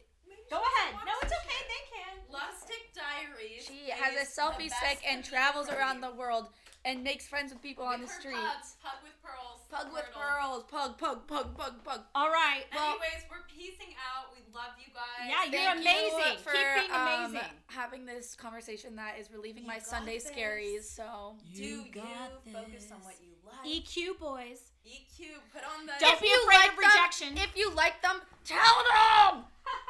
Go 0.50 0.56
ahead. 0.62 0.94
No, 1.04 1.12
it's 1.22 1.32
okay. 1.32 1.48
share. 1.48 1.66
They 1.66 1.82
can. 1.90 2.32
Love 2.32 2.54
Stick 2.56 2.92
Diaries. 2.94 3.64
She 3.66 3.90
has 3.90 4.14
a 4.14 4.26
selfie 4.40 4.70
stick 4.70 5.00
and 5.08 5.24
travels 5.32 5.68
around 5.70 6.02
the 6.02 6.12
world 6.12 6.48
and 6.86 7.02
makes 7.02 7.26
friends 7.26 7.52
with 7.52 7.60
people 7.60 7.84
on 7.84 7.98
the 8.00 8.06
With 8.06 8.14
her 8.14 8.20
streets. 8.20 8.38
Pugs, 8.40 8.76
pug 8.80 8.98
with 9.02 9.16
pearls. 9.22 9.60
Pug 9.68 9.92
with 9.92 10.04
Wordle. 10.14 10.22
pearls. 10.22 10.64
Pug, 10.70 10.96
pug, 10.98 11.26
pug, 11.26 11.56
pug, 11.58 11.84
pug. 11.84 12.00
All 12.14 12.30
right. 12.30 12.62
Well, 12.72 12.90
Anyways, 12.90 13.26
we're 13.28 13.42
piecing 13.50 13.92
out. 13.98 14.30
We 14.32 14.40
love 14.54 14.78
you 14.78 14.94
guys. 14.94 15.26
Yeah, 15.28 15.42
you're 15.50 15.74
Thank 15.82 15.84
you 15.84 16.14
amazing. 16.14 16.38
for, 16.44 16.52
Keep 16.52 16.86
being 16.88 17.36
um, 17.36 17.38
having 17.66 18.06
this 18.06 18.36
conversation 18.36 18.94
that 18.96 19.18
is 19.18 19.30
relieving 19.32 19.64
You 19.64 19.68
my 19.68 19.78
Sunday 19.80 20.18
this. 20.18 20.30
scaries. 20.30 20.84
So 20.84 21.34
Do 21.54 21.62
you, 21.62 21.84
got 21.92 22.40
focus 22.52 22.88
on 22.94 23.02
what 23.02 23.16
you 23.20 23.34
like? 23.44 23.66
EQ 23.66 24.18
boys. 24.20 24.70
EQ. 24.86 25.26
Put 25.52 25.62
on 25.66 25.86
the. 25.86 25.92
Don't 25.98 26.14
If 26.14 26.20
be 26.22 26.28
afraid 26.30 26.56
like 26.56 26.70
of 26.70 26.76
them- 26.76 26.84
rejection. 26.86 27.36
if 27.38 27.56
you 27.56 27.74
like 27.74 28.00
them, 28.02 28.20
tell 28.44 28.78
them. 28.86 29.42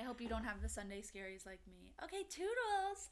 I 0.00 0.02
hope 0.02 0.18
you 0.22 0.28
don't 0.28 0.44
have 0.44 0.62
the 0.62 0.68
Sunday 0.68 1.02
scaries 1.02 1.44
like 1.44 1.60
me. 1.68 1.92
Okay, 2.02 2.22
toodles. 2.30 3.10